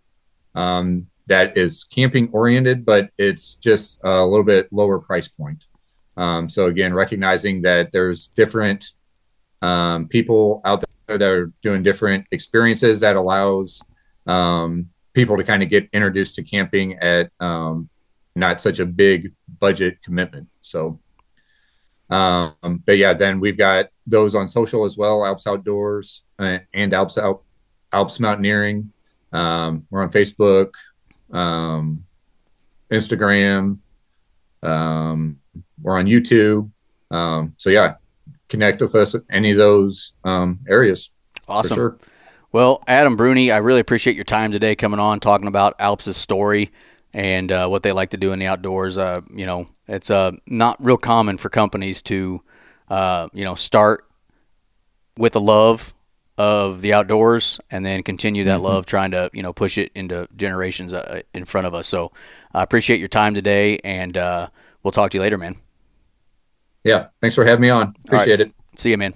um, 0.55 1.07
that 1.27 1.57
is 1.57 1.83
camping 1.83 2.29
oriented, 2.31 2.85
but 2.85 3.11
it's 3.17 3.55
just 3.55 3.99
a 4.03 4.25
little 4.25 4.45
bit 4.45 4.71
lower 4.71 4.97
price 4.97 5.27
point. 5.27 5.67
Um, 6.15 6.49
so 6.49 6.65
again, 6.65 6.93
recognizing 6.93 7.61
that 7.61 7.91
there's 7.91 8.29
different 8.29 8.93
um, 9.61 10.07
people 10.07 10.61
out 10.65 10.83
there 11.07 11.17
that 11.17 11.29
are 11.29 11.51
doing 11.61 11.83
different 11.83 12.25
experiences 12.31 13.01
that 13.01 13.15
allows 13.15 13.81
um, 14.27 14.89
people 15.13 15.37
to 15.37 15.43
kind 15.43 15.63
of 15.63 15.69
get 15.69 15.89
introduced 15.93 16.35
to 16.35 16.43
camping 16.43 16.93
at 16.99 17.31
um, 17.39 17.89
not 18.35 18.61
such 18.61 18.79
a 18.79 18.85
big 18.85 19.33
budget 19.59 20.01
commitment. 20.03 20.47
So, 20.61 20.99
um, 22.09 22.83
but 22.85 22.97
yeah, 22.97 23.13
then 23.13 23.39
we've 23.39 23.57
got 23.57 23.87
those 24.05 24.35
on 24.35 24.47
social 24.47 24.85
as 24.85 24.97
well, 24.97 25.25
Alps 25.25 25.45
Outdoorz 25.45 26.21
uh, 26.39 26.59
and 26.73 26.93
Alps 26.93 27.17
Out, 27.17 27.43
Alps 27.91 28.19
Mountaineering. 28.19 28.91
Um, 29.33 29.87
we're 29.89 30.03
on 30.03 30.09
Facebook, 30.09 30.73
um, 31.31 32.05
Instagram. 32.91 33.79
Um, 34.63 35.39
we're 35.81 35.97
on 35.97 36.05
YouTube. 36.05 36.71
Um, 37.11 37.53
so 37.57 37.69
yeah, 37.69 37.95
connect 38.49 38.81
with 38.81 38.95
us 38.95 39.15
at 39.15 39.23
any 39.29 39.51
of 39.51 39.57
those 39.57 40.13
um, 40.23 40.59
areas. 40.67 41.11
Awesome. 41.47 41.97
Well, 42.57 42.83
Adam 42.87 43.15
Brune, 43.15 43.51
I 43.51 43.57
really 43.57 43.81
appreciate 43.81 44.15
your 44.15 44.25
time 44.25 44.51
today 44.51 44.75
coming 44.75 44.99
on 44.99 45.19
talking 45.19 45.47
about 45.47 45.75
Alps' 45.77 46.17
story 46.17 46.71
and 47.13 47.51
uh, 47.51 47.67
what 47.67 47.83
they 47.83 47.91
like 47.91 48.09
to 48.09 48.17
do 48.17 48.33
in 48.33 48.39
the 48.39 48.47
outdoors. 48.47 48.97
Uh, 48.97 49.21
you 49.31 49.45
know, 49.45 49.67
it's 49.87 50.09
uh, 50.09 50.31
not 50.47 50.83
real 50.83 50.97
common 50.97 51.37
for 51.37 51.49
companies 51.49 52.01
to, 52.01 52.41
uh, 52.89 53.27
you 53.31 53.43
know, 53.43 53.53
start 53.53 54.05
with 55.19 55.35
a 55.35 55.39
love 55.39 55.93
of 56.39 56.81
the 56.81 56.93
outdoors 56.93 57.59
and 57.69 57.85
then 57.85 58.01
continue 58.01 58.43
that 58.45 58.55
mm-hmm. 58.55 58.65
love 58.65 58.87
trying 58.87 59.11
to 59.11 59.29
you 59.33 59.43
know 59.43 59.53
push 59.53 59.77
it 59.77 59.91
into 59.93 60.27
generations 60.35 60.95
uh, 60.95 61.21
in 61.35 61.45
front 61.45 61.65
of 61.65 61.73
us 61.73 61.87
so 61.87 62.11
i 62.53 62.61
appreciate 62.61 62.99
your 62.99 63.07
time 63.07 63.33
today 63.33 63.79
and 63.83 64.15
uh, 64.17 64.47
we'll 64.83 64.91
talk 64.91 65.09
to 65.09 65.17
you 65.17 65.21
later 65.23 65.35
man 65.35 65.55
yeah 66.83 67.07
thanks 67.21 67.35
for 67.35 67.43
having 67.43 67.61
me 67.63 67.71
on 67.71 67.95
appreciate 68.05 68.39
right. 68.39 68.49
it 68.49 68.53
see 68.77 68.91
you 68.91 68.97
man 68.99 69.15